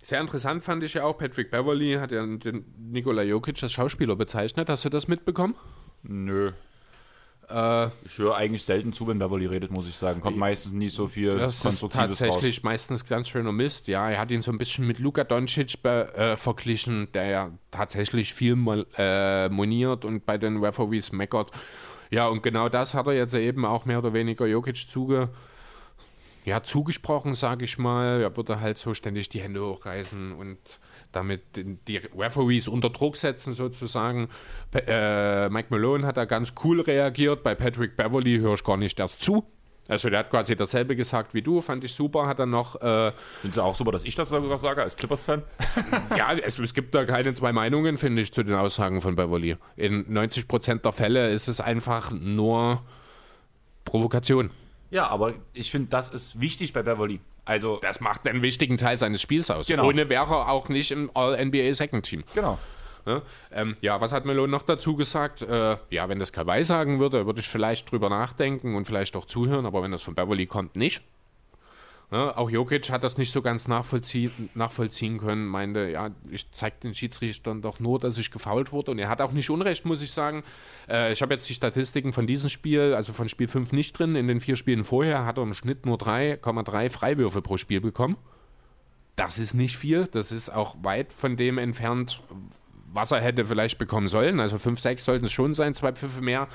[0.02, 4.16] Sehr interessant fand ich ja auch, Patrick Beverly hat ja den Nikola Jokic als Schauspieler
[4.16, 4.68] bezeichnet.
[4.68, 5.54] Hast du das mitbekommen?
[6.02, 6.50] Nö.
[7.48, 10.20] Äh, Ich höre eigentlich selten zu, wenn Beverly redet, muss ich sagen.
[10.20, 12.62] Kommt meistens nie so viel das ist Konstruktives tatsächlich raus.
[12.64, 13.88] meistens ganz schöner Mist.
[13.88, 17.50] Ja, er hat ihn so ein bisschen mit Luka Doncic be, äh, verglichen, der ja
[17.70, 21.50] tatsächlich viel mal, äh, moniert und bei den Referees meckert.
[22.12, 25.30] Ja, und genau das hat er jetzt eben auch mehr oder weniger Jokic zuge,
[26.44, 28.20] ja, zugesprochen, sage ich mal.
[28.20, 30.58] Er würde halt so ständig die Hände hochreißen und
[31.10, 34.28] damit die Referees unter Druck setzen sozusagen.
[34.70, 37.42] Pe- Äh, Mike Malone hat da ganz cool reagiert.
[37.42, 39.44] Bei Patrick Beverly höre ich gar nicht erst zu.
[39.88, 42.26] Also der hat quasi dasselbe gesagt wie du, fand ich super.
[42.26, 43.12] Hat dann noch, äh,
[43.42, 45.42] Sind sie auch super, dass ich das sogar sage, als Clippers-Fan?
[46.16, 49.56] ja, es, es gibt da keine zwei Meinungen, finde ich, zu den Aussagen von Beverly.
[49.76, 52.82] In 90% der Fälle ist es einfach nur
[53.84, 54.50] Provokation.
[54.90, 57.20] Ja, aber ich finde, das ist wichtig bei Beverly.
[57.44, 59.66] Also, Das macht einen wichtigen Teil seines Spiels aus.
[59.66, 59.86] Genau.
[59.86, 62.24] Ohne wäre er auch nicht im All-NBA Second Team.
[62.34, 62.58] genau.
[63.06, 65.42] Ja, ähm, ja, was hat Malone noch dazu gesagt?
[65.42, 69.24] Äh, ja, wenn das Kawhi sagen würde, würde ich vielleicht drüber nachdenken und vielleicht auch
[69.24, 71.02] zuhören, aber wenn das von Beverly kommt, nicht.
[72.12, 76.76] Ja, auch Jokic hat das nicht so ganz nachvollziehen, nachvollziehen können, meinte, ja, ich zeige
[76.82, 80.02] den Schiedsrichtern doch nur, dass ich gefault wurde und er hat auch nicht Unrecht, muss
[80.02, 80.44] ich sagen.
[80.90, 84.14] Äh, ich habe jetzt die Statistiken von diesem Spiel, also von Spiel 5 nicht drin.
[84.14, 88.18] In den vier Spielen vorher hat er im Schnitt nur 3,3 Freiwürfe pro Spiel bekommen.
[89.16, 92.22] Das ist nicht viel, das ist auch weit von dem entfernt,
[92.92, 94.40] was er hätte vielleicht bekommen sollen.
[94.40, 96.48] Also 5, 6 sollten es schon sein, zwei Pfiffe mehr,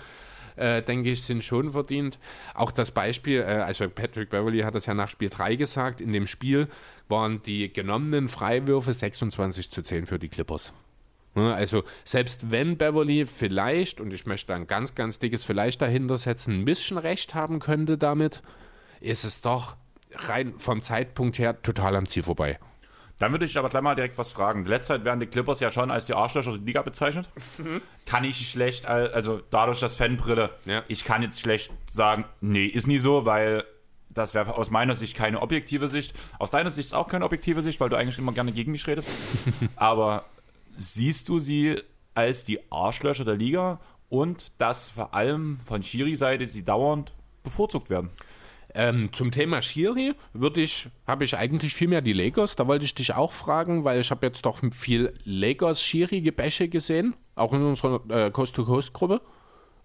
[0.56, 2.20] äh, denke ich, sind schon verdient.
[2.54, 6.14] Auch das Beispiel, äh, also Patrick Beverly hat das ja nach Spiel 3 gesagt, in
[6.14, 6.68] dem Spiel
[7.10, 10.74] waren die genommenen Freiwürfe 26 zu 10 für die Clippers.
[11.36, 16.18] Ne, Also selbst wenn Beverly vielleicht, und ich möchte ein ganz, ganz dickes Vielleicht dahinter
[16.18, 18.42] setzen, ein bisschen recht haben könnte damit,
[19.00, 19.76] ist es doch
[20.14, 22.58] rein vom Zeitpunkt her total am Ziel vorbei.
[23.20, 24.65] Dann würde ich aber gleich mal direkt was fragen.
[24.65, 27.28] Letzte Zeit werden die Clippers ja schon als die Arschlöcher der Liga bezeichnet.
[28.05, 30.84] Kann ich schlecht, al- also dadurch das Fanbrille, Ja.
[30.88, 33.63] ich kann jetzt schlecht sagen, nee, ist nie so, weil
[34.09, 36.13] das wäre aus meiner Sicht keine objektive Sicht.
[36.39, 38.86] Aus deiner Sicht ist auch keine objektive Sicht, weil du eigentlich immer gerne gegen mich
[38.88, 39.09] redest.
[39.76, 40.26] aber
[40.78, 41.82] siehst du sie
[42.13, 47.13] als die Arschlöcher der Liga und dass vor allem von Schiri-Seite sie dauernd
[47.43, 48.09] bevorzugt werden?
[48.80, 52.56] Ähm, zum Thema Schiri würde ich, habe ich eigentlich viel mehr die Lakers.
[52.56, 57.54] Da wollte ich dich auch fragen, weil ich habe jetzt doch viel Lakers-Schiri-Gebäsche gesehen, auch
[57.54, 59.22] in unserer äh, Coast-to-Coast-Gruppe.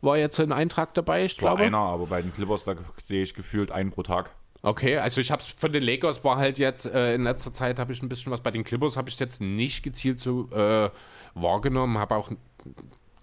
[0.03, 1.62] War jetzt ein Eintrag dabei, ich War glaube.
[1.62, 4.34] einer, aber bei den Clippers, da sehe ich gefühlt einen pro Tag.
[4.61, 7.78] Okay, also ich habe es von den Lakers war halt jetzt äh, in letzter Zeit
[7.78, 10.88] habe ich ein bisschen was bei den Clippers habe ich jetzt nicht gezielt so äh,
[11.34, 12.30] wahrgenommen, habe auch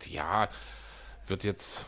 [0.08, 0.50] ja
[1.28, 1.86] wird jetzt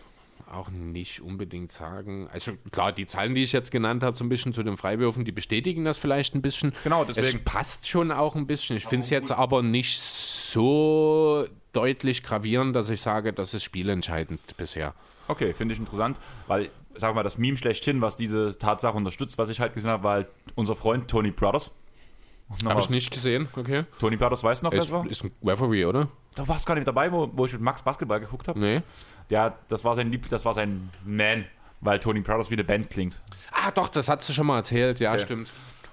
[0.51, 2.27] auch nicht unbedingt sagen.
[2.31, 5.25] Also klar, die Zahlen, die ich jetzt genannt habe, so ein bisschen zu den Freiwürfen,
[5.25, 6.73] die bestätigen das vielleicht ein bisschen.
[6.83, 7.43] Genau, Es deswegen.
[7.43, 8.77] passt schon auch ein bisschen.
[8.77, 14.39] Ich finde es jetzt aber nicht so deutlich gravierend, dass ich sage, das ist spielentscheidend
[14.57, 14.93] bisher.
[15.27, 19.37] Okay, finde ich interessant, weil, sagen wir mal, das Meme schlechthin, was diese Tatsache unterstützt,
[19.37, 21.71] was ich halt gesehen habe, war halt unser Freund Tony Brothers.
[22.65, 23.85] Habe ich nicht gesehen, okay.
[23.99, 25.07] Tony Brothers weiß noch, wer Ist, das war?
[25.09, 26.09] ist ein Referee, oder?
[26.35, 28.59] Du warst gar nicht dabei, wo, wo ich mit Max Basketball geguckt habe.
[28.59, 28.81] Nee.
[29.31, 31.45] Der, das war sein Lieb, das war sein Man,
[31.79, 33.19] weil Tony Brothers wie eine Band klingt.
[33.51, 34.99] Ah, doch, das hat sie schon mal erzählt.
[34.99, 35.21] Ja, Okay.
[35.21, 35.51] stimmt.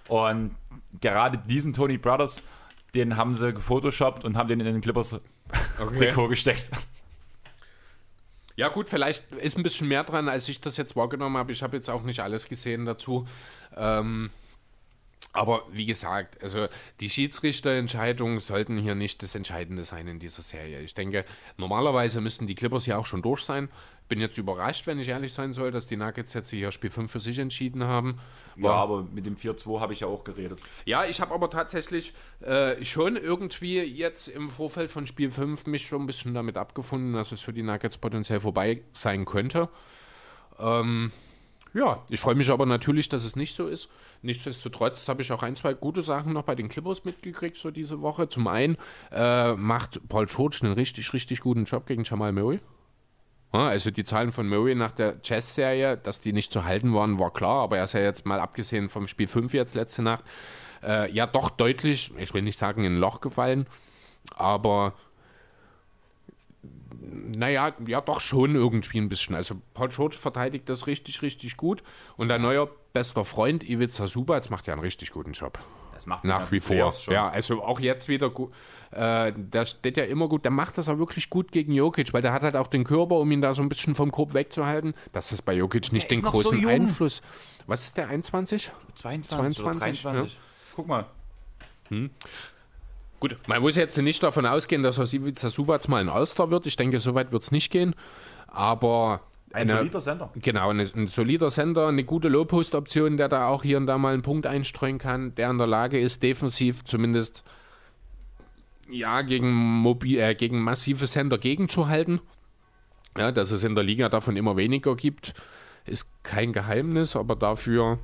[0.09, 0.55] Und
[1.01, 2.43] gerade diesen Tony Brothers,
[2.95, 5.20] den haben sie gefotoshoppt und haben den in den Clippers
[5.97, 6.70] Trikot gesteckt.
[8.57, 11.53] Ja, gut, vielleicht ist ein bisschen mehr dran, als ich das jetzt wahrgenommen habe.
[11.53, 13.28] Ich habe jetzt auch nicht alles gesehen dazu.
[13.76, 14.30] Ähm,
[15.32, 16.68] aber wie gesagt, also
[17.00, 20.80] die Schiedsrichterentscheidungen sollten hier nicht das Entscheidende sein in dieser Serie.
[20.80, 21.24] Ich denke,
[21.58, 23.68] normalerweise müssten die Clippers ja auch schon durch sein.
[24.08, 27.12] Bin jetzt überrascht, wenn ich ehrlich sein soll, dass die Nuggets jetzt hier Spiel 5
[27.12, 28.18] für sich entschieden haben.
[28.56, 30.60] Ja, aber mit dem 4-2 habe ich ja auch geredet.
[30.86, 35.86] Ja, ich habe aber tatsächlich äh, schon irgendwie jetzt im Vorfeld von Spiel 5 mich
[35.86, 39.68] schon ein bisschen damit abgefunden, dass es für die Nuggets potenziell vorbei sein könnte.
[40.59, 41.12] Ähm,
[41.74, 43.89] ja, ich freue mich aber natürlich, dass es nicht so ist.
[44.23, 48.01] Nichtsdestotrotz habe ich auch ein, zwei gute Sachen noch bei den Clippers mitgekriegt so diese
[48.01, 48.28] Woche.
[48.28, 48.77] Zum einen
[49.12, 52.61] äh, macht Paul George einen richtig, richtig guten Job gegen Jamal Murray.
[53.53, 57.19] Ja, Also die Zahlen von Murray nach der Chess-Serie, dass die nicht zu halten waren,
[57.19, 60.24] war klar, aber er ist ja jetzt mal abgesehen vom Spiel 5 jetzt letzte Nacht,
[60.82, 63.66] äh, ja doch deutlich, ich will nicht sagen in ein Loch gefallen,
[64.35, 64.95] aber
[67.36, 69.35] naja, ja doch schon irgendwie ein bisschen.
[69.35, 71.82] Also Paul George verteidigt das richtig, richtig gut
[72.16, 75.59] und dein neuer bester Freund Ivica Subac macht ja einen richtig guten Job.
[75.98, 76.94] Das macht Nach wie vor.
[77.09, 78.52] Ja, also auch jetzt wieder gut.
[78.93, 80.44] Äh, der steht ja immer gut.
[80.44, 83.16] Der macht das auch wirklich gut gegen Jokic, weil der hat halt auch den Körper,
[83.16, 84.94] um ihn da so ein bisschen vom Korb wegzuhalten.
[85.12, 86.70] Das ist bei Jokic nicht Der den so großen jung.
[86.70, 87.20] Einfluss.
[87.66, 88.70] Was ist der 21?
[88.94, 90.39] 22, 22, oder 23.
[90.77, 91.06] Guck mal.
[93.20, 96.66] Gut, man muss jetzt nicht davon ausgehen, dass aus Ivica Subac mal ein All-Star wird.
[96.66, 97.95] Ich denke, so weit wird es nicht gehen.
[98.47, 99.23] Aber
[99.53, 100.31] Ein eine, solider Sender.
[100.36, 104.15] Genau, eine, ein solider Sender, eine gute Low-Post-Option, der da auch hier und da mal
[104.15, 107.43] einen Punkt einstreuen kann, der in der Lage ist, defensiv zumindest
[108.89, 112.20] ja, gegen, mobil, äh, gegen massive Sender gegenzuhalten.
[113.16, 115.35] Ja, dass es in der Liga davon immer weniger gibt,
[115.86, 117.99] ist kein Geheimnis, aber dafür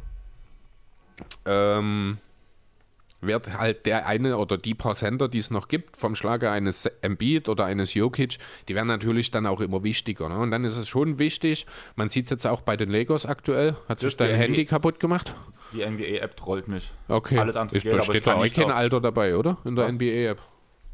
[1.44, 2.18] ähm,
[3.26, 6.86] wird halt der eine oder die paar Sender, die es noch gibt, vom Schlage eines
[7.02, 8.38] Embiid oder eines Jokic,
[8.68, 10.28] die werden natürlich dann auch immer wichtiger.
[10.28, 10.38] Ne?
[10.38, 13.76] Und dann ist es schon wichtig, man sieht es jetzt auch bei den Lakers aktuell,
[13.88, 15.34] hat sich dein Handy kaputt gemacht?
[15.72, 16.92] Die NBA-App trollt mich.
[17.08, 17.38] Okay.
[17.38, 19.58] Alles andere ist, geht, da steht da kein Alter dabei, oder?
[19.64, 19.90] In der.
[19.90, 20.40] NBA-App.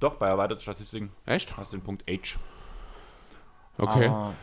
[0.00, 1.56] Doch, bei erweiterten Statistiken Echt?
[1.56, 2.38] hast du den Punkt H.
[3.76, 4.06] Okay.
[4.06, 4.34] Aber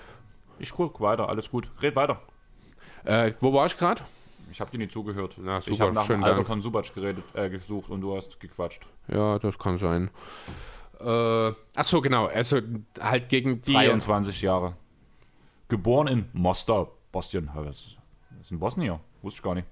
[0.59, 1.69] ich guck weiter, alles gut.
[1.81, 2.21] Red weiter.
[3.03, 4.01] Äh, wo war ich gerade?
[4.51, 5.35] Ich habe dir nicht zugehört.
[5.39, 6.47] Na, ich super, habe nach dem Alter Dank.
[6.47, 8.85] von Subac geredet, äh, gesucht und du hast gequatscht.
[9.07, 10.09] Ja, das kann sein.
[10.99, 12.27] Äh, ach so, genau.
[12.27, 12.61] Also
[12.99, 13.73] halt gegen die.
[13.73, 14.75] 23 Jahre.
[15.67, 17.49] Geboren in Mostar, Bosnien.
[17.53, 17.97] Das
[18.41, 19.67] ist in Bosnien, wusste ich gar nicht.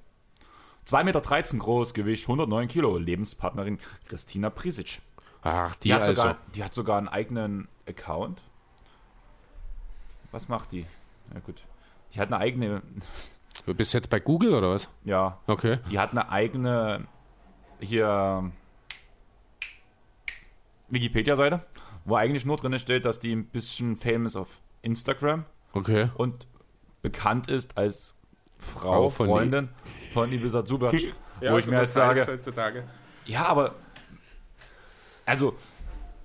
[0.88, 1.22] 2,13 Meter
[1.58, 5.00] groß, Gewicht 109 Kilo, Lebenspartnerin Christina Prisic.
[5.42, 6.22] Ach, die, Die, hat, also.
[6.22, 8.44] sogar, die hat sogar einen eigenen Account.
[10.32, 10.86] Was macht die?
[11.34, 11.64] Ja gut.
[12.14, 12.82] Die hat eine eigene,
[13.66, 14.90] Du bist jetzt bei Google oder was?
[15.04, 15.80] ja, Okay.
[15.90, 17.08] die hat eine eigene
[17.80, 18.52] hier
[20.90, 21.66] Wikipedia-Seite,
[22.06, 26.10] wo eigentlich nur drin steht, dass die ein bisschen famous auf Instagram Okay.
[26.16, 26.48] und
[27.02, 28.16] bekannt ist als
[28.60, 29.70] Frau, Frau von Freundin
[30.14, 30.94] von Ibiza Zubac.
[31.42, 32.84] wo ich mir jetzt sage, heutzutage.
[33.26, 33.76] ja, aber
[35.26, 35.56] also,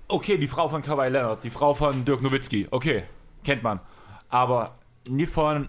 [0.07, 3.03] okay, die Frau von Kawhi Leonard, die Frau von Dirk Nowitzki, okay,
[3.43, 3.79] kennt man.
[4.29, 4.75] Aber
[5.09, 5.67] nie von,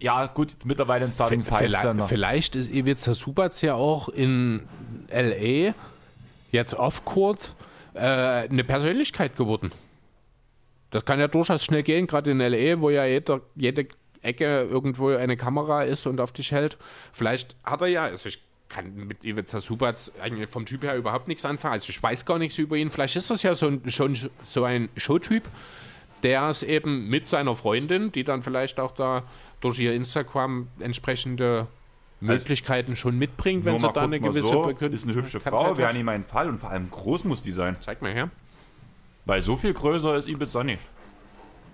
[0.00, 2.06] ja gut, jetzt mittlerweile ein Starting Five Vielleicht, Sender.
[2.06, 4.62] vielleicht ist Ivica Subac ja auch in
[5.08, 5.74] L.A.
[6.52, 7.54] jetzt off-court
[7.94, 9.72] äh, eine Persönlichkeit geworden.
[10.90, 13.88] Das kann ja durchaus schnell gehen, gerade in L.A., wo ja jeder, jede
[14.22, 16.78] Ecke irgendwo eine Kamera ist und auf dich hält.
[17.12, 21.28] Vielleicht hat er ja, also ich kann mit Ivica Subac eigentlich vom Typ her überhaupt
[21.28, 21.74] nichts anfangen.
[21.74, 22.90] Also ich weiß gar nichts über ihn.
[22.90, 25.48] Vielleicht ist das ja so ein, schon so ein Showtyp,
[26.22, 29.22] der es eben mit seiner Freundin, die dann vielleicht auch da
[29.60, 31.66] durch ihr Instagram entsprechende
[32.20, 35.76] Möglichkeiten schon mitbringt, wenn sie da eine gewisse so, Bekün- ist eine hübsche Bekanntheit Frau,
[35.76, 37.76] wäre nicht mein Fall und vor allem groß muss die sein.
[37.80, 38.30] Zeig mal her.
[39.24, 40.82] Weil so viel größer ist Ibiza nicht.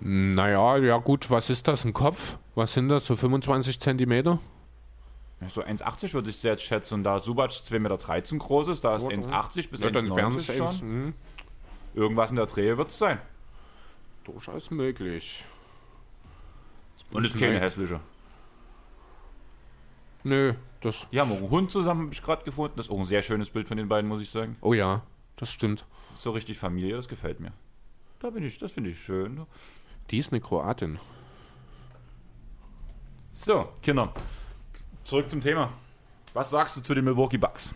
[0.01, 1.85] Naja, ja gut, was ist das?
[1.85, 2.37] Ein Kopf?
[2.53, 3.05] Was sind das?
[3.05, 4.39] So 25 Zentimeter?
[5.47, 6.95] So 1,80 würde ich jetzt schätzen.
[6.95, 7.97] Und da Subac 2,13 Meter
[8.37, 10.67] groß ist, da ist 1,80 bis Ja, dann wären 1,90 es schon.
[10.67, 11.13] eins- hm,
[11.93, 13.19] Irgendwas in der Drehe wird es sein.
[14.25, 15.43] durchaus möglich.
[17.11, 17.43] Und ist Nein.
[17.51, 17.99] keine hässliche.
[20.23, 21.07] Nö, das.
[21.11, 22.73] Die haben auch einen Hund zusammen, habe ich gerade gefunden.
[22.77, 24.57] Das ist auch ein sehr schönes Bild von den beiden, muss ich sagen.
[24.61, 25.03] Oh ja,
[25.35, 25.85] das stimmt.
[26.09, 27.51] Das ist so richtig Familie, das gefällt mir.
[28.19, 29.45] Da bin ich, das finde ich schön.
[30.09, 30.99] Die ist eine Kroatin.
[33.31, 34.13] So, Kinder.
[35.03, 35.71] Zurück zum Thema.
[36.33, 37.75] Was sagst du zu den Milwaukee Bucks?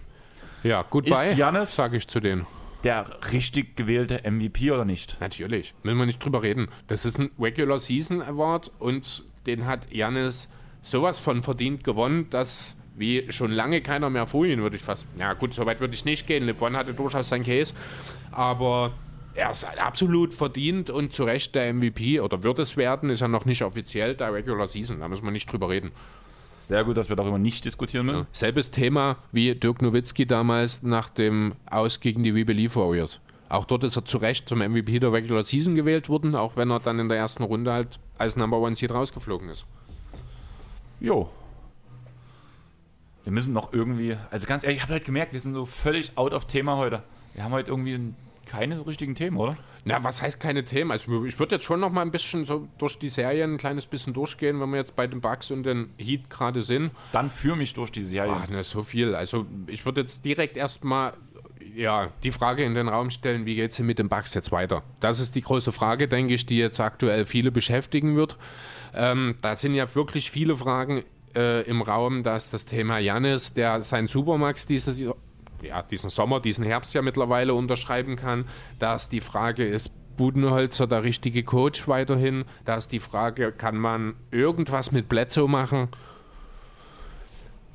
[0.63, 2.45] Ja, Ist Giannis- sage ich zu denen.
[2.83, 5.17] Der richtig gewählte MVP oder nicht?
[5.19, 6.69] Natürlich, müssen wir nicht drüber reden.
[6.87, 10.47] Das ist ein Regular Season Award und den hat Janis
[10.81, 15.05] sowas von verdient gewonnen, dass wie schon lange keiner mehr vor ihn, würde ich fast.
[15.17, 16.45] Ja, gut, so weit würde ich nicht gehen.
[16.45, 17.73] LeBron hatte durchaus seinen Case,
[18.31, 18.93] aber
[19.35, 23.27] er ist absolut verdient und zu Recht der MVP oder wird es werden, ist ja
[23.27, 24.99] noch nicht offiziell der Regular Season.
[24.99, 25.91] Da müssen wir nicht drüber reden.
[26.69, 28.27] Sehr gut, dass wir darüber nicht diskutieren müssen.
[28.31, 33.21] Selbes Thema wie Dirk Nowitzki damals nach dem Aus gegen die We Believe Warriors.
[33.49, 36.69] Auch dort ist er zu Recht zum MVP der Regular Season gewählt worden, auch wenn
[36.69, 39.65] er dann in der ersten Runde halt als Number One Seed rausgeflogen ist.
[40.99, 41.31] Jo.
[43.23, 46.15] Wir müssen noch irgendwie, also ganz ehrlich, ich habe halt gemerkt, wir sind so völlig
[46.19, 47.01] out of Thema heute.
[47.33, 48.13] Wir haben heute irgendwie
[48.49, 49.55] keine richtigen Themen, oder?
[49.85, 50.91] Na, was heißt keine Themen?
[50.91, 53.85] Also ich würde jetzt schon noch mal ein bisschen so durch die Serien ein kleines
[53.85, 56.91] bisschen durchgehen, wenn wir jetzt bei den Bucks und den Heat gerade sind.
[57.11, 58.33] Dann führ mich durch die Serie.
[58.35, 59.13] Ach, ne, so viel.
[59.13, 61.13] Also ich würde jetzt direkt erstmal
[61.75, 64.51] ja, die Frage in den Raum stellen, wie geht es denn mit den Bucks jetzt
[64.51, 64.83] weiter?
[64.99, 68.37] Das ist die große Frage, denke ich, die jetzt aktuell viele beschäftigen wird.
[68.93, 71.03] Ähm, da sind ja wirklich viele Fragen
[71.35, 72.23] äh, im Raum.
[72.23, 75.01] Da ist das Thema Janis, der sein Supermax dieses
[75.61, 78.45] ja, diesen Sommer, diesen Herbst ja mittlerweile unterschreiben kann.
[78.79, 82.45] Da ist die Frage, ist Budenholzer der richtige Coach weiterhin?
[82.65, 85.89] Da ist die Frage, kann man irgendwas mit Bledsoe machen?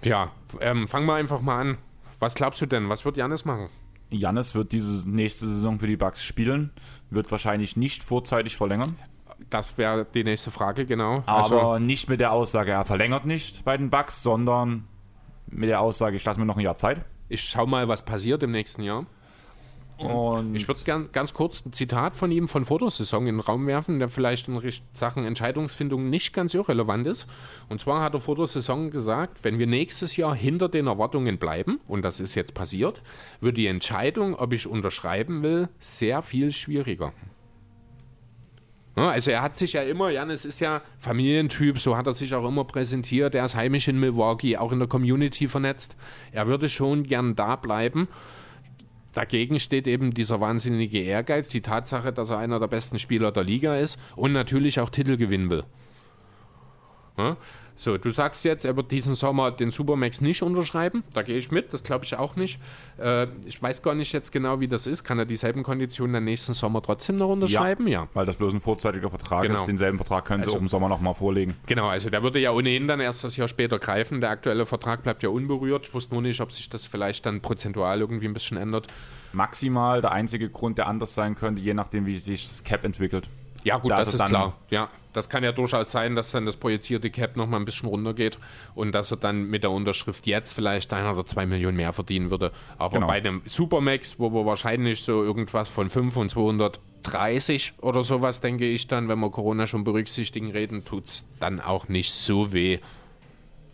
[0.03, 1.79] Ja, ähm, fangen wir einfach mal an.
[2.19, 2.89] Was glaubst du denn?
[2.89, 3.69] Was wird Janis machen?
[4.11, 6.71] Jannis wird diese nächste Saison für die Bucks spielen,
[7.11, 8.97] wird wahrscheinlich nicht vorzeitig verlängern,
[9.51, 11.23] Das wäre die nächste Frage, genau.
[11.27, 14.85] aber nicht mit der Aussage, er verlängert nicht bei den Bucks, sondern
[15.47, 17.05] mit der Aussage, ich lasse mir noch ein Jahr Zeit.
[17.29, 19.07] Ich schau mal, was passiert im nächsten Jahr.
[19.97, 23.37] Und Ich würde gern ganz kurz ein Zitat von ihm von vor der Saison in
[23.37, 24.61] den Raum werfen, der vielleicht in
[24.93, 27.27] Sachen Entscheidungsfindung nicht ganz irrelevant ist.
[27.69, 31.39] Und zwar hat er vor der Saison gesagt, wenn wir nächstes Jahr hinter den Erwartungen
[31.39, 33.03] bleiben, und das ist jetzt passiert,
[33.41, 37.13] wird die Entscheidung, ob ich unterschreiben will, sehr viel schwieriger.
[38.97, 42.33] Ja, also er hat sich ja immer, Janis ist ja Familientyp, so hat er sich
[42.35, 43.35] auch immer präsentiert.
[43.35, 45.97] Er ist heimisch in Milwaukee, auch in der Community vernetzt.
[46.31, 48.07] Er würde schon gern da bleiben.
[49.13, 53.45] Dagegen steht eben dieser wahnsinnige Ehrgeiz, die Tatsache, dass er einer der besten Spieler der
[53.45, 55.65] Liga ist und natürlich auch Titel gewinnen will.
[57.17, 57.37] Ja?
[57.77, 61.03] So, du sagst jetzt, er wird diesen Sommer den Supermax nicht unterschreiben.
[61.13, 62.61] Da gehe ich mit, das glaube ich auch nicht.
[62.99, 65.03] Äh, ich weiß gar nicht jetzt genau, wie das ist.
[65.03, 67.89] Kann er dieselben Konditionen dann nächsten Sommer trotzdem noch unterschreiben?
[67.89, 68.07] Ja.
[68.15, 69.59] weil das bloß ein vorzeitiger Vertrag Genau.
[69.59, 71.57] ist, denselben Vertrag können sie Also- auch im Sommer nochmal vorlegen.
[71.67, 74.21] Genau, also der würde ja ohnehin dann erst das Jahr später greifen.
[74.21, 75.89] Der aktuelle Vertrag bleibt ja unberührt.
[75.89, 78.87] Ich wusste nur nicht, ob sich das vielleicht dann prozentual irgendwie ein bisschen ändert.
[79.33, 83.29] Maximal der einzige Grund, der anders sein könnte, je nachdem, wie sich das Cap entwickelt.
[83.65, 84.55] Ja, gut, Da das ist klar.
[84.71, 87.89] Ja, das kann ja durchaus sein, dass dann das projizierte Cap noch mal ein bisschen
[87.89, 88.39] runtergeht
[88.75, 92.31] und dass er dann mit der Unterschrift jetzt vielleicht ein oder zwei Millionen mehr verdienen
[92.31, 92.53] würde.
[92.79, 93.07] Aber Genau.
[93.07, 98.67] bei einem Supermax, wo wir wahrscheinlich so irgendwas von 5 und 230 oder sowas, denke
[98.67, 102.79] ich dann, wenn wir Corona schon berücksichtigen reden, tut es dann auch nicht so weh,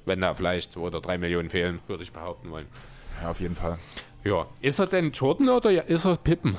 [0.07, 2.67] wenn da vielleicht zwei oder drei Millionen fehlen, würde ich behaupten wollen.
[3.23, 3.79] Ja, auf jeden Fall.
[4.25, 6.59] Ja, ist er denn Jordan oder ist er Pippen?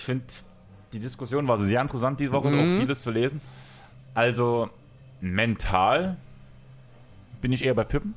[0.00, 0.24] Ich finde,
[0.94, 2.58] die Diskussion war sehr interessant diese Woche, Mhm.
[2.58, 3.42] auch vieles zu lesen.
[4.14, 4.70] Also,
[5.20, 6.16] mental
[7.42, 8.14] bin ich eher bei Pippen.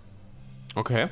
[0.75, 1.09] Okay.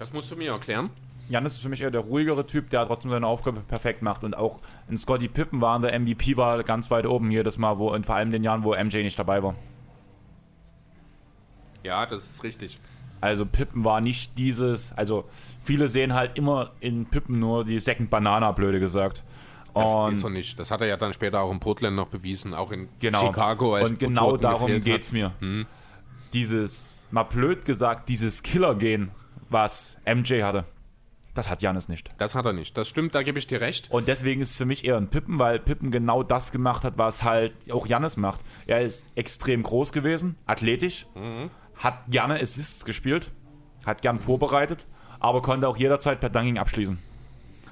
[0.00, 0.90] Das musst du mir erklären.
[1.28, 4.24] Janis ist für mich eher der ruhigere Typ, der trotzdem seine Aufgabe perfekt macht.
[4.24, 4.58] Und auch
[4.88, 8.04] in Scotty Pippen war in der MVP war ganz weit oben jedes Mal, wo, und
[8.04, 9.54] vor allem in den Jahren, wo MJ nicht dabei war.
[11.84, 12.80] Ja, das ist richtig.
[13.20, 15.24] Also Pippen war nicht dieses, also
[15.64, 19.24] viele sehen halt immer in Pippen nur die Second Banana, blöde gesagt.
[19.74, 20.58] Das Und ist er nicht.
[20.58, 23.20] Das hat er ja dann später auch in Portland noch bewiesen, auch in Genau.
[23.26, 23.74] Chicago.
[23.74, 25.40] Als und genau Jordan darum geht's hat.
[25.40, 25.66] mir.
[26.32, 29.10] Dieses, mal blöd gesagt, dieses Killer-Gen,
[29.48, 30.64] was MJ hatte,
[31.34, 32.10] das hat Janis nicht.
[32.18, 32.76] Das hat er nicht.
[32.76, 33.90] Das stimmt, da gebe ich dir recht.
[33.92, 36.94] Und deswegen ist es für mich eher ein Pippen, weil Pippen genau das gemacht hat,
[36.98, 38.40] was halt auch Janis macht.
[38.66, 41.06] Er ist extrem groß gewesen, athletisch,
[41.78, 43.32] hat gerne Assists gespielt,
[43.86, 44.86] hat gern vorbereitet,
[45.20, 46.98] aber konnte auch jederzeit per Dunking abschließen.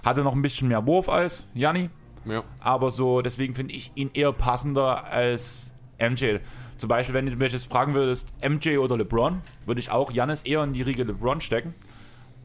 [0.04, 1.90] Hatte noch ein bisschen mehr Wurf als Janni,
[2.24, 2.44] Ja.
[2.60, 6.36] aber so, deswegen finde ich ihn eher passender als MJ.
[6.78, 10.42] Zum Beispiel, wenn du mich jetzt fragen würdest, MJ oder LeBron, würde ich auch Janis
[10.42, 11.74] eher in die Riege LeBron stecken.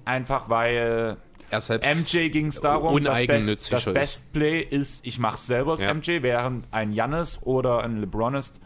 [0.05, 1.17] Einfach weil
[1.51, 3.85] Er selbst MJ ging es darum, das, Best, das.
[3.93, 5.93] Best Play ist, ich mache selber das Ja.
[5.93, 8.59] MJ, während ein Jannis oder ein LeBron ist,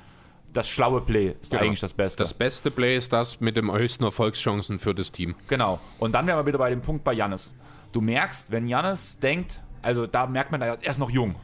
[0.55, 1.63] das schlaue Play ist Genau.
[1.63, 2.23] eigentlich das Beste.
[2.23, 5.35] Das beste Play ist das mit dem höchsten Erfolgschancen für das Team.
[5.47, 5.79] genau.
[5.99, 7.53] Und dann wären wir wieder bei dem Punkt bei Jannis.
[7.91, 11.35] Du merkst, wenn Jannis denkt, also da merkt man, er ist noch jung.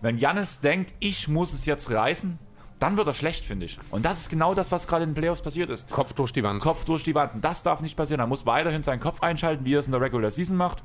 [0.00, 2.38] Wenn Jannis denkt, ich muss es jetzt reißen,
[2.78, 3.78] dann wird er schlecht, finde ich.
[3.90, 5.90] Und das ist genau das, was gerade in den Playoffs passiert ist.
[5.90, 6.62] Kopf durch die Wand.
[6.62, 7.34] Kopf durch die Wand.
[7.34, 8.20] Und Das darf nicht passieren.
[8.20, 10.82] Er muss weiterhin seinen Kopf einschalten, wie er es in der Regular Season macht.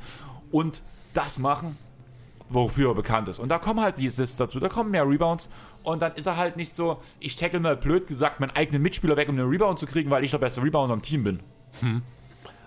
[0.52, 0.82] Und
[1.14, 1.78] das machen,
[2.54, 3.40] wofür er bekannt ist.
[3.40, 5.50] Und da kommen halt die Assists dazu, da kommen mehr Rebounds.
[5.84, 9.18] Und dann ist er halt nicht so, ich tackle mal blöd gesagt meinen eigenen Mitspieler
[9.18, 11.40] weg, um den Rebound zu kriegen, weil ich der beste Rebounder im Team bin.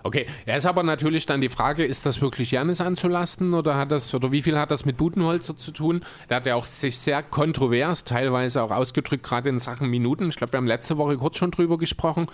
[0.03, 3.91] Okay, er ist aber natürlich dann die Frage, ist das wirklich Janis anzulasten oder hat
[3.91, 6.03] das oder wie viel hat das mit Budenholzer zu tun?
[6.29, 10.29] Der hat ja auch sich sehr kontrovers teilweise auch ausgedrückt, gerade in Sachen Minuten.
[10.29, 12.27] Ich glaube, wir haben letzte Woche kurz schon drüber gesprochen.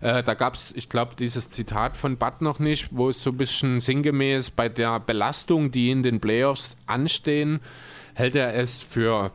[0.00, 3.30] Äh, da gab es, ich glaube, dieses Zitat von Bud noch nicht, wo es so
[3.30, 7.60] ein bisschen sinngemäß bei der Belastung, die in den Playoffs anstehen,
[8.14, 9.32] hält er es für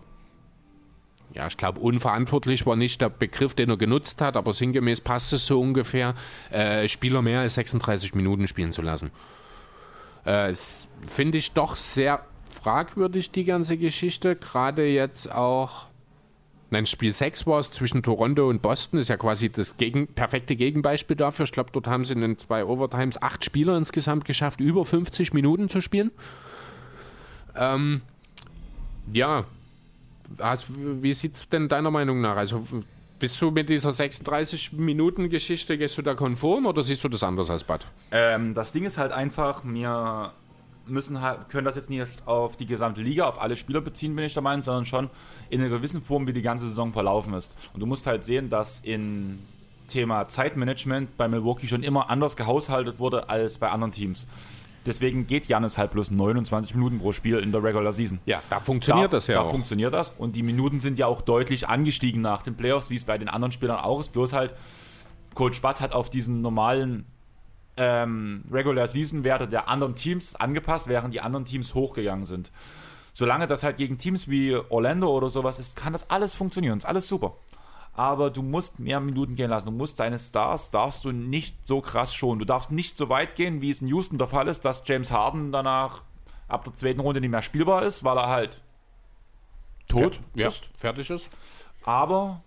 [1.33, 5.31] ja, ich glaube, unverantwortlich war nicht der Begriff, den er genutzt hat, aber sinngemäß passt
[5.33, 6.13] es so ungefähr,
[6.49, 9.11] äh, Spieler mehr als 36 Minuten spielen zu lassen.
[10.25, 10.53] Äh,
[11.07, 14.35] finde ich doch sehr fragwürdig, die ganze Geschichte.
[14.35, 15.87] Gerade jetzt auch,
[16.69, 20.55] nein, Spiel 6 war es zwischen Toronto und Boston, ist ja quasi das gegen, perfekte
[20.55, 21.45] Gegenbeispiel dafür.
[21.45, 25.33] Ich glaube, dort haben sie in den zwei Overtimes acht Spieler insgesamt geschafft, über 50
[25.33, 26.11] Minuten zu spielen.
[27.55, 28.01] Ähm,
[29.11, 29.45] ja,
[30.37, 32.37] also, wie sieht es denn deiner Meinung nach?
[32.37, 32.65] Also
[33.19, 37.63] bist du mit dieser 36-Minuten-Geschichte, gehst du da konform oder siehst du das anders als
[37.63, 37.85] Bad?
[38.11, 40.33] Ähm, das Ding ist halt einfach, wir
[40.87, 44.25] müssen halt, können das jetzt nicht auf die gesamte Liga, auf alle Spieler beziehen, bin
[44.25, 45.09] ich der Meinung, sondern schon
[45.49, 47.55] in einer gewissen Form, wie die ganze Saison verlaufen ist.
[47.73, 49.39] Und du musst halt sehen, dass in
[49.87, 54.25] Thema Zeitmanagement bei Milwaukee schon immer anders gehaushaltet wurde als bei anderen Teams.
[54.85, 58.19] Deswegen geht Janis halt bloß 29 Minuten pro Spiel in der Regular Season.
[58.25, 59.51] Ja, da funktioniert da, das ja da auch.
[59.51, 60.11] funktioniert das.
[60.17, 63.29] Und die Minuten sind ja auch deutlich angestiegen nach den Playoffs, wie es bei den
[63.29, 64.11] anderen Spielern auch ist.
[64.11, 64.55] Bloß halt,
[65.35, 67.05] Coach Butt hat auf diesen normalen
[67.77, 72.51] ähm, Regular Season Werte der anderen Teams angepasst, während die anderen Teams hochgegangen sind.
[73.13, 76.85] Solange das halt gegen Teams wie Orlando oder sowas ist, kann das alles funktionieren, ist
[76.85, 77.35] alles super.
[77.93, 79.65] Aber du musst mehr Minuten gehen lassen.
[79.65, 82.39] Du musst deine Stars, darfst du nicht so krass schonen.
[82.39, 85.11] Du darfst nicht so weit gehen, wie es in Houston der Fall ist, dass James
[85.11, 86.03] Harden danach
[86.47, 88.61] ab der zweiten Runde nicht mehr spielbar ist, weil er halt
[89.89, 90.69] tot ja, ist.
[90.77, 91.29] fertig ist.
[91.83, 92.43] Aber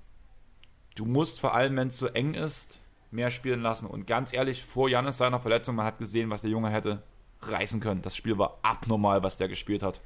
[0.94, 2.80] du musst vor allem, wenn es so eng ist,
[3.10, 3.86] mehr spielen lassen.
[3.86, 7.02] Und ganz ehrlich, vor Janis seiner Verletzung, man hat gesehen, was der Junge hätte
[7.42, 8.02] reißen können.
[8.02, 10.00] Das Spiel war abnormal, was der gespielt hat.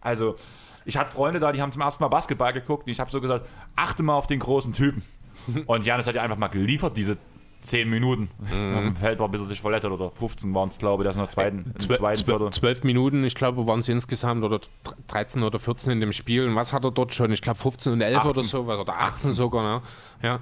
[0.00, 0.36] Also,
[0.84, 3.20] ich hatte Freunde da, die haben zum ersten Mal Basketball geguckt und ich habe so
[3.20, 3.46] gesagt,
[3.76, 5.02] achte mal auf den großen Typen.
[5.66, 7.16] Und Janis hat ja einfach mal geliefert, diese
[7.62, 8.28] 10 Minuten.
[8.38, 8.96] Mhm.
[8.96, 11.22] Feld war, bis er sich verletzt hat, oder 15 waren es, glaube ich, das in
[11.22, 12.50] der zweiten, Zwölf, zweiten Viertel.
[12.50, 14.60] 12 Minuten, ich glaube, waren es insgesamt, oder
[15.08, 16.46] 13 oder 14 in dem Spiel.
[16.46, 17.32] Und was hat er dort schon?
[17.32, 18.30] Ich glaube, 15 und 11 18.
[18.30, 19.32] oder so, oder 18, 18.
[19.32, 19.82] sogar, ne?
[20.22, 20.40] Ja.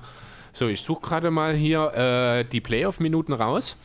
[0.52, 3.76] So, ich suche gerade mal hier äh, die Playoff-Minuten raus.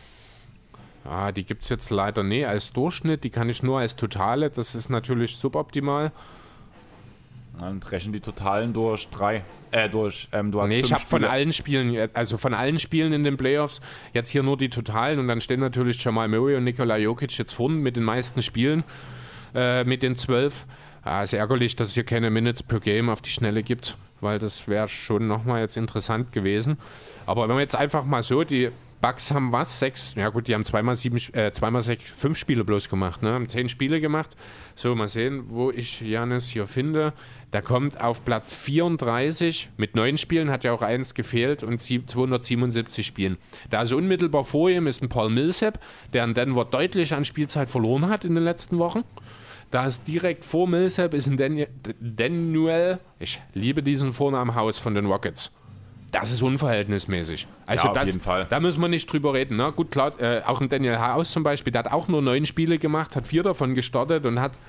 [1.03, 4.49] Ja, die gibt es jetzt leider nicht als Durchschnitt, die kann ich nur als Totale.
[4.49, 6.11] Das ist natürlich suboptimal.
[7.59, 9.43] Dann rechnen die Totalen durch drei.
[9.71, 13.11] Äh, durch, ähm, du hast nee, ich habe von allen Spielen, also von allen Spielen
[13.11, 13.81] in den Playoffs
[14.13, 17.53] jetzt hier nur die Totalen und dann stehen natürlich Jamal Murray und Nikola Jokic jetzt
[17.53, 18.83] vorne mit den meisten Spielen,
[19.53, 20.65] äh, mit den zwölf.
[21.05, 24.39] Ja, ist ärgerlich, dass es hier keine Minutes per Game auf die Schnelle gibt, weil
[24.39, 26.77] das wäre schon nochmal jetzt interessant gewesen.
[27.25, 28.71] Aber wenn wir jetzt einfach mal so die
[29.05, 29.77] Bucks haben was?
[29.77, 30.15] Sechs?
[30.15, 33.33] Ja gut, die haben zweimal sieben, äh, zweimal sechs, fünf Spiele bloß gemacht, ne?
[33.33, 34.35] Haben zehn Spiele gemacht.
[34.73, 37.13] So, mal sehen, wo ich Janis hier finde.
[37.53, 43.05] Der kommt auf Platz 34 mit neun Spielen, hat ja auch eins gefehlt und 277
[43.05, 43.37] Spielen.
[43.69, 45.79] Da ist unmittelbar vor ihm ist ein Paul Millsap,
[46.13, 49.03] der in Denver deutlich an Spielzeit verloren hat in den letzten Wochen.
[49.69, 55.05] Da ist direkt vor Millsap ist ein Daniel, ich liebe diesen Vornamen Haus von den
[55.05, 55.51] Rockets
[56.19, 57.47] das ist unverhältnismäßig.
[57.65, 58.47] Also ja, auf das, jeden Fall.
[58.49, 59.57] Da müssen wir nicht drüber reden.
[59.57, 59.71] Ne?
[59.71, 62.79] Gut, klar, äh, auch ein Daniel Haus zum Beispiel, der hat auch nur neun Spiele
[62.79, 64.59] gemacht, hat vier davon gestartet und hat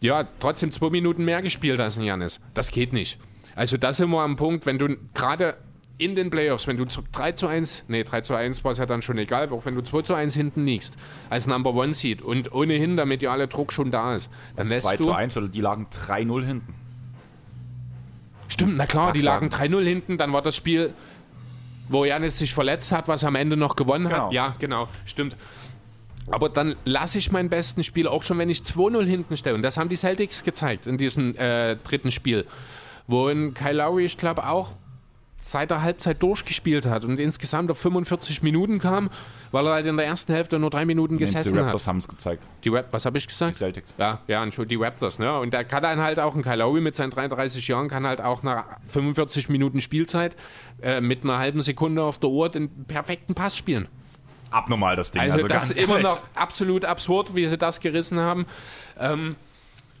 [0.00, 2.40] ja trotzdem zwei Minuten mehr gespielt als ein Janis.
[2.54, 3.18] Das geht nicht.
[3.56, 5.56] Also das sind wir am Punkt, wenn du gerade
[5.96, 8.86] in den Playoffs, wenn du 3 zu 1, nee, 3 zu 1 war es ja
[8.86, 10.96] dann schon egal, auch wenn du 2 zu 1 hinten liegst,
[11.30, 14.96] als Number One Seed und ohnehin der mediale Druck schon da ist, dann lässt 2
[14.96, 15.04] du...
[15.04, 16.74] 2 zu 1 oder die lagen 3-0 hinten.
[18.54, 20.94] Stimmt, na klar, die lagen 3-0 hinten, dann war das Spiel,
[21.88, 24.26] wo Janis sich verletzt hat, was am Ende noch gewonnen genau.
[24.26, 24.32] hat.
[24.32, 25.36] Ja, genau, stimmt.
[26.30, 29.56] Aber dann lasse ich meinen besten Spiel, auch schon wenn ich 2-0 hinten stelle.
[29.56, 32.46] Und das haben die Celtics gezeigt in diesem äh, dritten Spiel.
[33.08, 34.70] Wo in Kyle Lowry, ich glaube, auch
[35.50, 39.10] seit der Halbzeit durchgespielt hat und insgesamt auf 45 Minuten kam,
[39.52, 41.54] weil er halt in der ersten Hälfte nur drei Minuten gesessen hat.
[41.54, 42.48] Die Raptors haben es gezeigt.
[42.64, 43.54] Die Rap was habe ich gesagt?
[43.54, 43.94] Die Celtics.
[43.98, 45.18] Ja, ja, Entschuldigung, die Raptors.
[45.18, 45.38] Ne?
[45.38, 48.42] Und da kann dann halt auch ein Kyle mit seinen 33 Jahren kann halt auch
[48.42, 50.34] nach 45 Minuten Spielzeit
[50.82, 53.88] äh, mit einer halben Sekunde auf der Uhr den perfekten Pass spielen.
[54.50, 55.20] Abnormal das Ding.
[55.20, 58.46] Also, also das ist immer noch absolut absurd, wie sie das gerissen haben.
[58.98, 59.36] Ähm,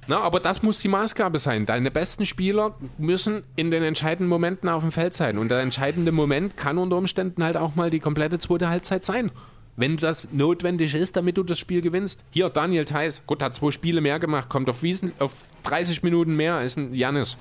[0.06, 1.66] na, aber das muss die Maßgabe sein.
[1.66, 5.38] Deine besten Spieler müssen in den entscheidenden Momenten auf dem Feld sein.
[5.38, 9.30] Und der entscheidende Moment kann unter Umständen halt auch mal die komplette zweite Halbzeit sein.
[9.76, 12.24] Wenn das notwendig ist, damit du das Spiel gewinnst.
[12.30, 15.32] Hier, Daniel Theiss, gut, hat zwei Spiele mehr gemacht, kommt auf, Wiesen, auf
[15.64, 17.36] 30 Minuten mehr als ein Janis.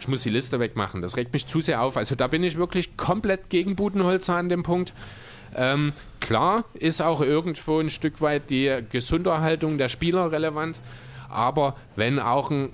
[0.00, 1.96] Ich muss die Liste wegmachen, das regt mich zu sehr auf.
[1.96, 4.94] Also da bin ich wirklich komplett gegen Budenholzer an dem Punkt.
[5.54, 10.80] Ähm, klar ist auch irgendwo ein Stück weit die Gesunderhaltung der Spieler relevant.
[11.28, 12.70] Aber wenn auch ein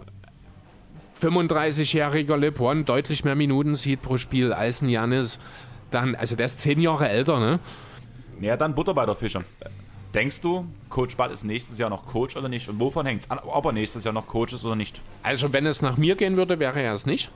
[1.20, 5.38] 35-jähriger LeBron deutlich mehr Minuten sieht pro Spiel als ein Janis,
[5.90, 7.60] dann, also der ist zehn Jahre älter, ne?
[8.40, 9.44] Ja, dann Butter bei der Fische.
[10.12, 12.68] Denkst du, Coach Bud ist nächstes Jahr noch Coach oder nicht?
[12.68, 15.00] Und wovon hängt es an, ob er nächstes Jahr noch Coach ist oder nicht?
[15.22, 17.30] Also, wenn es nach mir gehen würde, wäre er es nicht.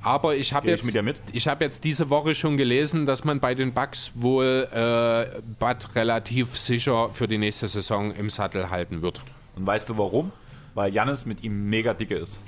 [0.00, 3.54] Aber ich habe jetzt, ich, ich habe jetzt diese Woche schon gelesen, dass man bei
[3.54, 9.22] den Bucks wohl äh, Bud relativ sicher für die nächste Saison im Sattel halten wird.
[9.58, 10.32] Und weißt du warum?
[10.74, 12.40] Weil Jannis mit ihm mega dicke ist.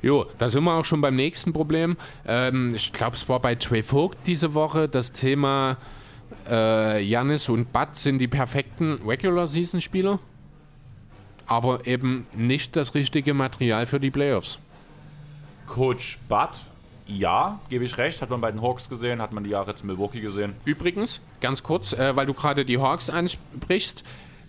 [0.00, 1.96] Jo, da sind wir auch schon beim nächsten Problem.
[2.26, 5.76] Ähm, ich glaube, es war bei Trey Vogt diese Woche das Thema
[6.48, 10.18] äh, Janis und Bud sind die perfekten Regular-Season-Spieler,
[11.46, 14.58] aber eben nicht das richtige Material für die Playoffs.
[15.66, 16.50] Coach Bud,
[17.06, 19.86] ja, gebe ich recht, hat man bei den Hawks gesehen, hat man die Jahre zu
[19.86, 20.54] Milwaukee gesehen.
[20.64, 24.04] Übrigens, ganz kurz, äh, weil du gerade die Hawks ansprichst,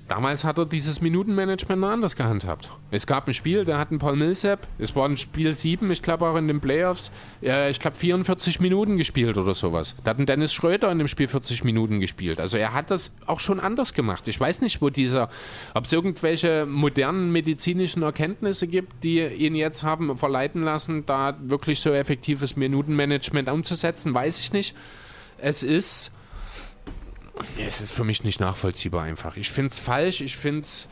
[0.09, 2.71] Damals hat er dieses Minutenmanagement anders gehandhabt.
[2.89, 6.25] Es gab ein Spiel, da hatten Paul Millsap, es war ein Spiel 7, ich glaube
[6.25, 7.11] auch in den Playoffs,
[7.43, 9.93] äh, ich glaube 44 Minuten gespielt oder sowas.
[10.03, 12.39] Da hat ein Dennis Schröder in dem Spiel 40 Minuten gespielt.
[12.39, 14.27] Also er hat das auch schon anders gemacht.
[14.27, 15.29] Ich weiß nicht, wo dieser,
[15.75, 21.81] ob es irgendwelche modernen medizinischen Erkenntnisse gibt, die ihn jetzt haben verleiten lassen, da wirklich
[21.81, 24.75] so effektives Minutenmanagement umzusetzen, weiß ich nicht.
[25.37, 26.13] es ist.
[27.57, 29.37] Es ist für mich nicht nachvollziehbar einfach.
[29.37, 30.87] Ich finde es falsch, ich finde es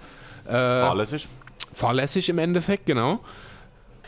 [0.46, 1.28] äh, Fahrlässig.
[1.74, 3.20] fahrlässig im Endeffekt, genau.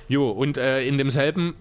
[0.08, 1.56] Jo, und äh, in demselben,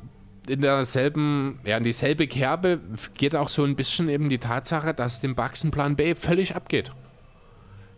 [0.46, 2.80] in derselben, ja, in dieselbe Kerbe
[3.14, 6.55] geht auch so ein bisschen eben die Tatsache, dass dem Bucks ein Plan B völlig
[6.56, 6.92] abgeht.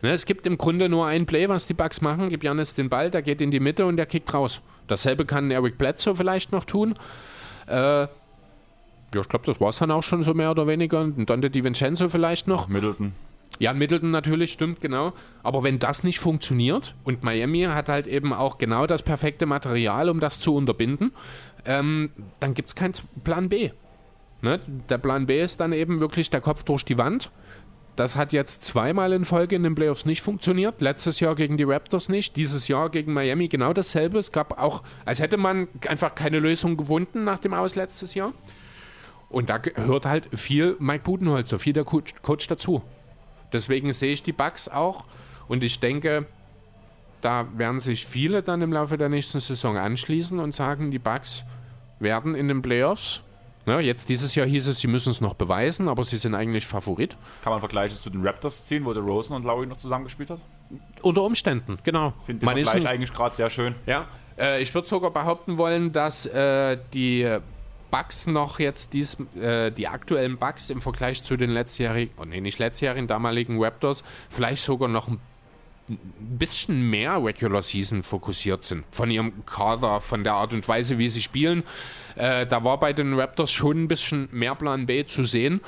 [0.03, 2.31] Ne, es gibt im Grunde nur ein Play, was die Bucks machen.
[2.31, 4.61] Gib Janis den Ball, der geht in die Mitte und der kickt raus.
[4.87, 6.95] Dasselbe kann Eric Bledsoe vielleicht noch tun.
[7.67, 8.09] Äh,
[9.15, 11.01] ja, ich glaube, das war es dann auch schon so mehr oder weniger.
[11.01, 12.69] Und Dante DiVincenzo vielleicht noch.
[12.69, 13.13] Middleton.
[13.59, 15.13] Jan Middleton natürlich, stimmt, genau.
[15.43, 20.09] Aber wenn das nicht funktioniert und Miami hat halt eben auch genau das perfekte Material,
[20.09, 21.13] um das zu unterbinden,
[21.67, 23.71] ähm, dann gibt es keinen Plan B.
[24.41, 24.61] Ne?
[24.89, 27.31] Der Plan B ist dann eben wirklich der Kopf durch die Wand.
[27.97, 30.81] Das hat jetzt zweimal in Folge in den Playoffs nicht funktioniert.
[30.81, 32.37] Letztes Jahr gegen die Raptors nicht.
[32.37, 34.19] Dieses Jahr gegen Miami genau dasselbe.
[34.19, 38.33] Es gab auch, als hätte man einfach keine Lösung gefunden nach dem Aus letztes Jahr.
[39.31, 42.83] Und da gehört halt viel Mike Budenholzer, viel der Coach, Coach dazu.
[43.53, 45.05] Deswegen sehe ich die Bugs auch
[45.49, 46.27] und ich denke,
[47.21, 51.45] da werden sich viele dann im Laufe der nächsten Saison anschließen und sagen, die Bugs
[51.99, 53.23] werden in den Playoffs.
[53.67, 56.67] Ne, jetzt dieses Jahr hieß es, sie müssen es noch beweisen, aber sie sind eigentlich
[56.67, 57.15] Favorit.
[57.45, 60.39] Kann man Vergleiche zu den Raptors ziehen, wo der Rosen und Lowry noch zusammengespielt hat?
[61.03, 62.15] Unter Umständen, genau.
[62.25, 63.75] Finde den Vergleich ein- eigentlich gerade sehr schön.
[63.87, 64.07] Ja,
[64.39, 67.39] äh, ich würde sogar behaupten wollen, dass äh, die
[67.91, 72.41] Bugs noch jetzt dies, äh, die aktuellen Bugs im Vergleich zu den letztjährigen, oh nee,
[72.41, 75.21] nicht letztjährigen, damaligen Raptors, vielleicht sogar noch ein
[76.39, 78.85] bisschen mehr Regular Season fokussiert sind.
[78.93, 81.65] Von ihrem Kader, von der Art und Weise, wie sie spielen.
[82.15, 85.61] Äh, da war bei den Raptors schon ein bisschen mehr Plan B zu sehen.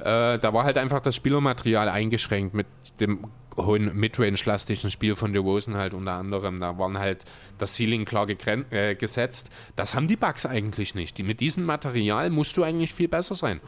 [0.00, 2.66] Äh, da war halt einfach das Spielermaterial eingeschränkt mit
[3.00, 6.60] dem hohen Midrange-lastigen Spiel von DeRozan halt unter anderem.
[6.60, 7.24] Da waren halt
[7.58, 9.50] das Ceiling klar äh, gesetzt.
[9.76, 11.18] Das haben die Bugs eigentlich nicht.
[11.18, 13.60] Die, mit diesem Material musst du eigentlich viel besser sein.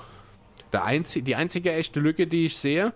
[0.73, 2.93] Der einzi die einzige echte Lücke, die ich sehe,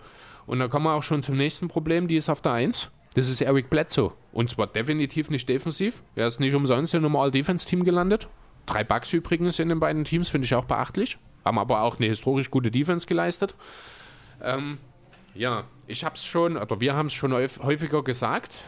[0.46, 2.90] und da kommen wir auch schon zum nächsten Problem, die ist auf der 1.
[3.14, 4.12] Das ist Eric Bledsoe.
[4.32, 6.02] Und zwar definitiv nicht defensiv.
[6.14, 8.28] Er ist nicht umsonst in einem All-Defense-Team gelandet.
[8.66, 11.18] Drei Bugs übrigens in den beiden Teams, finde ich auch beachtlich.
[11.46, 13.54] Haben aber auch eine historisch gute Defense geleistet.
[14.42, 14.78] Ähm,
[15.32, 18.64] ja, ich habe es schon, oder wir haben es schon häuf- häufiger gesagt.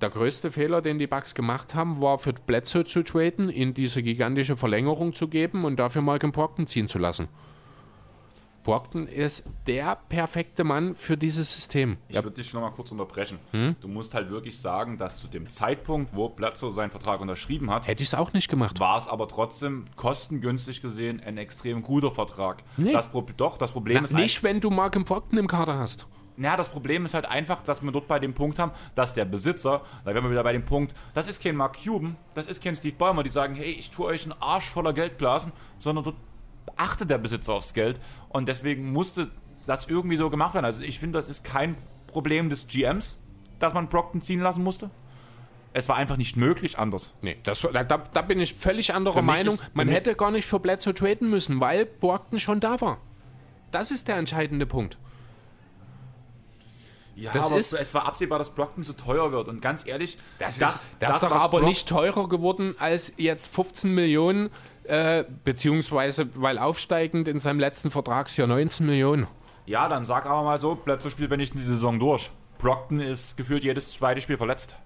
[0.00, 4.02] Der größte Fehler, den die Bucks gemacht haben, war für Bledsoe zu traden, ihn diese
[4.02, 7.28] gigantische Verlängerung zu geben und dafür Malcolm Brockton ziehen zu lassen.
[8.64, 11.98] Brockton ist der perfekte Mann für dieses System.
[12.08, 13.38] Ich würde dich nochmal kurz unterbrechen.
[13.52, 13.76] Hm?
[13.80, 17.86] Du musst halt wirklich sagen, dass zu dem Zeitpunkt, wo Bledsoe seinen Vertrag unterschrieben hat,
[17.86, 18.80] Hätte ich es auch nicht gemacht.
[18.80, 22.64] war es aber trotzdem kostengünstig gesehen ein extrem guter Vertrag.
[22.76, 22.92] Nee.
[22.92, 26.06] Das Pro doch, das Problem Na, ist nicht, wenn du Malcolm Brockton im Kader hast.
[26.36, 29.24] Ja, das Problem ist halt einfach, dass wir dort bei dem Punkt haben, dass der
[29.24, 32.62] Besitzer, da wären wir wieder bei dem Punkt, das ist kein Mark Cuban, das ist
[32.62, 36.04] kein Steve Ballmer, die sagen, hey, ich tue euch einen Arsch voller Geld blasen, sondern
[36.04, 36.16] dort
[36.76, 39.30] achtet der Besitzer aufs Geld und deswegen musste
[39.66, 40.64] das irgendwie so gemacht werden.
[40.66, 41.76] Also ich finde, das ist kein
[42.06, 43.16] Problem des GMs,
[43.58, 44.90] dass man Brockton ziehen lassen musste.
[45.72, 47.14] Es war einfach nicht möglich anders.
[47.22, 49.54] Nee, das, da, da bin ich völlig anderer Meinung.
[49.54, 52.98] ist- Man hätte gar nicht für Bledsoe traden müssen, weil Brockton schon da war.
[53.72, 54.98] Das ist der entscheidende Punkt.
[57.16, 60.18] Ja, Das aber ist- es war absehbar, dass Brockton zu teuer wird und ganz ehrlich,
[60.40, 64.50] Das, ist, das ist doch was aber Brock- nicht teurer geworden als jetzt 15 Millionen,
[64.84, 69.26] äh, beziehungsweise weil aufsteigend in seinem letzten Vertragsjahr 19 Millionen.
[69.66, 72.30] Ja, dann sag aber mal so, Bledsoe spielt wenigstens die Saison durch.
[72.58, 74.76] Brockton ist gefühlt jedes zweite Spiel verletzt.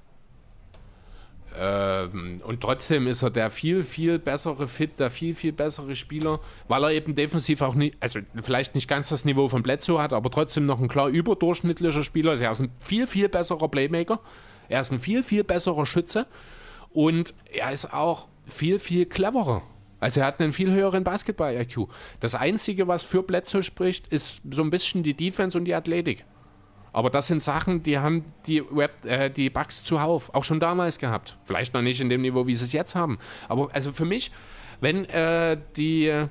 [1.57, 6.41] Ähm, und trotzdem ist er der viel, viel bessere Fit, der viel, viel bessere Spieler,
[6.69, 10.13] weil er eben defensiv auch nicht, also vielleicht nicht ganz das Niveau von Bledsoe hat,
[10.13, 12.43] aber trotzdem noch ein klar überdurchschnittlicher Spieler ist.
[12.43, 14.21] Er ist ein viel, viel besserer Playmaker,
[14.69, 16.27] er ist ein viel, viel besserer Schütze
[16.91, 19.63] und er ist auch viel, viel cleverer.
[20.01, 21.89] Also er hat einen viel höheren Basketball-IQ.
[22.21, 26.25] Das Einzige, was für Bledsoe spricht, ist so ein bisschen die Defense und die Athletik.
[26.93, 30.99] Aber das sind Sachen, die haben die, Web, äh, die Bugs zuhauf auch schon damals
[30.99, 31.39] gehabt.
[31.45, 33.19] Vielleicht noch nicht in dem Niveau, wie sie es jetzt haben.
[33.49, 34.33] Aber also für mich,
[34.81, 36.29] wenn äh, die.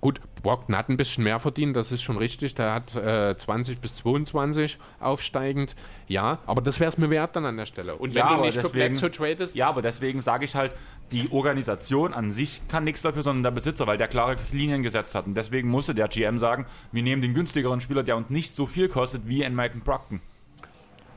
[0.00, 2.54] Gut, Brockton hat ein bisschen mehr verdient, das ist schon richtig.
[2.54, 5.74] Der hat äh, 20 bis 22 aufsteigend.
[6.06, 7.96] Ja, aber das wäre es mir wert dann an der Stelle.
[7.96, 10.72] Und wenn Ja, du nicht für deswegen- Bledsoe tradest, Ja, aber deswegen sage ich halt,
[11.10, 15.16] die Organisation an sich kann nichts dafür, sondern der Besitzer, weil der klare Linien gesetzt
[15.16, 15.26] hat.
[15.26, 18.66] Und deswegen musste der GM sagen, wir nehmen den günstigeren Spieler, der uns nicht so
[18.66, 20.20] viel kostet wie ein Michael Brockton.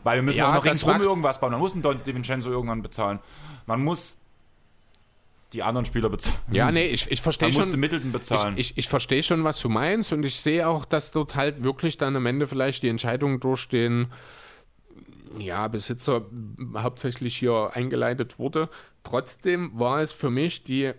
[0.04, 1.52] Weil wir müssen Ja, auch noch ringsrum irgendwas bauen.
[1.52, 3.20] Man muss einen Don DiVincenzo irgendwann bezahlen.
[3.68, 4.18] Man muss
[5.54, 6.38] die anderen Spieler bezahlen.
[6.52, 7.80] ja, nee, ich, ich verstehe Man musste schon.
[7.80, 8.54] Middleton bezahlen.
[8.58, 11.64] Ich, ich, ich verstehe schon, was du meinst und ich sehe auch, dass dort halt
[11.64, 14.08] wirklich dann am Ende vielleicht die Entscheidung durch den
[15.38, 16.26] ja, Besitzer
[16.76, 18.70] hauptsächlich hier eingeleitet wurde.
[19.04, 20.92] Trotzdem war es für mich die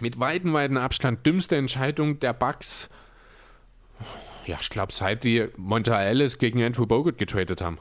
[0.00, 2.90] Mit weiten, weiten Abstand dümmste Entscheidung der Bucks.
[4.46, 7.78] Ja, ich glaube, seit die Monta Ellis gegen Andrew Bogut getradet haben.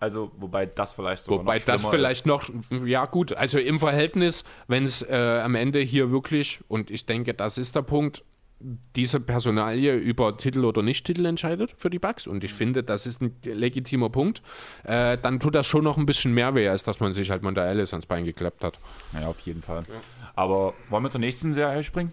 [0.00, 0.06] Ja.
[0.06, 2.26] Also, wobei das vielleicht sogar Wobei noch das vielleicht ist.
[2.26, 2.50] noch,
[2.86, 7.34] ja gut, also im Verhältnis, wenn es äh, am Ende hier wirklich, und ich denke,
[7.34, 8.24] das ist der Punkt,
[8.94, 12.26] diese Personalie über Titel oder Nicht-Titel entscheidet für die Bucks.
[12.26, 14.42] Und ich finde, das ist ein legitimer Punkt.
[14.84, 17.42] Äh, dann tut das schon noch ein bisschen mehr weh, als dass man sich halt
[17.42, 18.78] Monta Ellis ans Bein geklappt hat.
[19.14, 19.84] Ja, auf jeden Fall.
[20.34, 22.12] Aber wollen wir zur nächsten Serie springen?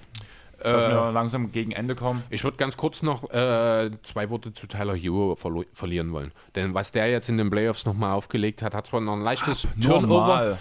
[0.61, 2.23] Dass Äh, wir langsam gegen Ende kommen.
[2.29, 6.31] Ich würde ganz kurz noch äh, zwei Worte zu Tyler Hero verlo- verlieren wollen.
[6.55, 9.67] Denn was der jetzt in den Playoffs nochmal aufgelegt hat, hat zwar noch ein leichtes
[9.81, 10.07] Turnover.
[10.07, 10.57] Normal.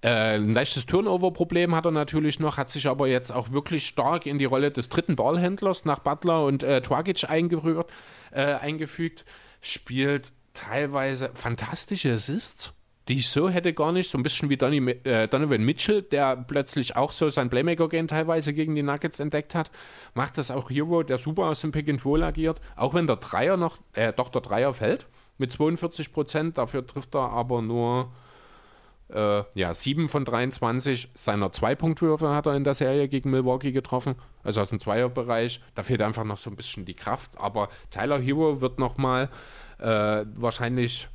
[0.00, 4.26] Äh, ein leichtes Turnover-Problem hat er natürlich noch, hat sich aber jetzt auch wirklich stark
[4.26, 7.90] in die Rolle des dritten Ballhändlers nach Butler und äh, Twagic eingerührt,
[8.30, 9.24] äh, eingefügt,
[9.60, 12.72] spielt teilweise fantastische Assists,
[13.08, 16.36] die ich so hätte gar nicht, so ein bisschen wie Donny, äh, Donovan Mitchell, der
[16.36, 19.70] plötzlich auch so sein Playmaker-Game teilweise gegen die Nuggets entdeckt hat,
[20.14, 23.78] macht das auch Hero, der super aus dem Pick-and-Roll agiert, auch wenn der Dreier noch,
[23.94, 25.06] äh, doch der Dreier fällt,
[25.38, 28.12] mit 42 Prozent, dafür trifft er aber nur
[29.12, 34.14] äh, ja, 7 von 23 seiner Zwei-Punkt-Würfe hat er in der Serie gegen Milwaukee getroffen,
[34.42, 35.60] also aus dem Zweierbereich.
[35.74, 39.28] Da fehlt einfach noch so ein bisschen die Kraft, aber Tyler Hero wird nochmal
[39.78, 41.08] äh, wahrscheinlich,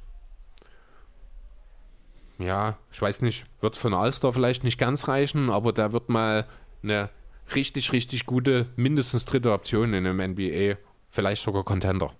[2.40, 6.46] ja, ich weiß nicht, wird von Alster vielleicht nicht ganz reichen, aber da wird mal
[6.84, 7.10] eine
[7.56, 10.78] richtig, richtig gute, mindestens dritte Option in einem NBA,
[11.10, 12.12] vielleicht sogar Contender.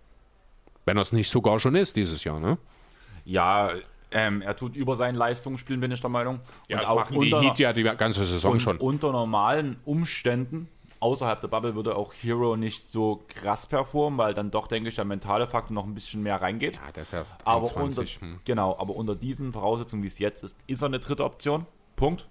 [0.86, 2.58] Wenn er es nicht sogar schon ist dieses Jahr, ne?
[3.26, 3.72] Ja,
[4.12, 6.40] ähm, er tut über seinen Leistungen spielen, bin ich der Meinung.
[6.70, 8.78] Ja, und das auch machen die unter, Heat ja die ganze Saison schon.
[8.78, 10.70] unter normalen Umständen,
[11.00, 14.96] außerhalb der Bubble, würde auch Hero nicht so krass performen, weil dann doch, denke ich,
[14.96, 16.76] der mentale Faktor noch ein bisschen mehr reingeht.
[16.76, 18.40] Ja, das erst aber 21, unter, hm.
[18.46, 21.66] genau, aber unter diesen Voraussetzungen, wie es jetzt ist, ist er eine dritte Option.
[21.96, 22.28] Punkt.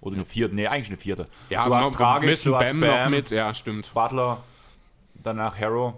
[0.00, 1.26] Oder eine vierte, nee, eigentlich eine vierte.
[1.50, 3.92] Ja, du hast müssen du hast Bam Bam, noch mit, ja, stimmt.
[3.94, 4.38] Butler,
[5.14, 5.94] danach Harrow.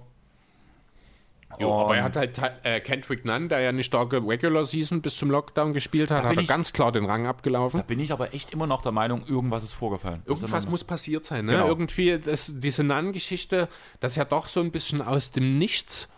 [1.59, 5.17] Jo, aber er hat halt äh, Kendrick Nunn, der ja eine starke Regular Season bis
[5.17, 7.81] zum Lockdown gespielt hat, hat er ich- ganz klar den Rang abgelaufen.
[7.81, 10.21] Da bin ich aber echt immer noch der Meinung, irgendwas ist vorgefallen.
[10.27, 11.53] Ist Irgendwas immer- muss passiert sein, ne?
[11.53, 11.67] Genau.
[11.67, 13.69] Irgendwie, das, diese Nunn-Geschichte,
[13.99, 16.09] das ist ja doch so ein bisschen aus dem Nichts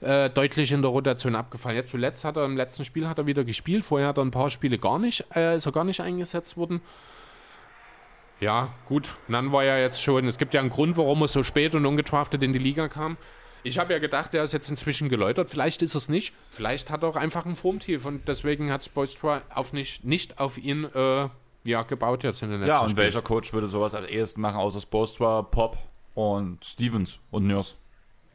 [0.00, 1.76] äh, deutlich in der Rotation abgefallen.
[1.76, 4.30] Jetzt zuletzt hat er im letzten Spiel hat er wieder gespielt, vorher hat er ein
[4.30, 6.80] paar Spiele gar nicht, äh, ist er gar nicht eingesetzt worden.
[8.38, 11.42] Ja, gut, Nunn war ja jetzt schon, es gibt ja einen Grund, warum er so
[11.42, 13.16] spät und ungetraftet in die Liga kam.
[13.66, 15.50] Ich habe ja gedacht, er ist jetzt inzwischen geläutert.
[15.50, 16.32] Vielleicht ist es nicht.
[16.50, 20.56] Vielleicht hat er auch einfach ein Formtief und deswegen hat Spoelstra auf nicht, nicht auf
[20.58, 21.28] ihn äh,
[21.64, 23.04] ja, gebaut jetzt in den letzten Ja, und Spielen.
[23.04, 25.78] welcher Coach würde sowas als erstes machen, außer Spostra, Pop
[26.14, 27.74] und Stevens und Nurse?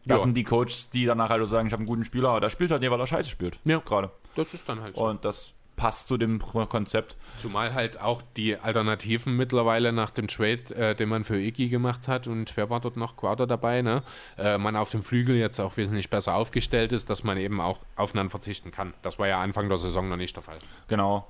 [0.06, 0.24] Das Ja.
[0.24, 2.50] sind die Coaches, die danach halt so sagen, ich habe einen guten Spieler, aber der
[2.50, 3.60] spielt halt nicht, weil er scheiße spielt.
[3.64, 3.80] Ja.
[3.80, 4.12] Gerade.
[4.36, 5.06] Das ist dann halt so.
[5.06, 7.18] Und das passt zu dem Konzept.
[7.40, 12.08] Zumal halt auch die Alternativen mittlerweile nach dem Trade, äh, den man für Iggy gemacht
[12.08, 13.18] hat und wer war dort noch?
[13.18, 14.04] Quarter dabei, ne?
[14.38, 17.80] Äh, man auf dem Flügel jetzt auch wesentlich besser aufgestellt ist, dass man eben auch
[17.96, 18.94] aufeinander verzichten kann.
[19.02, 20.60] Das war ja Anfang der Saison noch nicht der Fall.
[20.88, 21.28] Genau.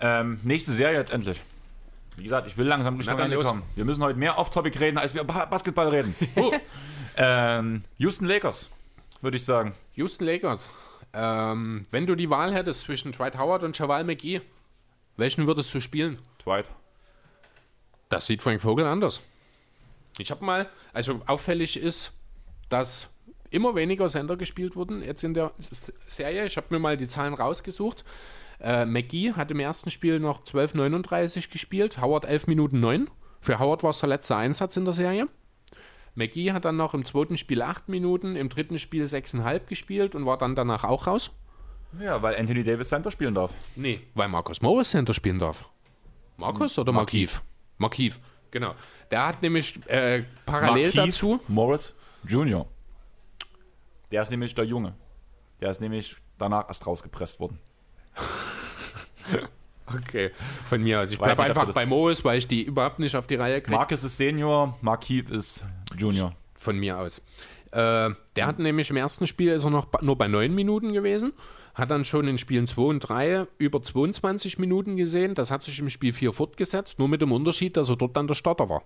[0.00, 1.40] Ähm, nächste Serie jetzt endlich.
[2.16, 3.46] Wie gesagt, ich will langsam Richtung dann Ende los.
[3.46, 3.62] kommen.
[3.76, 6.16] Wir müssen heute mehr Off-Topic reden, als wir Ba- Basketball reden.
[7.16, 8.68] ähm, Houston Lakers,
[9.20, 9.74] würde ich sagen.
[9.94, 10.68] Houston Lakers.
[11.14, 14.40] Ähm, wenn du die Wahl hättest zwischen Dwight Howard und Javal McGee,
[15.16, 16.18] welchen würdest du spielen?
[16.42, 16.66] Dwight.
[18.08, 19.20] Das sieht Frank Vogel anders.
[20.18, 22.12] Ich habe mal, also auffällig ist,
[22.68, 23.08] dass
[23.50, 25.52] immer weniger Sender gespielt wurden jetzt in der
[26.06, 26.46] Serie.
[26.46, 28.04] Ich habe mir mal die Zahlen rausgesucht.
[28.60, 33.10] Äh, McGee hat im ersten Spiel noch 12,39 gespielt, Howard 11 Minuten 9.
[33.40, 35.28] Für Howard war es der letzte Einsatz in der Serie.
[36.14, 40.26] McGee hat dann noch im zweiten Spiel 8 Minuten, im dritten Spiel 6,5 gespielt und
[40.26, 41.30] war dann danach auch raus.
[42.00, 43.52] Ja, weil Anthony Davis Center spielen darf.
[43.76, 45.64] Nee, weil Markus Morris Center spielen darf.
[46.36, 47.42] Markus oder Markiv?
[47.78, 48.20] Markiv,
[48.50, 48.74] genau.
[49.10, 51.40] Der hat nämlich äh, parallel Markieff dazu.
[51.48, 51.94] Morris
[52.26, 52.66] Jr.
[54.10, 54.94] Der ist nämlich der Junge.
[55.60, 57.58] Der ist nämlich danach erst rausgepresst worden.
[59.96, 60.30] Okay,
[60.68, 61.10] von mir aus.
[61.10, 63.76] Ich bleibe einfach bei Morris, weil ich die überhaupt nicht auf die Reihe kriege.
[63.76, 65.64] Marcus ist Senior, Markiv ist
[65.96, 66.34] Junior.
[66.54, 67.20] Von mir aus.
[67.72, 71.32] Äh, der hat nämlich im ersten Spiel ist er noch nur bei 9 Minuten gewesen.
[71.74, 75.34] Hat dann schon in Spielen 2 und 3 über 22 Minuten gesehen.
[75.34, 78.26] Das hat sich im Spiel 4 fortgesetzt, nur mit dem Unterschied, dass er dort dann
[78.26, 78.82] der Starter war.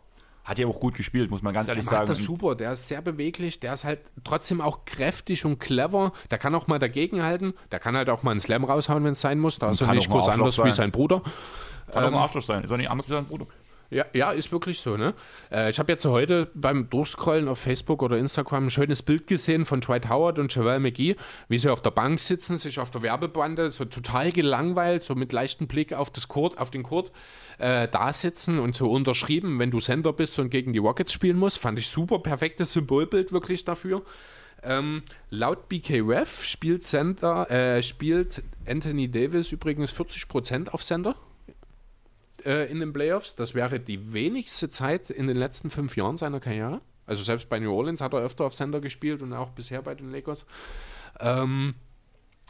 [0.47, 2.19] Hat ja auch gut gespielt, muss man ganz ehrlich Der macht sagen.
[2.19, 6.13] das super, der ist sehr beweglich, der ist halt trotzdem auch kräftig und clever.
[6.31, 9.21] Der kann auch mal dagegenhalten, der kann halt auch mal einen Slam raushauen, wenn es
[9.21, 9.59] sein muss.
[9.59, 10.73] Da ist er nicht groß anders wie sein.
[10.73, 11.21] sein Bruder.
[11.91, 12.63] Kann auch ein Arschloch sein.
[12.63, 13.47] Ist auch nicht anders wie sein Bruder.
[13.91, 15.15] Ja, ja, ist wirklich so, ne?
[15.51, 19.65] Äh, ich habe jetzt heute beim Durchscrollen auf Facebook oder Instagram ein schönes Bild gesehen
[19.65, 21.17] von Dwight Howard und Javel McGee,
[21.49, 25.33] wie sie auf der Bank sitzen, sich auf der Werbebande so total gelangweilt, so mit
[25.33, 27.13] leichtem Blick auf, das Court, auf den Court
[27.59, 31.39] äh, da sitzen und so unterschrieben, wenn du Sender bist und gegen die Rockets spielen
[31.39, 31.59] musst.
[31.59, 34.03] Fand ich super, perfektes Symbolbild wirklich dafür.
[34.65, 41.15] Ähm, laut BK Ref spielt, Center, äh, spielt Anthony Davis übrigens 40% auf Sender
[42.47, 43.35] äh, in den Playoffs.
[43.35, 46.81] Das wäre die wenigste Zeit in den letzten fünf Jahren seiner Karriere.
[47.07, 49.95] Also selbst bei New Orleans hat er öfter auf Sender gespielt und auch bisher bei
[49.95, 50.47] den Lakers.
[51.21, 51.75] Ähm,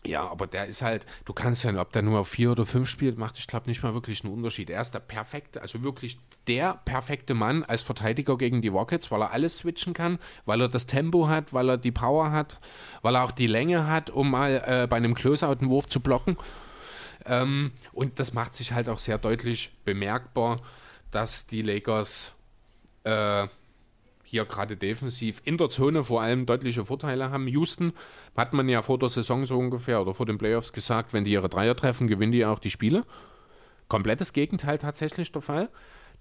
[0.07, 2.89] ja, aber der ist halt, du kannst ja, ob der nur auf vier oder fünf
[2.89, 4.71] spielt, macht, ich glaube, nicht mal wirklich einen Unterschied.
[4.71, 9.23] Er ist der perfekte, also wirklich der perfekte Mann als Verteidiger gegen die Rockets, weil
[9.23, 12.61] er alles switchen kann, weil er das Tempo hat, weil er die Power hat,
[13.03, 16.01] weil er auch die Länge hat, um mal äh, bei einem Closeout einen Wurf zu
[16.01, 16.37] blocken.
[17.27, 20.61] Ähm, und das macht sich halt auch sehr deutlich bemerkbar,
[21.11, 22.33] dass die Lakers
[23.05, 23.49] äh,
[24.25, 27.47] hier gerade defensiv in der Zone vor allem deutliche Vorteile haben.
[27.49, 27.93] Houston
[28.37, 31.33] hat man ja vor der Saison so ungefähr oder vor den Playoffs gesagt, wenn die
[31.33, 33.05] ihre Dreier treffen, gewinnen die auch die Spiele.
[33.89, 35.69] Komplettes Gegenteil tatsächlich der Fall.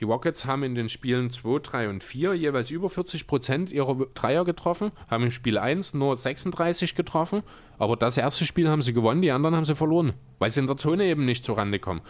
[0.01, 3.95] Die Rockets haben in den Spielen 2, 3 und 4 jeweils über 40 Prozent ihrer
[4.13, 7.43] Dreier getroffen, haben im Spiel 1 nur 36 getroffen,
[7.77, 10.67] aber das erste Spiel haben sie gewonnen, die anderen haben sie verloren, weil sie in
[10.67, 12.01] der Zone eben nicht zurande kommen.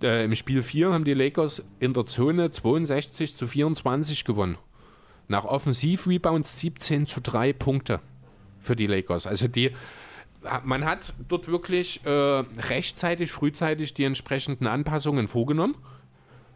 [0.00, 4.56] Äh, Im Spiel 4 haben die Lakers in der Zone 62 zu 24 gewonnen.
[5.26, 8.00] Nach Offensiv-Rebounds 17 zu 3 Punkte
[8.60, 9.26] für die Lakers.
[9.26, 9.72] Also die,
[10.62, 15.74] man hat dort wirklich äh, rechtzeitig, frühzeitig die entsprechenden Anpassungen vorgenommen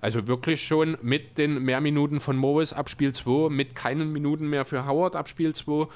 [0.00, 4.64] also wirklich schon mit den Mehrminuten von Morris ab Spiel 2, mit keinen Minuten mehr
[4.64, 5.88] für Howard ab Spiel 2,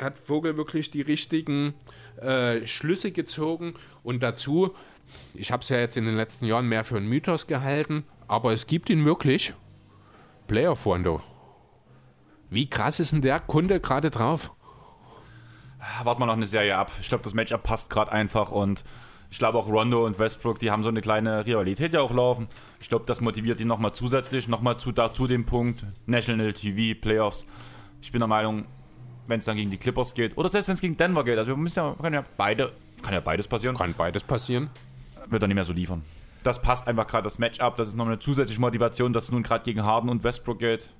[0.00, 1.74] hat Vogel wirklich die richtigen
[2.20, 4.74] äh, Schlüsse gezogen und dazu,
[5.34, 8.52] ich habe es ja jetzt in den letzten Jahren mehr für einen Mythos gehalten, aber
[8.52, 9.54] es gibt ihn wirklich,
[10.46, 11.22] Player Fondo.
[12.48, 14.52] Wie krass ist denn der Kunde gerade drauf?
[16.02, 16.90] Warten wir noch eine Serie ab.
[17.00, 18.84] Ich glaube, das Matchup passt gerade einfach und
[19.30, 22.48] ich glaube auch Rondo und Westbrook, die haben so eine kleine Rivalität ja auch laufen.
[22.80, 27.46] Ich glaube, das motiviert ihn nochmal zusätzlich, nochmal zu, dazu dem Punkt National TV, Playoffs.
[28.00, 28.66] Ich bin der Meinung,
[29.26, 31.52] wenn es dann gegen die Clippers geht, oder selbst wenn es gegen Denver geht, also
[31.52, 32.72] wir müssen ja, können ja beide,
[33.02, 33.76] kann ja beides passieren.
[33.76, 34.70] Kann beides passieren.
[35.28, 36.02] Wird er nicht mehr so liefern.
[36.44, 39.42] Das passt einfach gerade das Matchup, das ist noch eine zusätzliche Motivation, dass es nun
[39.42, 40.90] gerade gegen Harden und Westbrook geht.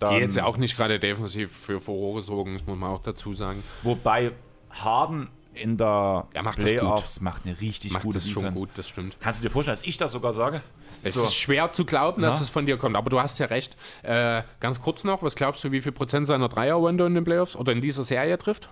[0.00, 3.02] Dann, die jetzt ja auch nicht gerade defensiv für Furore sorgen, das muss man auch
[3.02, 3.62] dazu sagen.
[3.82, 4.32] Wobei
[4.70, 8.88] Harden in der ja, macht Playoffs macht eine richtig macht gute das schon gut, das
[8.88, 9.16] stimmt.
[9.20, 10.62] Kannst du dir vorstellen, dass ich das sogar sage?
[10.88, 11.22] Das es so.
[11.22, 12.42] ist schwer zu glauben, dass Na?
[12.42, 13.76] es von dir kommt, aber du hast ja recht.
[14.02, 17.56] Äh, ganz kurz noch, was glaubst du, wie viel Prozent seiner Dreier-Wende in den Playoffs
[17.56, 18.70] oder in dieser Serie trifft?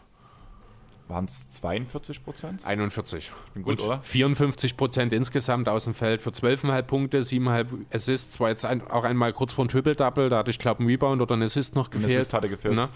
[1.10, 2.64] Waren es 42 Prozent?
[2.64, 3.32] 41.
[3.52, 4.00] Bin gut, Und oder?
[4.00, 8.38] 54 Prozent insgesamt aus dem Feld für 12,5 Punkte, 7,5 Assists.
[8.38, 11.20] War jetzt ein, auch einmal kurz vor ein Triple-Double, da hatte ich glaube einen Rebound
[11.20, 12.12] oder einen Assist noch gefehlt.
[12.12, 12.74] Ein Assist hatte gefehlt.
[12.76, 12.90] Na?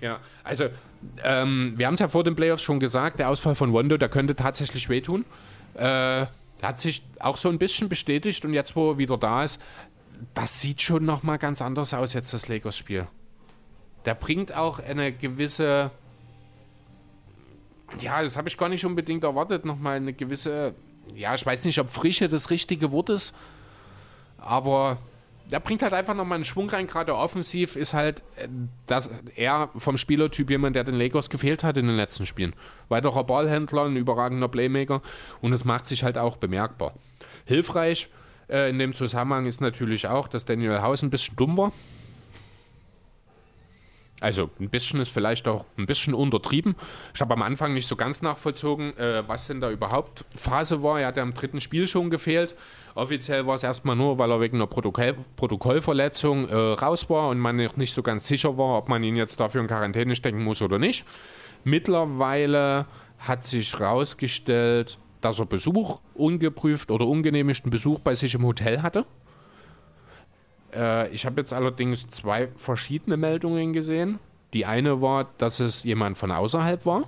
[0.00, 0.68] Ja, also
[1.22, 4.08] ähm, wir haben es ja vor den Playoffs schon gesagt, der Ausfall von Wondo, der
[4.08, 5.24] könnte tatsächlich wehtun.
[5.74, 6.26] Äh,
[6.62, 9.62] hat sich auch so ein bisschen bestätigt und jetzt, wo er wieder da ist,
[10.34, 13.06] das sieht schon nochmal ganz anders aus jetzt, das Lakers-Spiel.
[14.04, 15.90] Der bringt auch eine gewisse,
[17.98, 20.74] ja, das habe ich gar nicht unbedingt erwartet, nochmal eine gewisse,
[21.14, 23.34] ja, ich weiß nicht, ob Frische das richtige Wort ist,
[24.38, 24.98] aber
[25.50, 28.48] der bringt halt einfach nochmal einen Schwung rein, gerade offensiv ist halt äh,
[28.86, 32.54] dass er vom Spielertyp jemand, der den Lakers gefehlt hat in den letzten Spielen.
[32.88, 35.02] Weiterer Ballhändler, ein überragender Playmaker
[35.40, 36.94] und es macht sich halt auch bemerkbar.
[37.44, 38.08] Hilfreich
[38.48, 41.72] äh, in dem Zusammenhang ist natürlich auch, dass Daniel House ein bisschen dumm war.
[44.20, 46.76] Also ein bisschen ist vielleicht auch ein bisschen untertrieben.
[47.14, 51.00] Ich habe am Anfang nicht so ganz nachvollzogen, äh, was denn da überhaupt Phase war.
[51.00, 52.54] Er hat ja im dritten Spiel schon gefehlt.
[52.94, 57.38] Offiziell war es erstmal nur, weil er wegen einer Protokoll Protokollverletzung äh, raus war und
[57.38, 60.60] man nicht so ganz sicher war, ob man ihn jetzt dafür in Quarantäne stecken muss
[60.60, 61.04] oder nicht.
[61.64, 62.86] Mittlerweile
[63.18, 69.04] hat sich herausgestellt, dass er Besuch ungeprüft oder ungenehmigten Besuch bei sich im Hotel hatte.
[70.74, 74.18] Äh, ich habe jetzt allerdings zwei verschiedene Meldungen gesehen.
[74.52, 77.04] Die eine war, dass es jemand von außerhalb war.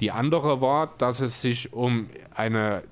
[0.00, 2.82] Die andere war, dass es sich um eine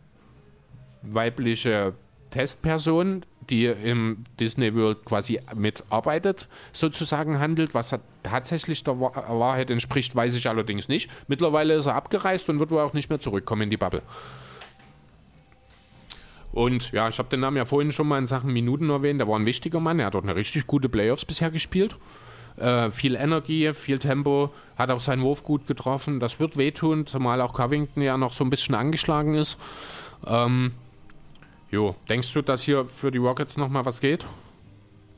[1.03, 1.95] weibliche
[2.31, 7.75] Testperson, die im Disney World quasi mitarbeitet, sozusagen handelt.
[7.75, 11.11] Was tatsächlich der Wahrheit entspricht, weiß ich allerdings nicht.
[11.27, 14.03] Mittlerweile ist er abgereist und wird wohl auch nicht mehr zurückkommen in die Bubble.
[16.53, 19.21] Und ja, ich habe den Namen ja vorhin schon mal in Sachen Minuten erwähnt.
[19.21, 19.99] Der war ein wichtiger Mann.
[19.99, 21.97] Er hat dort eine richtig gute Playoffs bisher gespielt.
[22.57, 26.21] Äh, viel Energie, viel Tempo, hat auch seinen Wurf gut getroffen.
[26.21, 29.57] Das wird wehtun, zumal auch Covington ja noch so ein bisschen angeschlagen ist.
[30.27, 30.73] Ähm,
[31.71, 34.27] jo, denkst du, dass hier für die Rockets nochmal was geht?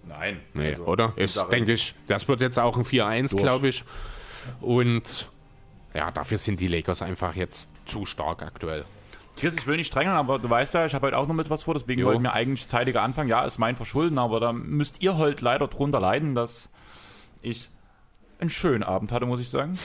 [0.06, 0.40] Nein.
[0.52, 1.12] Nee, also, oder?
[1.16, 3.42] Ist, denke ich, das wird jetzt auch ein 4-1, Durch.
[3.42, 3.82] glaube ich.
[4.60, 5.28] Und
[5.94, 8.84] ja, dafür sind die Lakers einfach jetzt zu stark aktuell.
[9.36, 11.50] Chris, ich will nicht drängeln, aber du weißt ja, ich habe heute auch noch mit
[11.50, 12.06] was vor, deswegen Jo.
[12.06, 13.28] wollten wir eigentlich zeitiger anfangen.
[13.28, 16.70] Ja, ist mein Verschulden, aber da müsst ihr halt leider drunter leiden, dass
[17.42, 17.68] ich
[18.40, 19.78] einen schönen Abend hatte, muss ich sagen.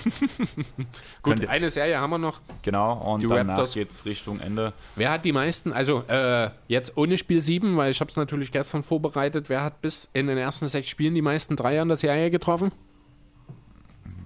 [1.23, 2.41] Gut, ihr- eine Serie haben wir noch.
[2.61, 3.73] Genau, und Die danach Raptors.
[3.73, 4.73] geht's Richtung Ende.
[4.95, 8.51] Wer hat die meisten, also äh, jetzt ohne Spiel 7, weil ich habe es natürlich
[8.51, 11.97] gestern vorbereitet, wer hat bis in den ersten sechs Spielen die meisten Dreier in der
[11.97, 12.71] Serie getroffen?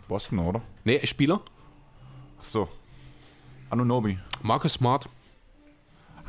[0.08, 0.62] Boston, oder?
[0.84, 1.42] Nee, Spieler?
[2.40, 2.70] Ach so.
[3.74, 4.20] Anunobi.
[4.44, 5.10] Marcus Smart.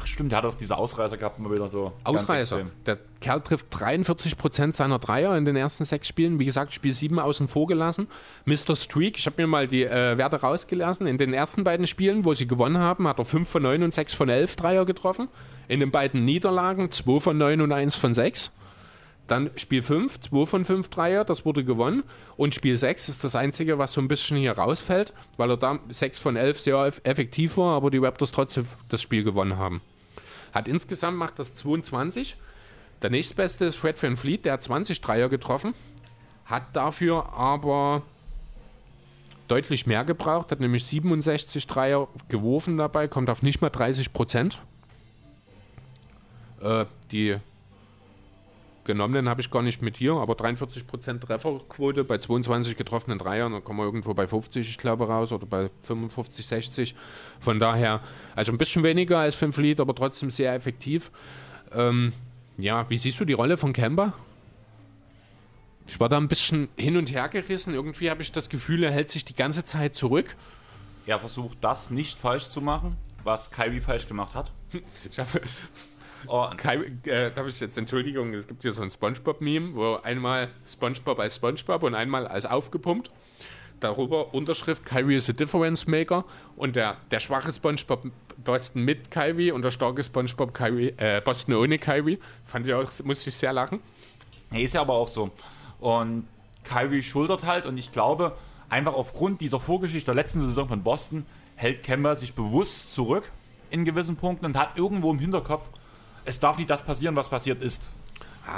[0.01, 1.93] Ach stimmt, der hat doch diese Ausreißer gehabt, immer wieder so.
[2.03, 2.63] Ausreißer.
[2.87, 6.39] Der Kerl trifft 43% seiner Dreier in den ersten sechs Spielen.
[6.41, 8.09] Wie gesagt, Spiel 7 außen vor gelassen.
[8.47, 8.75] Mr.
[8.75, 11.07] Streak, ich habe mir mal die äh, Werte rausgelassen.
[11.07, 13.95] In den ersten beiden Spielen, wo sie gewonnen haben, hat er 5 von 9 und
[13.95, 15.29] 6 von 11 Dreier getroffen.
[15.69, 18.53] In den beiden Niederlagen 2 von 9 und 1 von 6.
[19.27, 22.03] Dann Spiel 5, 2 von 5 Dreier, das wurde gewonnen.
[22.37, 25.79] Und Spiel 6 ist das einzige, was so ein bisschen hier rausfällt, weil er da
[25.89, 29.81] 6 von 11 sehr eff- effektiv war, aber die Raptors trotzdem das Spiel gewonnen haben.
[30.53, 32.37] Hat insgesamt macht das 22.
[33.03, 35.75] Der nächstbeste ist Fred Van Fleet, der hat 20 Dreier getroffen.
[36.45, 38.03] Hat dafür aber
[39.49, 44.61] deutlich mehr gebraucht, hat nämlich 67 Dreier geworfen dabei, kommt auf nicht mal 30 Prozent.
[46.63, 47.37] Äh, die
[48.85, 53.53] genommenen habe ich gar nicht mit hier, aber 43 Prozent Trefferquote bei 22 getroffenen Dreiern,
[53.53, 56.95] da kommen wir irgendwo bei 50, ich glaube, raus oder bei 55, 60.
[57.41, 58.01] Von daher,
[58.35, 61.11] also ein bisschen weniger als Van Fleet, aber trotzdem sehr effektiv.
[61.73, 62.13] Ähm,
[62.57, 64.13] ja, wie siehst du die Rolle von Kemba?
[65.87, 67.75] Ich war da ein bisschen hin und her gerissen.
[67.75, 70.37] Irgendwie habe ich das Gefühl, er hält sich die ganze Zeit zurück.
[71.07, 74.53] Er versucht das nicht falsch zu machen, was Kyrie falsch gemacht hat.
[75.11, 75.41] Ich habe
[76.27, 79.97] Oh, Kai, äh, da habe ich jetzt Entschuldigung, es gibt hier so ein SpongeBob-Meme, wo
[79.97, 83.11] einmal SpongeBob als SpongeBob und einmal als aufgepumpt.
[83.81, 86.25] Darüber Unterschrift Kyrie is a difference maker
[86.57, 88.07] und der, der schwache SpongeBob
[88.43, 92.19] Boston mit Kyrie und der starke SpongeBob Kyrie, äh, Boston ohne Kyrie.
[92.45, 93.81] Fand ich auch, musste ich sehr lachen.
[94.51, 95.31] Er ist ja aber auch so.
[95.81, 96.27] Und
[96.65, 98.37] Kyrie schultert halt und ich glaube,
[98.69, 101.27] einfach aufgrund dieser Vorgeschichte der letzten Saison von Boston
[101.57, 103.31] hält Kemba sich bewusst zurück
[103.71, 105.69] in gewissen Punkten und hat irgendwo im Hinterkopf,
[106.25, 107.91] es darf nicht das passieren, was passiert ist.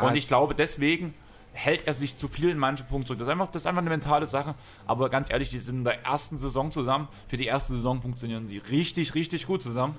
[0.02, 1.14] und ich glaube, deswegen
[1.52, 3.18] hält er sich zu viel in manchen Punkten zurück.
[3.20, 4.54] Das ist, einfach, das ist einfach eine mentale Sache.
[4.86, 7.08] Aber ganz ehrlich, die sind in der ersten Saison zusammen.
[7.28, 9.96] Für die erste Saison funktionieren sie richtig, richtig gut zusammen.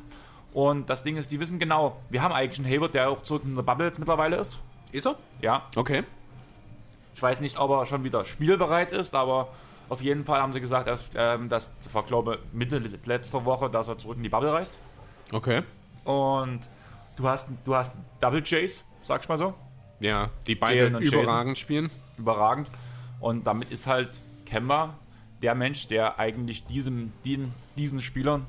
[0.53, 3.41] Und das Ding ist, die wissen genau, wir haben eigentlich einen Hayward, der auch zurück
[3.43, 4.59] in der Bubble jetzt mittlerweile ist.
[4.91, 5.15] Ist er?
[5.41, 6.03] Ja, Okay.
[7.15, 9.49] ich weiß nicht, ob er schon wieder spielbereit ist, aber
[9.89, 13.87] auf jeden Fall haben sie gesagt, dass, ähm, dass ich glaube Mitte letzter Woche, dass
[13.87, 14.77] er zurück in die Bubble reist.
[15.31, 15.63] Okay.
[16.03, 16.59] Und
[17.17, 19.53] du hast, du hast Double Chase, sag ich mal so.
[19.99, 21.23] Ja, die beide und Jason.
[21.23, 21.89] überragend spielen.
[22.17, 22.71] Überragend.
[23.19, 24.95] Und damit ist halt Kemba
[25.41, 28.45] der Mensch, der eigentlich diesem, den, diesen Spielern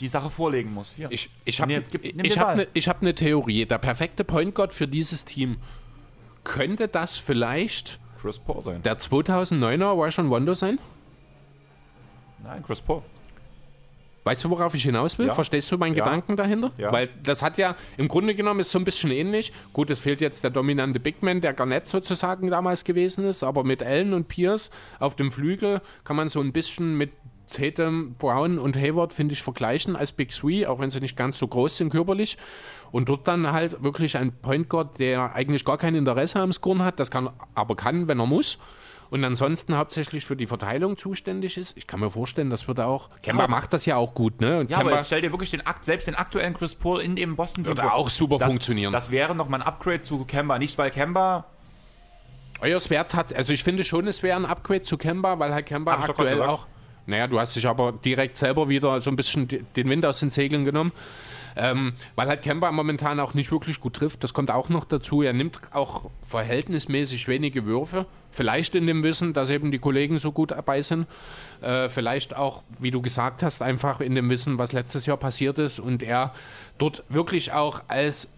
[0.00, 0.92] die Sache vorlegen muss.
[0.94, 1.10] Hier.
[1.10, 2.56] Ich, ich habe ich den hab Ball.
[2.56, 3.66] ne, ich hab eine Theorie.
[3.66, 5.58] Der perfekte Point Guard für dieses Team.
[6.44, 8.82] Könnte das vielleicht Chris Paul sein.
[8.82, 10.78] der 2009er Rajon Rondo sein?
[12.42, 13.02] Nein, Chris Paul.
[14.28, 15.28] Weißt du, worauf ich hinaus will?
[15.28, 15.34] Ja.
[15.34, 16.04] Verstehst du meinen Ja.
[16.04, 16.70] Gedanken dahinter?
[16.76, 16.92] Ja.
[16.92, 19.54] Weil das hat ja, im Grunde genommen ist so ein bisschen ähnlich.
[19.72, 23.64] Gut, es fehlt jetzt der dominante Big Man, der Garnett sozusagen damals gewesen ist, aber
[23.64, 27.10] mit Allen und Pierce auf dem Flügel kann man so ein bisschen mit
[27.50, 31.38] Tatum, Brown und Hayward, finde ich, vergleichen als Big Three, auch wenn sie nicht ganz
[31.38, 32.36] so groß sind körperlich.
[32.90, 36.82] Und dort dann halt wirklich ein Point Guard, der eigentlich gar kein Interesse am Scoren
[36.82, 38.58] hat, das kann aber kann, wenn er muss.
[39.10, 41.76] Und ansonsten hauptsächlich für die Verteilung zuständig ist.
[41.76, 43.08] Ich kann mir vorstellen, das wird auch.
[43.22, 44.60] Kemba aber- macht das ja auch gut, ne?
[44.60, 47.00] Und Ja, aber Kemba jetzt stell dir wirklich den Akt, selbst den aktuellen Chris Paul
[47.00, 48.92] in dem Boston würde auch super das, funktionieren.
[48.92, 50.58] Das wäre nochmal ein Upgrade zu Kemba.
[50.58, 51.46] Nicht, weil Kemba
[52.60, 55.66] Euer Wert hat, also ich finde schon, es wäre ein Upgrade zu Kemba, weil halt
[55.66, 56.66] Kemba Hab aktuell auch.
[57.06, 60.28] Naja, du hast dich aber direkt selber wieder so ein bisschen den Wind aus den
[60.28, 60.92] Segeln genommen.
[61.58, 64.22] Ähm, weil halt Kemba momentan auch nicht wirklich gut trifft.
[64.22, 65.22] Das kommt auch noch dazu.
[65.22, 68.06] Er nimmt auch verhältnismäßig wenige Würfe.
[68.30, 71.06] Vielleicht in dem Wissen, dass eben die Kollegen so gut dabei sind.
[71.60, 75.58] Äh, vielleicht auch, wie du gesagt hast, einfach in dem Wissen, was letztes Jahr passiert
[75.58, 76.32] ist und er
[76.78, 78.28] dort wirklich auch als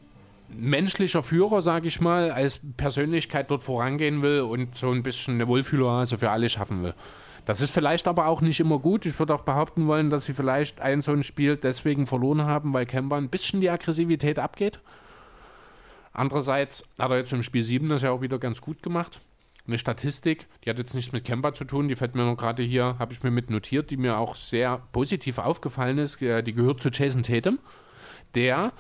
[0.49, 5.47] menschlicher Führer, sage ich mal, als Persönlichkeit dort vorangehen will und so ein bisschen eine
[5.47, 6.95] Wohlfühloase für alle schaffen will.
[7.45, 9.07] Das ist vielleicht aber auch nicht immer gut.
[9.07, 12.73] Ich würde auch behaupten wollen, dass sie vielleicht ein so ein Spiel deswegen verloren haben,
[12.73, 14.81] weil Kemba ein bisschen die Aggressivität abgeht.
[16.13, 19.21] Andererseits hat er jetzt im Spiel 7 das ja auch wieder ganz gut gemacht.
[19.67, 22.63] Eine Statistik, die hat jetzt nichts mit Kemba zu tun, die fällt mir nur gerade
[22.63, 26.21] hier, habe ich mir mit notiert, die mir auch sehr positiv aufgefallen ist.
[26.23, 27.59] Äh, Die gehört zu Jason Tatum,
[28.35, 28.73] der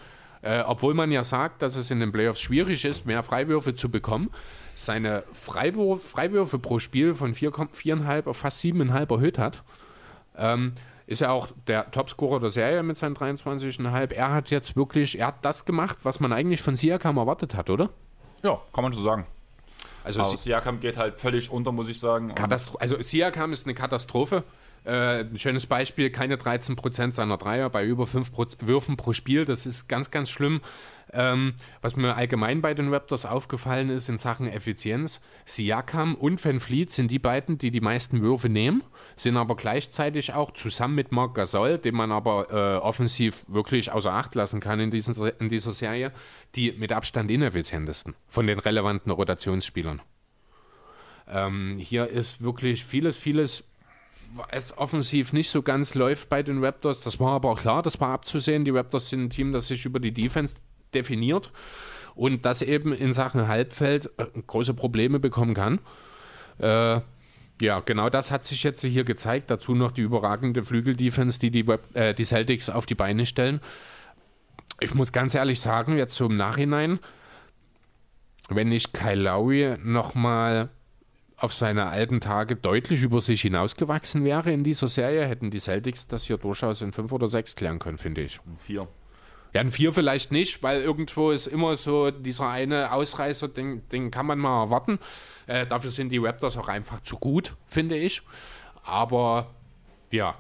[0.42, 3.90] Äh, obwohl man ja sagt, dass es in den Playoffs schwierig ist, mehr Freiwürfe zu
[3.90, 4.30] bekommen.
[4.84, 9.62] Seine Freiwurf, Freiwürfe pro Spiel von 4,5 auf fast 7,5 erhöht hat.
[10.36, 10.72] Ähm,
[11.06, 14.12] ist ja auch der Topscorer der Serie mit seinen 23,5.
[14.14, 17.68] Er hat jetzt wirklich, er hat das gemacht, was man eigentlich von Siakam erwartet hat,
[17.68, 17.90] oder?
[18.42, 19.26] Ja, kann man so sagen.
[20.02, 22.34] Also, Also Siakam geht halt völlig unter, muss ich sagen.
[22.34, 24.44] Katastro also Siakam ist eine Katastrophe.
[24.84, 29.44] Äh, ein schönes Beispiel, keine 13% seiner Dreier bei über 5 Pro Würfen pro Spiel.
[29.44, 30.62] Das ist ganz, ganz schlimm.
[31.12, 36.60] Ähm, was mir allgemein bei den Raptors aufgefallen ist in Sachen Effizienz, Siakam und Van
[36.60, 38.84] Fleet sind die beiden, die die meisten Würfe nehmen,
[39.16, 44.12] sind aber gleichzeitig auch zusammen mit Marc Gasol, den man aber äh, offensiv wirklich außer
[44.12, 46.12] Acht lassen kann in, diesen, in dieser Serie,
[46.54, 50.00] die mit Abstand ineffizientesten von den relevanten Rotationsspielern.
[51.28, 53.64] Ähm, hier ist wirklich vieles, vieles
[54.50, 57.00] es offensiv nicht so ganz läuft bei den Raptors.
[57.00, 58.64] Das war aber auch klar, das war abzusehen.
[58.64, 60.54] Die Raptors sind ein Team, das sich über die Defense
[60.94, 61.52] definiert
[62.14, 65.80] und das eben in Sachen Halbfeld äh, große Probleme bekommen kann.
[66.58, 67.00] Äh,
[67.62, 69.50] ja, genau das hat sich jetzt hier gezeigt.
[69.50, 73.60] Dazu noch die überragende Flügeldefense, die die, Web, äh, die Celtics auf die Beine stellen.
[74.80, 77.00] Ich muss ganz ehrlich sagen, jetzt so im Nachhinein,
[78.48, 80.70] wenn nicht Kyle Lowry nochmal
[81.36, 86.06] auf seine alten Tage deutlich über sich hinausgewachsen wäre in dieser Serie, hätten die Celtics
[86.06, 88.40] das hier durchaus in fünf oder sechs klären können, finde ich.
[88.58, 88.88] vier.
[89.52, 94.10] Ja, ein vier vielleicht nicht, weil irgendwo ist immer so dieser eine Ausreißer, den, den
[94.10, 94.98] kann man mal erwarten.
[95.46, 98.22] Äh, dafür sind die Raptors auch einfach zu gut, finde ich.
[98.84, 99.50] Aber
[100.12, 100.36] ja,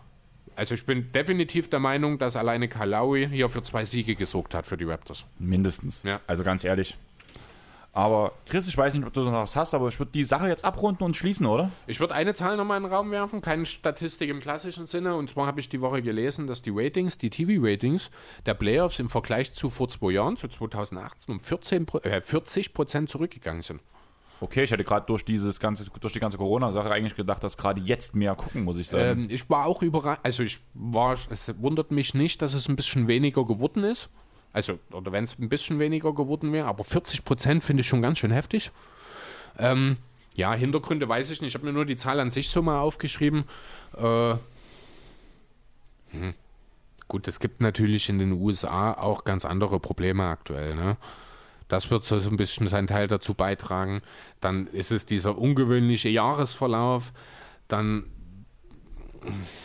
[0.56, 4.66] also ich bin definitiv der Meinung, dass alleine Kalawi hier für zwei Siege gesorgt hat
[4.66, 5.24] für die Raptors.
[5.38, 6.02] Mindestens.
[6.02, 6.20] Ja.
[6.26, 6.96] Also ganz ehrlich.
[7.92, 10.46] Aber Chris, ich weiß nicht, ob du noch was hast, aber ich würde die Sache
[10.46, 11.70] jetzt abrunden und schließen, oder?
[11.88, 15.16] Ich würde eine Zahl nochmal in den Raum werfen, keine Statistik im klassischen Sinne.
[15.16, 18.10] Und zwar habe ich die Woche gelesen, dass die Ratings, die TV-Ratings
[18.46, 22.72] der Playoffs im Vergleich zu vor zwei Jahren, zu 2018, um 14, Pro- äh, 40
[22.74, 23.80] Prozent zurückgegangen sind.
[24.42, 27.80] Okay, ich hätte gerade durch dieses ganze, durch die ganze Corona-Sache eigentlich gedacht, dass gerade
[27.82, 29.24] jetzt mehr gucken, muss ich sagen.
[29.24, 32.76] Ähm, ich war auch überrascht, also ich war, es wundert mich nicht, dass es ein
[32.76, 34.08] bisschen weniger geworden ist.
[34.52, 38.02] Also, oder wenn es ein bisschen weniger geworden wäre, aber 40 Prozent finde ich schon
[38.02, 38.72] ganz schön heftig.
[39.58, 39.96] Ähm,
[40.34, 41.50] ja, Hintergründe weiß ich nicht.
[41.50, 43.44] Ich habe mir nur die Zahl an sich so mal aufgeschrieben.
[43.96, 44.34] Äh,
[46.10, 46.34] hm.
[47.08, 50.74] Gut, es gibt natürlich in den USA auch ganz andere Probleme aktuell.
[50.76, 50.96] Ne?
[51.68, 54.02] Das wird so ein bisschen seinen Teil dazu beitragen.
[54.40, 57.12] Dann ist es dieser ungewöhnliche Jahresverlauf.
[57.68, 58.04] Dann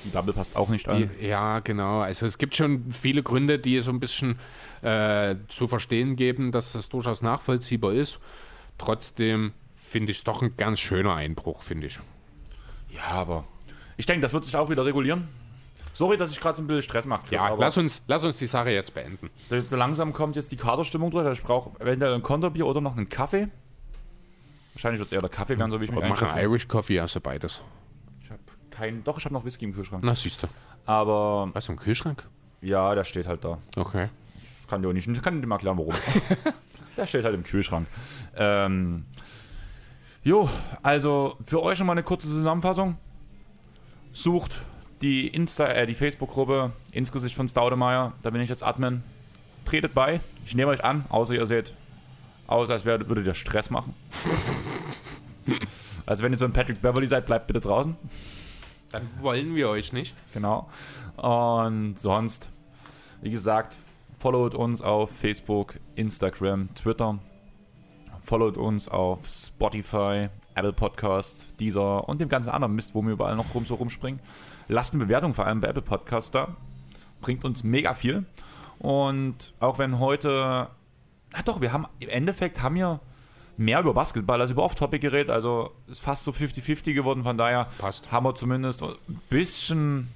[0.04, 1.10] die Bubble passt auch nicht an.
[1.20, 2.02] die, ja, genau.
[2.02, 4.38] Also es gibt schon viele Gründe, die so ein bisschen
[4.82, 8.20] äh, zu verstehen geben, dass das durchaus nachvollziehbar ist.
[8.78, 12.00] Trotzdem finde ich es doch ein ganz schöner Einbruch, finde ich.
[12.90, 13.46] Ja, aber
[13.98, 15.28] ich denke, das wird sich auch wieder regulieren.
[15.94, 17.22] Sorry, dass ich gerade so ein bisschen Stress mache.
[17.22, 19.30] Chris, Ja, aber lass uns, lass uns die Sache jetzt beenden.
[19.50, 21.26] so- so langsam kommt jetzt die Kaderstimmung durch.
[21.26, 23.48] Also ich brauche eventuell ein Konterbier oder noch einen Kaffee.
[24.74, 26.42] Wahrscheinlich wird es eher der Kaffee werden, so wie ich Wir machen einschätze.
[26.42, 27.62] Irish Coffee, also beides.
[28.76, 29.04] Keinen.
[29.04, 30.04] Doch, ich habe noch Whisky im Kühlschrank.
[30.04, 30.48] Na, siehst du.
[30.86, 32.24] Aber Was, im Kühlschrank?
[32.62, 33.58] ja, der steht halt da.
[33.76, 34.10] Okay.
[34.62, 35.94] Ich kann dir auch nicht, ich kann dir mal erklären, warum.
[36.98, 37.88] der steht halt im Kühlschrank.
[38.36, 39.06] Ähm,
[40.24, 40.50] jo,
[40.82, 42.98] also für euch nochmal eine kurze Zusammenfassung.
[44.14, 44.62] Sucht
[45.02, 48.14] die Insta, äh, die Facebook-Gruppe ins Gesicht von Staudemeyer.
[48.24, 49.04] Da bin ich jetzt Admin.
[49.66, 50.20] Tretet bei.
[50.46, 51.74] Ich nehme euch an, außer ihr seht
[52.48, 53.94] aus, als würdet ihr Stress machen.
[56.06, 57.96] also wenn ihr so ein Patrick Beverly seid, bleibt bitte draußen.
[58.96, 60.16] Dann wollen wir euch nicht.
[60.34, 60.70] Genau.
[61.18, 62.50] Und sonst,
[63.22, 63.78] wie gesagt,
[64.18, 67.20] followt uns auf Facebook, Instagram, Twitter.
[68.24, 73.36] Followt uns auf Spotify, Apple Podcast, Deezer und dem ganzen anderen Mist, wo wir überall
[73.36, 74.22] noch rum so rumspringen.
[74.70, 76.56] Lasst eine Bewertung vor allem bei Apple Podcast da.
[77.20, 78.24] Bringt uns mega viel.
[78.80, 80.70] Und auch wenn heute,
[81.34, 83.02] na doch, wir haben im Endeffekt haben wir
[83.58, 85.30] mehr über Basketball als über Off-Topic geredet.
[85.30, 87.24] Also ist fast so 50-50 geworden.
[87.24, 88.12] Von daher Passt.
[88.12, 88.96] haben wir zumindest ein
[89.30, 90.10] bisschen,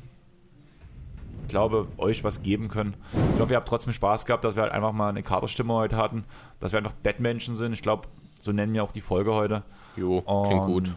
[1.43, 2.95] ich glaube, euch was geben können.
[3.35, 5.97] Ich hoffe, ihr habt trotzdem Spaß gehabt, dass wir halt einfach mal eine Katerstimme heute
[5.97, 6.25] hatten.
[6.59, 7.73] Dass wir einfach Bettmenschen sind.
[7.73, 8.07] Ich glaube,
[8.41, 9.63] so nennen wir auch die Folge heute.
[9.95, 10.91] Jo, Und klingt gut.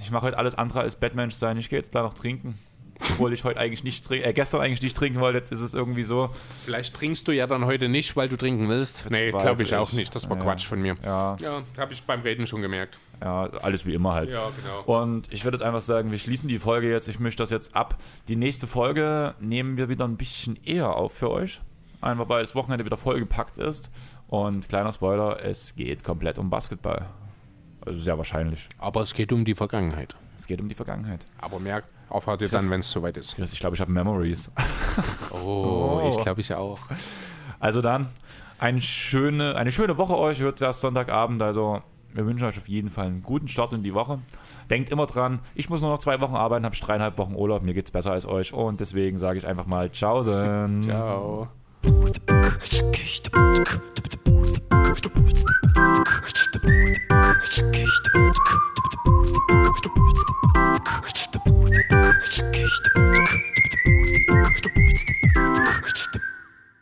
[0.00, 1.56] Ich mache heute alles andere als Bettmensch sein.
[1.56, 2.58] Ich gehe jetzt da noch trinken.
[3.00, 5.74] Obwohl ich heute eigentlich nicht trinken, äh, gestern eigentlich nicht trinken wollte, jetzt ist es
[5.74, 6.30] irgendwie so.
[6.64, 9.10] Vielleicht trinkst du ja dann heute nicht, weil du trinken willst.
[9.10, 9.94] Nee, glaube ich auch ich.
[9.96, 10.14] nicht.
[10.14, 10.42] Das war Ja.
[10.44, 10.96] Quatsch von mir.
[11.04, 12.98] Ja, Ja, habe ich beim Reden schon gemerkt.
[13.20, 14.30] ja, alles wie immer halt.
[14.30, 15.02] Ja, genau.
[15.02, 17.08] Und ich würde jetzt einfach sagen, wir schließen die Folge jetzt.
[17.08, 17.96] Ich mische das jetzt ab.
[18.28, 21.60] Die nächste Folge nehmen wir wieder ein bisschen eher auf für euch.
[22.00, 23.90] Einfach weil das Wochenende wieder vollgepackt ist.
[24.28, 27.06] Und kleiner Spoiler, es geht komplett um Basketball.
[27.84, 28.68] Also sehr wahrscheinlich.
[28.78, 30.14] Aber es geht um die Vergangenheit.
[30.38, 31.26] Es geht um die Vergangenheit.
[31.38, 33.36] Aber merkt, aufhört ihr dann, wenn es soweit ist.
[33.36, 34.52] Chris, ich glaube, ich habe Memories.
[35.30, 36.78] Oh, ich glaube ich auch.
[37.58, 38.08] Also dann,
[38.58, 40.40] eine schöne, eine schöne Woche euch.
[40.40, 41.42] Hört es erst Sonntagabend.
[41.42, 41.82] Also
[42.12, 44.20] wir wünschen euch auf jeden Fall einen guten Start in die Woche.
[44.70, 47.62] Denkt immer dran, ich muss nur noch zwei Wochen arbeiten, habe dreieinhalb Wochen Urlaub.
[47.62, 48.52] Mir geht's besser als euch.
[48.52, 50.84] Und deswegen sage ich einfach mal Tschaußen.
[50.84, 51.48] Ciao.
[51.84, 52.24] Ciao.